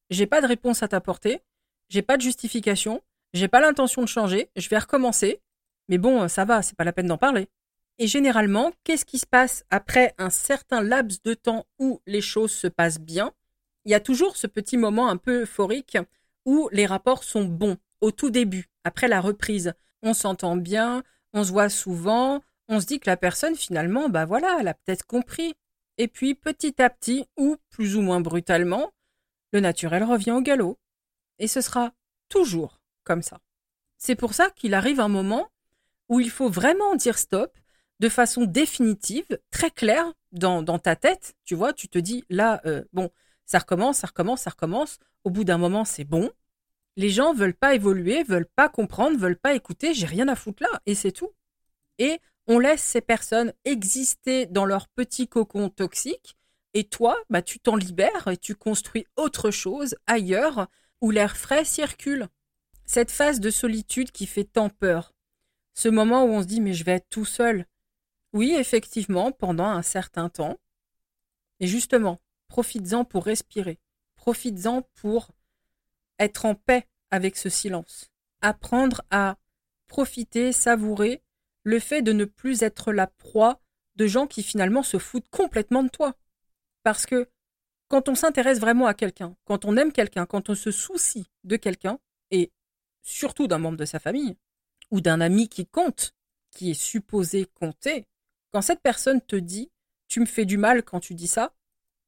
j'ai 0.10 0.28
pas 0.28 0.42
de 0.42 0.48
réponse 0.48 0.84
à 0.84 0.88
t'apporter, 0.88 1.42
j'ai 1.90 2.02
pas 2.02 2.18
de 2.18 2.22
justification, 2.22 3.02
j'ai 3.34 3.48
pas 3.48 3.60
l'intention 3.60 4.02
de 4.02 4.08
changer, 4.08 4.50
je 4.56 4.70
vais 4.70 4.78
recommencer, 4.78 5.42
mais 5.90 5.98
bon, 5.98 6.28
ça 6.28 6.46
va, 6.46 6.62
c'est 6.62 6.78
pas 6.78 6.84
la 6.84 6.94
peine 6.94 7.08
d'en 7.08 7.18
parler. 7.18 7.50
Et 7.98 8.08
généralement, 8.08 8.74
qu'est-ce 8.84 9.06
qui 9.06 9.20
se 9.20 9.26
passe 9.26 9.64
après 9.70 10.14
un 10.18 10.30
certain 10.30 10.82
laps 10.82 11.22
de 11.24 11.34
temps 11.34 11.66
où 11.80 12.02
les 12.06 12.22
choses 12.22 12.52
se 12.52 12.68
passent 12.68 13.00
bien? 13.00 13.34
Il 13.86 13.92
y 13.92 13.96
a 13.96 14.00
toujours 14.00 14.36
ce 14.36 14.48
petit 14.48 14.78
moment 14.78 15.08
un 15.08 15.18
peu 15.18 15.44
euphorique 15.44 15.98
où 16.46 16.70
les 16.72 16.86
rapports 16.86 17.24
sont 17.24 17.46
bons 17.46 17.78
au 18.02 18.12
tout 18.12 18.30
début, 18.30 18.70
après 18.84 19.08
la 19.08 19.22
reprise. 19.22 19.74
On 20.02 20.14
s'entend 20.14 20.58
bien, 20.58 21.04
on 21.34 21.44
se 21.44 21.52
voit 21.52 21.70
souvent, 21.70 22.42
on 22.68 22.80
se 22.80 22.86
dit 22.86 23.00
que 23.00 23.10
la 23.10 23.18
personne 23.18 23.56
finalement, 23.56 24.10
bah 24.10 24.26
voilà, 24.26 24.58
elle 24.60 24.68
a 24.68 24.74
peut-être 24.74 25.06
compris. 25.06 25.56
Et 25.98 26.08
puis 26.08 26.36
petit 26.36 26.82
à 26.82 26.90
petit, 26.90 27.26
ou 27.38 27.56
plus 27.70 27.96
ou 27.96 28.02
moins 28.02 28.20
brutalement, 28.20 28.92
le 29.54 29.62
naturel 29.62 30.04
revient 30.04 30.32
au 30.32 30.42
galop. 30.42 30.78
Et 31.40 31.48
ce 31.48 31.62
sera 31.62 31.94
toujours 32.28 32.82
comme 33.04 33.22
ça. 33.22 33.40
C'est 33.98 34.16
pour 34.16 34.34
ça 34.34 34.50
qu'il 34.50 34.74
arrive 34.74 35.00
un 35.00 35.08
moment 35.08 35.50
où 36.10 36.20
il 36.20 36.30
faut 36.30 36.50
vraiment 36.50 36.96
dire 36.96 37.18
stop, 37.18 37.58
de 38.00 38.10
façon 38.10 38.44
définitive, 38.46 39.40
très 39.52 39.72
claire 39.72 40.14
dans, 40.32 40.64
ta 40.80 40.96
tête. 40.96 41.36
Tu 41.46 41.56
vois, 41.56 41.74
tu 41.74 41.88
te 41.88 41.98
dis 41.98 42.24
là, 42.30 42.62
euh, 42.66 42.84
bon, 42.94 43.10
ça 43.46 43.60
recommence, 43.60 43.98
ça 43.98 44.08
recommence, 44.08 44.42
ça 44.42 44.50
recommence. 44.50 45.00
Au 45.24 45.30
bout 45.30 45.44
d'un 45.44 45.58
moment, 45.58 45.86
c'est 45.86 46.04
bon. 46.04 46.32
Les 46.98 47.10
gens 47.10 47.34
veulent 47.34 47.56
pas 47.56 47.76
évoluer, 47.76 48.24
veulent 48.24 48.50
pas 48.56 48.70
comprendre, 48.70 49.18
veulent 49.18 49.38
pas 49.38 49.54
écouter. 49.54 49.94
J'ai 49.94 50.06
rien 50.06 50.28
à 50.28 50.36
foutre 50.36 50.64
là, 50.64 50.82
et 50.86 50.96
c'est 50.96 51.12
tout. 51.12 51.32
Et 52.00 52.20
on 52.48 52.60
laisse 52.60 52.82
ces 52.82 53.02
personnes 53.02 53.54
exister 53.66 54.46
dans 54.46 54.66
leur 54.66 54.88
petit 54.88 55.28
cocon 55.28 55.70
toxique. 55.70 56.38
Et 56.74 56.84
toi, 56.84 57.18
bah, 57.30 57.42
tu 57.42 57.60
t'en 57.60 57.76
libères 57.76 58.28
et 58.28 58.38
tu 58.38 58.56
construis 58.56 59.08
autre 59.16 59.50
chose 59.50 59.96
ailleurs 60.08 60.68
où 61.02 61.12
l'air 61.12 61.38
frais 61.38 61.66
circule. 61.66 62.28
Cette 62.86 63.12
phase 63.12 63.40
de 63.40 63.50
solitude 63.50 64.12
qui 64.12 64.28
fait 64.28 64.44
tant 64.44 64.70
peur. 64.70 65.14
Ce 65.74 65.90
moment 65.90 66.26
où 66.26 66.30
on 66.30 66.42
se 66.42 66.48
dit 66.48 66.62
mais 66.62 66.74
je 66.74 66.84
vais 66.84 66.94
être 66.94 67.10
tout 67.10 67.26
seul. 67.26 67.66
Oui, 68.36 68.54
effectivement, 68.54 69.32
pendant 69.32 69.64
un 69.64 69.82
certain 69.82 70.28
temps. 70.28 70.60
Et 71.62 71.68
justement, 71.68 72.20
profites-en 72.50 73.06
pour 73.06 73.24
respirer. 73.24 73.80
Profites-en 74.18 74.82
pour 74.96 75.32
être 76.20 76.44
en 76.44 76.54
paix 76.54 76.86
avec 77.12 77.38
ce 77.38 77.48
silence. 77.48 78.12
Apprendre 78.42 79.04
à 79.10 79.38
profiter, 79.88 80.52
savourer 80.52 81.24
le 81.64 81.80
fait 81.80 82.02
de 82.02 82.12
ne 82.12 82.26
plus 82.26 82.62
être 82.62 82.92
la 82.92 83.08
proie 83.08 83.62
de 83.96 84.06
gens 84.06 84.28
qui 84.28 84.44
finalement 84.44 84.84
se 84.84 85.00
foutent 85.00 85.30
complètement 85.30 85.84
de 85.84 85.90
toi. 85.90 86.18
Parce 86.84 87.06
que 87.06 87.30
quand 87.88 88.10
on 88.10 88.16
s'intéresse 88.16 88.60
vraiment 88.60 88.88
à 88.88 88.94
quelqu'un, 88.94 89.38
quand 89.46 89.64
on 89.64 89.78
aime 89.78 89.94
quelqu'un, 89.94 90.26
quand 90.26 90.50
on 90.50 90.56
se 90.56 90.72
soucie 90.72 91.32
de 91.46 91.56
quelqu'un, 91.56 92.00
et 92.32 92.52
surtout 93.02 93.48
d'un 93.48 93.60
membre 93.60 93.78
de 93.78 93.86
sa 93.86 94.00
famille, 94.00 94.36
ou 94.92 95.00
d'un 95.00 95.22
ami 95.22 95.48
qui 95.48 95.66
compte, 95.66 96.14
qui 96.52 96.72
est 96.72 96.74
supposé 96.74 97.46
compter, 97.46 98.06
quand 98.56 98.62
cette 98.62 98.80
personne 98.80 99.20
te 99.20 99.36
dit 99.36 99.70
Tu 100.08 100.22
me 100.22 100.26
fais 100.26 100.46
du 100.46 100.58
mal 100.58 100.82
quand 100.84 101.02
tu 101.02 101.14
dis 101.14 101.28
ça, 101.28 101.54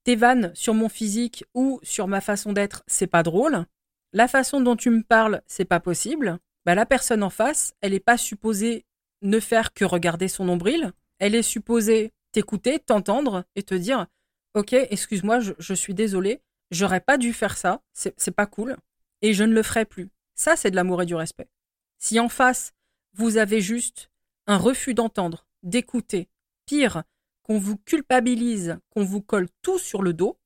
tes 0.05 0.15
vannes 0.15 0.53
sur 0.55 0.73
mon 0.73 0.87
physique 0.87 1.43
ou 1.53 1.81
sur 1.83 2.07
ma 2.07 2.21
façon 2.21 2.53
d'être, 2.53 2.83
c'est 2.87 3.05
pas 3.05 3.21
drôle, 3.21 3.65
la 4.13 4.29
façon 4.29 4.61
dont 4.61 4.77
tu 4.77 4.89
me 4.89 5.03
parles, 5.03 5.41
c'est 5.45 5.65
pas 5.65 5.81
possible, 5.81 6.39
bah 6.65 6.73
la 6.73 6.85
personne 6.85 7.21
en 7.21 7.29
face, 7.29 7.73
elle 7.81 7.91
n'est 7.91 7.99
pas 7.99 8.17
supposée 8.17 8.85
ne 9.21 9.41
faire 9.41 9.73
que 9.73 9.83
regarder 9.83 10.29
son 10.29 10.45
nombril, 10.45 10.93
elle 11.19 11.35
est 11.35 11.43
supposée 11.43 12.13
t'écouter, 12.31 12.79
t'entendre 12.79 13.43
et 13.57 13.63
te 13.63 13.75
dire 13.75 14.07
Ok, 14.53 14.71
excuse-moi, 14.71 15.41
je, 15.41 15.73
suis 15.73 15.93
désolé, 15.93 16.41
j'aurais 16.71 17.01
pas 17.01 17.17
dû 17.17 17.33
faire 17.33 17.57
ça, 17.57 17.81
c'est 17.91 18.31
pas 18.31 18.45
cool, 18.45 18.77
et 19.21 19.33
je 19.33 19.43
ne 19.43 19.53
le 19.53 19.63
ferai 19.63 19.83
plus. 19.83 20.07
Ça, 20.33 20.55
c'est 20.55 20.71
de 20.71 20.77
l'amour 20.77 21.01
et 21.01 21.05
du 21.05 21.15
respect. 21.15 21.49
Si 21.97 22.21
en 22.21 22.29
face, 22.29 22.73
vous 23.15 23.35
avez 23.35 23.59
juste 23.59 24.11
un 24.45 24.55
refus 24.55 24.93
d'entendre, 24.93 25.45
d'écouter, 25.61 26.29
pire, 26.67 27.03
qu'on 27.41 27.57
vous 27.57 27.77
culpabilise, 27.77 28.77
qu'on 28.91 29.03
vous 29.03 29.21
colle 29.21 29.47
tout 29.63 29.79
sur 29.79 30.03
le 30.03 30.13
dos, 30.13 30.37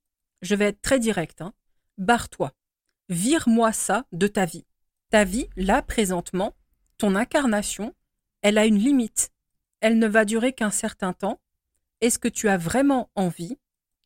je 0.42 0.56
vais 0.56 0.66
être 0.66 0.82
très 0.82 1.00
direct. 1.00 1.42
Hein. 1.42 1.54
Barre-toi. 1.98 2.54
Vire-moi 3.10 3.74
ça 3.74 4.06
de 4.14 4.28
ta 4.28 4.46
vie. 4.46 4.66
Ta 5.10 5.26
vie, 5.26 5.50
là, 5.58 5.82
présentement, 5.82 6.56
ton 6.98 7.16
incarnation, 7.16 7.94
elle 8.42 8.58
a 8.58 8.66
une 8.66 8.78
limite. 8.78 9.32
Elle 9.82 10.00
ne 10.00 10.08
va 10.08 10.24
durer 10.24 10.54
qu'un 10.54 10.72
certain 10.72 11.12
temps. 11.12 11.42
Est-ce 12.00 12.20
que 12.20 12.30
tu 12.30 12.48
as 12.48 12.58
vraiment 12.58 13.10
envie 13.16 13.58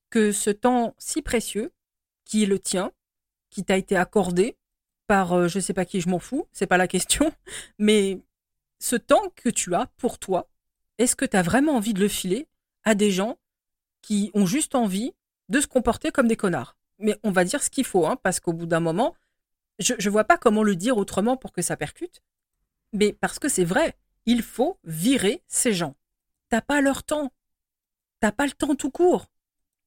que 0.09 0.32
ce 0.32 0.49
temps 0.49 0.95
si 0.97 1.22
précieux, 1.22 1.72
qui 2.24 2.43
est 2.43 2.47
le 2.47 2.57
tien, 2.57 2.91
qui 3.49 3.63
t'a 3.63 3.78
été 3.78 3.95
accordé 3.95 4.57
par 5.07 5.30
je 5.30 5.36
euh, 5.36 5.47
je 5.47 5.59
sais 5.59 5.74
pas 5.74 5.86
qui, 5.86 6.01
je 6.01 6.09
m'en 6.09 6.20
fous, 6.20 6.47
c'est 6.51 6.68
pas 6.68 6.78
la 6.78 6.88
question, 6.88 7.32
mais 7.78 8.20
ce 8.80 8.95
temps 8.95 9.30
que 9.36 9.49
tu 9.49 9.76
as 9.76 9.88
pour 9.97 10.20
toi, 10.20 10.49
est-ce 10.97 11.15
que 11.15 11.25
tu 11.25 11.37
as 11.37 11.41
vraiment 11.41 11.75
envie 11.75 11.93
de 11.93 11.99
le 11.99 12.07
filer 12.07 12.47
à 12.83 12.95
des 12.95 13.11
gens 13.11 13.37
qui 14.01 14.31
ont 14.33 14.45
juste 14.45 14.75
envie 14.75 15.13
de 15.49 15.59
se 15.59 15.67
comporter 15.67 16.11
comme 16.11 16.27
des 16.27 16.37
connards? 16.37 16.77
Mais 16.99 17.17
on 17.23 17.31
va 17.31 17.43
dire 17.43 17.61
ce 17.61 17.69
qu'il 17.69 17.85
faut, 17.85 18.05
hein, 18.05 18.17
parce 18.23 18.39
qu'au 18.39 18.53
bout 18.53 18.65
d'un 18.65 18.79
moment, 18.79 19.15
je 19.79 19.93
ne 19.93 20.09
vois 20.09 20.23
pas 20.23 20.37
comment 20.37 20.63
le 20.63 20.75
dire 20.75 20.97
autrement 20.97 21.37
pour 21.37 21.51
que 21.51 21.61
ça 21.61 21.75
percute, 21.75 22.21
mais 22.93 23.13
parce 23.13 23.39
que 23.39 23.49
c'est 23.49 23.65
vrai, 23.65 23.97
il 24.25 24.41
faut 24.41 24.79
virer 24.83 25.43
ces 25.47 25.73
gens. 25.73 25.95
T'as 26.49 26.61
pas 26.61 26.81
leur 26.81 27.03
temps. 27.03 27.31
T'as 28.19 28.31
pas 28.31 28.45
le 28.45 28.53
temps 28.53 28.75
tout 28.75 28.91
court. 28.91 29.31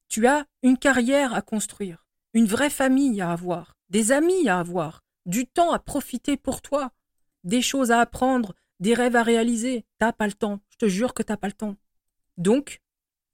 Tu 0.09 0.26
as 0.26 0.46
une 0.62 0.78
carrière 0.78 1.34
à 1.34 1.42
construire, 1.42 2.06
une 2.34 2.46
vraie 2.46 2.70
famille 2.70 3.20
à 3.20 3.32
avoir, 3.32 3.76
des 3.88 4.12
amis 4.12 4.48
à 4.48 4.59
avoir, 4.59 5.02
du 5.26 5.46
temps 5.46 5.72
à 5.72 5.78
profiter 5.78 6.36
pour 6.36 6.62
toi, 6.62 6.92
des 7.44 7.62
choses 7.62 7.90
à 7.90 8.00
apprendre, 8.00 8.54
des 8.81 8.95
rêves 8.95 9.16
à 9.16 9.22
réaliser. 9.22 9.85
T'as 9.99 10.12
pas 10.12 10.26
le 10.26 10.33
temps. 10.33 10.61
Je 10.70 10.76
te 10.76 10.89
jure 10.89 11.14
que 11.14 11.22
t'as 11.22 11.37
pas 11.37 11.49
le 11.49 11.53
temps. 11.53 11.76
Donc, 12.37 12.81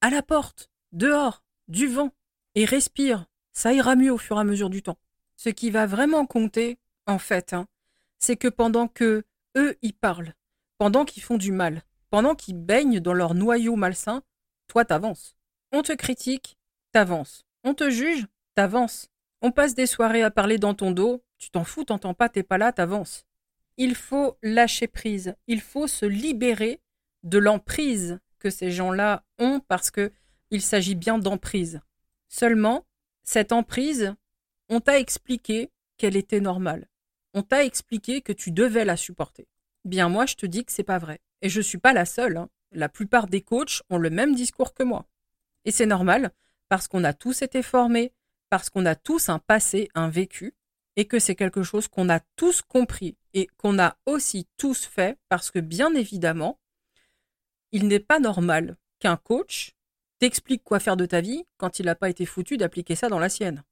à 0.00 0.10
la 0.10 0.22
porte, 0.22 0.70
dehors, 0.92 1.42
du 1.68 1.86
vent, 1.86 2.12
et 2.54 2.64
respire. 2.64 3.26
Ça 3.52 3.72
ira 3.72 3.96
mieux 3.96 4.12
au 4.12 4.18
fur 4.18 4.36
et 4.36 4.40
à 4.40 4.44
mesure 4.44 4.70
du 4.70 4.82
temps. 4.82 4.98
Ce 5.36 5.48
qui 5.48 5.70
va 5.70 5.86
vraiment 5.86 6.26
compter, 6.26 6.78
en 7.06 7.18
fait, 7.18 7.52
hein, 7.52 7.66
c'est 8.18 8.36
que 8.36 8.48
pendant 8.48 8.88
que 8.88 9.24
eux 9.56 9.76
y 9.82 9.92
parlent, 9.92 10.34
pendant 10.78 11.04
qu'ils 11.04 11.22
font 11.22 11.36
du 11.36 11.52
mal, 11.52 11.82
pendant 12.10 12.34
qu'ils 12.34 12.56
baignent 12.56 13.00
dans 13.00 13.12
leur 13.12 13.34
noyau 13.34 13.76
malsain, 13.76 14.22
toi 14.66 14.84
t'avances. 14.84 15.36
On 15.72 15.82
te 15.82 15.92
critique, 15.92 16.56
t'avances. 16.92 17.44
On 17.64 17.74
te 17.74 17.90
juge, 17.90 18.26
t'avances. 18.54 19.08
On 19.42 19.50
passe 19.50 19.74
des 19.74 19.86
soirées 19.86 20.22
à 20.22 20.30
parler 20.30 20.58
dans 20.58 20.74
ton 20.74 20.90
dos, 20.90 21.22
tu 21.38 21.50
t'en 21.50 21.64
fous, 21.64 21.84
t'entends 21.84 22.14
pas, 22.14 22.28
t'es 22.28 22.42
pas 22.42 22.58
là, 22.58 22.72
t'avances. 22.72 23.26
Il 23.76 23.94
faut 23.94 24.38
lâcher 24.42 24.86
prise, 24.86 25.34
il 25.46 25.60
faut 25.60 25.86
se 25.86 26.06
libérer 26.06 26.80
de 27.22 27.38
l'emprise 27.38 28.20
que 28.38 28.50
ces 28.50 28.70
gens-là 28.70 29.24
ont 29.38 29.60
parce 29.60 29.90
que 29.90 30.12
il 30.50 30.62
s'agit 30.62 30.94
bien 30.94 31.18
d'emprise. 31.18 31.80
Seulement, 32.28 32.86
cette 33.22 33.52
emprise, 33.52 34.14
on 34.68 34.80
t'a 34.80 34.98
expliqué 34.98 35.70
qu'elle 35.96 36.16
était 36.16 36.40
normale. 36.40 36.88
On 37.32 37.42
t'a 37.42 37.64
expliqué 37.64 38.20
que 38.20 38.32
tu 38.32 38.52
devais 38.52 38.84
la 38.84 38.96
supporter. 38.96 39.48
Bien 39.84 40.08
moi, 40.08 40.26
je 40.26 40.36
te 40.36 40.46
dis 40.46 40.64
que 40.64 40.72
c'est 40.72 40.84
pas 40.84 40.98
vrai. 40.98 41.20
Et 41.42 41.48
je 41.48 41.60
suis 41.60 41.78
pas 41.78 41.92
la 41.92 42.04
seule. 42.04 42.36
Hein. 42.36 42.48
La 42.70 42.88
plupart 42.88 43.26
des 43.26 43.40
coachs 43.40 43.82
ont 43.90 43.98
le 43.98 44.10
même 44.10 44.34
discours 44.34 44.74
que 44.74 44.82
moi. 44.82 45.06
Et 45.64 45.70
c'est 45.70 45.86
normal, 45.86 46.32
parce 46.68 46.88
qu'on 46.88 47.04
a 47.04 47.12
tous 47.12 47.42
été 47.42 47.62
formés, 47.62 48.12
parce 48.50 48.70
qu'on 48.70 48.86
a 48.86 48.94
tous 48.94 49.28
un 49.28 49.38
passé, 49.38 49.88
un 49.94 50.08
vécu, 50.08 50.54
et 50.96 51.06
que 51.06 51.18
c'est 51.18 51.34
quelque 51.34 51.62
chose 51.62 51.88
qu'on 51.88 52.08
a 52.08 52.20
tous 52.36 52.62
compris 52.62 53.16
et 53.32 53.48
qu'on 53.56 53.78
a 53.78 53.96
aussi 54.06 54.46
tous 54.56 54.84
fait, 54.84 55.18
parce 55.28 55.50
que 55.50 55.58
bien 55.58 55.94
évidemment, 55.94 56.58
il 57.72 57.88
n'est 57.88 58.00
pas 58.00 58.20
normal 58.20 58.76
qu'un 59.00 59.16
coach 59.16 59.74
t'explique 60.20 60.62
quoi 60.62 60.78
faire 60.78 60.96
de 60.96 61.06
ta 61.06 61.20
vie 61.20 61.44
quand 61.56 61.78
il 61.78 61.86
n'a 61.86 61.94
pas 61.94 62.08
été 62.08 62.24
foutu 62.24 62.56
d'appliquer 62.56 62.94
ça 62.94 63.08
dans 63.08 63.18
la 63.18 63.28
sienne. 63.28 63.64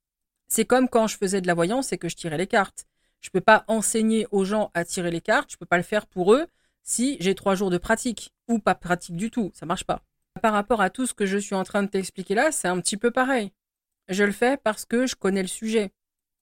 C'est 0.49 0.64
comme 0.64 0.89
quand 0.89 1.07
je 1.07 1.16
faisais 1.16 1.41
de 1.41 1.47
la 1.47 1.55
voyance 1.55 1.93
et 1.93 1.99
que 1.99 2.09
je 2.09 2.16
tirais 2.16 2.37
les 2.37 2.47
cartes. 2.47 2.87
Je 3.20 3.29
ne 3.29 3.33
peux 3.33 3.41
pas 3.41 3.64
enseigner 3.68 4.27
aux 4.33 4.45
gens 4.45 4.70
à 4.75 4.85
tirer 4.85 5.12
les 5.12 5.20
cartes, 5.20 5.51
je 5.51 5.57
ne 5.57 5.61
peux 5.61 5.66
pas 5.66 5.77
le 5.77 5.85
faire 5.85 6.07
pour 6.07 6.35
eux 6.35 6.47
si 6.83 7.16
j'ai 7.20 7.37
trois 7.37 7.55
jours 7.55 7.70
de 7.70 7.79
pratique 7.79 8.33
ou 8.49 8.59
pas 8.59 8.75
pratique 8.75 9.16
du 9.16 9.31
tout, 9.31 9.53
ça 9.55 9.66
marche 9.66 9.85
pas. 9.85 10.03
Par 10.43 10.53
rapport 10.53 10.81
à 10.81 10.91
tout 10.91 11.07
ce 11.07 11.14
que 11.14 11.27
je 11.27 11.39
suis 11.39 11.55
en 11.55 11.62
train 11.62 11.85
de 11.85 11.89
t'expliquer 11.89 12.35
là, 12.35 12.51
c'est 12.51 12.68
un 12.68 12.81
petit 12.81 12.97
peu 12.97 13.12
pareil. 13.12 13.53
Je 14.09 14.25
le 14.25 14.33
fais 14.33 14.57
parce 14.57 14.85
que 14.85 15.07
je 15.07 15.14
connais 15.14 15.43
le 15.43 15.49
sujet 15.49 15.93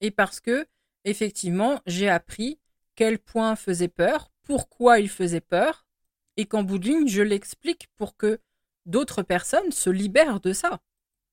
et 0.00 0.10
parce 0.10 0.40
que, 0.40 0.66
effectivement, 1.04 1.80
j'ai 1.86 2.08
appris 2.08 2.58
quel 2.94 3.18
point 3.18 3.56
faisait 3.56 3.88
peur, 3.88 4.30
pourquoi 4.42 4.98
il 5.00 5.08
faisait 5.08 5.40
peur, 5.40 5.86
et 6.36 6.46
qu'en 6.46 6.62
bout 6.62 6.78
de 6.78 6.86
ligne, 6.86 7.08
je 7.08 7.22
l'explique 7.22 7.88
pour 7.96 8.16
que 8.16 8.40
d'autres 8.86 9.22
personnes 9.22 9.72
se 9.72 9.90
libèrent 9.90 10.40
de 10.40 10.52
ça. 10.52 10.80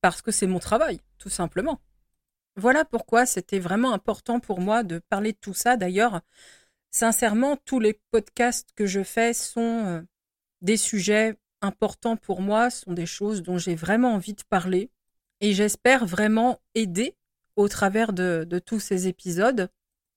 Parce 0.02 0.22
que 0.22 0.32
c'est 0.32 0.48
mon 0.48 0.60
travail, 0.60 1.00
tout 1.18 1.30
simplement. 1.30 1.82
Voilà 2.56 2.86
pourquoi 2.86 3.26
c'était 3.26 3.60
vraiment 3.60 3.94
important 3.94 4.40
pour 4.40 4.60
moi 4.60 4.84
de 4.84 5.00
parler 5.00 5.32
de 5.32 5.38
tout 5.38 5.54
ça. 5.54 5.78
D'ailleurs, 5.78 6.22
sincèrement, 6.92 7.58
tous 7.66 7.80
les 7.80 8.00
podcasts 8.12 8.72
que 8.76 8.86
je 8.86 9.04
fais 9.04 9.34
sont 9.34 9.86
euh, 9.86 10.02
des 10.62 10.78
sujets 10.78 11.38
importants 11.62 12.18
pour 12.18 12.42
moi, 12.42 12.70
sont 12.70 12.94
des 12.94 13.06
choses 13.06 13.42
dont 13.44 13.58
j'ai 13.58 13.76
vraiment 13.76 14.14
envie 14.14 14.34
de 14.34 14.44
parler. 14.44 14.92
Et 15.40 15.54
j'espère 15.54 16.06
vraiment 16.06 16.60
aider 16.74 17.16
au 17.58 17.68
travers 17.68 18.14
de, 18.14 18.62
tous 18.66 18.80
ces 18.80 19.08
épisodes. 19.08 19.70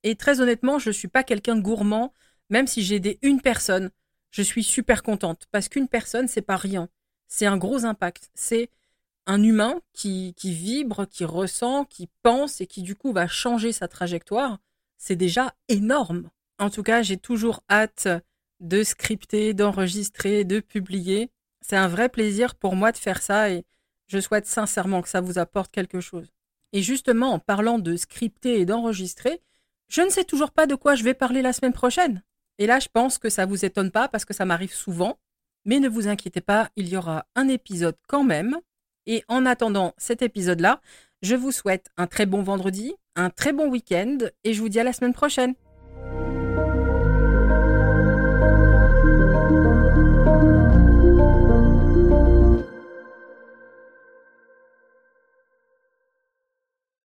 Et 0.04 0.14
très 0.14 0.40
honnêtement, 0.40 0.78
je 0.78 0.90
ne 0.90 0.94
suis 0.94 1.08
pas 1.08 1.24
quelqu'un 1.24 1.56
de 1.56 1.62
gourmand, 1.62 2.14
même 2.50 2.68
si 2.68 2.82
j'ai 2.82 2.96
aidé 2.96 3.18
une 3.22 3.40
personne, 3.40 3.90
je 4.30 4.42
suis 4.42 4.62
super 4.62 5.02
contente 5.02 5.46
parce 5.50 5.68
qu'une 5.68 5.88
personne, 5.88 6.28
c'est 6.28 6.42
pas 6.42 6.56
rien. 6.56 6.88
C'est 7.26 7.46
un 7.46 7.56
gros 7.56 7.84
impact. 7.84 8.30
C'est 8.34 8.70
un 9.26 9.42
humain 9.42 9.80
qui, 9.92 10.34
qui 10.36 10.52
vibre, 10.52 11.06
qui 11.06 11.24
ressent, 11.24 11.84
qui 11.84 12.08
pense 12.22 12.60
et 12.60 12.66
qui 12.66 12.82
du 12.82 12.94
coup 12.94 13.12
va 13.12 13.26
changer 13.26 13.72
sa 13.72 13.88
trajectoire. 13.88 14.58
C'est 14.98 15.16
déjà 15.16 15.54
énorme. 15.68 16.30
En 16.58 16.70
tout 16.70 16.82
cas, 16.82 17.02
j'ai 17.02 17.16
toujours 17.16 17.62
hâte 17.70 18.08
de 18.60 18.84
scripter, 18.84 19.54
d'enregistrer, 19.54 20.44
de 20.44 20.60
publier. 20.60 21.30
C'est 21.60 21.76
un 21.76 21.88
vrai 21.88 22.08
plaisir 22.08 22.54
pour 22.54 22.76
moi 22.76 22.92
de 22.92 22.98
faire 22.98 23.22
ça 23.22 23.50
et 23.50 23.64
je 24.06 24.18
souhaite 24.18 24.46
sincèrement 24.46 25.02
que 25.02 25.08
ça 25.08 25.20
vous 25.20 25.38
apporte 25.38 25.72
quelque 25.72 26.00
chose. 26.00 26.30
Et 26.72 26.82
justement, 26.82 27.32
en 27.32 27.38
parlant 27.38 27.78
de 27.78 27.96
scripter 27.96 28.60
et 28.60 28.66
d'enregistrer, 28.66 29.40
je 29.88 30.02
ne 30.02 30.10
sais 30.10 30.24
toujours 30.24 30.52
pas 30.52 30.66
de 30.66 30.74
quoi 30.74 30.94
je 30.94 31.04
vais 31.04 31.14
parler 31.14 31.42
la 31.42 31.52
semaine 31.52 31.72
prochaine. 31.72 32.22
Et 32.58 32.66
là, 32.66 32.78
je 32.78 32.88
pense 32.92 33.18
que 33.18 33.28
ça 33.28 33.46
vous 33.46 33.64
étonne 33.64 33.90
pas 33.90 34.08
parce 34.08 34.24
que 34.24 34.34
ça 34.34 34.44
m'arrive 34.44 34.72
souvent. 34.72 35.18
Mais 35.64 35.80
ne 35.80 35.88
vous 35.88 36.08
inquiétez 36.08 36.40
pas, 36.40 36.70
il 36.76 36.88
y 36.88 36.96
aura 36.96 37.26
un 37.34 37.48
épisode 37.48 37.96
quand 38.06 38.24
même. 38.24 38.56
Et 39.06 39.24
en 39.28 39.46
attendant 39.46 39.94
cet 39.98 40.22
épisode-là, 40.22 40.80
je 41.22 41.34
vous 41.34 41.52
souhaite 41.52 41.90
un 41.96 42.06
très 42.06 42.26
bon 42.26 42.42
vendredi, 42.42 42.94
un 43.16 43.30
très 43.30 43.52
bon 43.52 43.68
week-end 43.68 44.18
et 44.44 44.54
je 44.54 44.60
vous 44.60 44.68
dis 44.68 44.80
à 44.80 44.84
la 44.84 44.92
semaine 44.92 45.12
prochaine. 45.12 45.54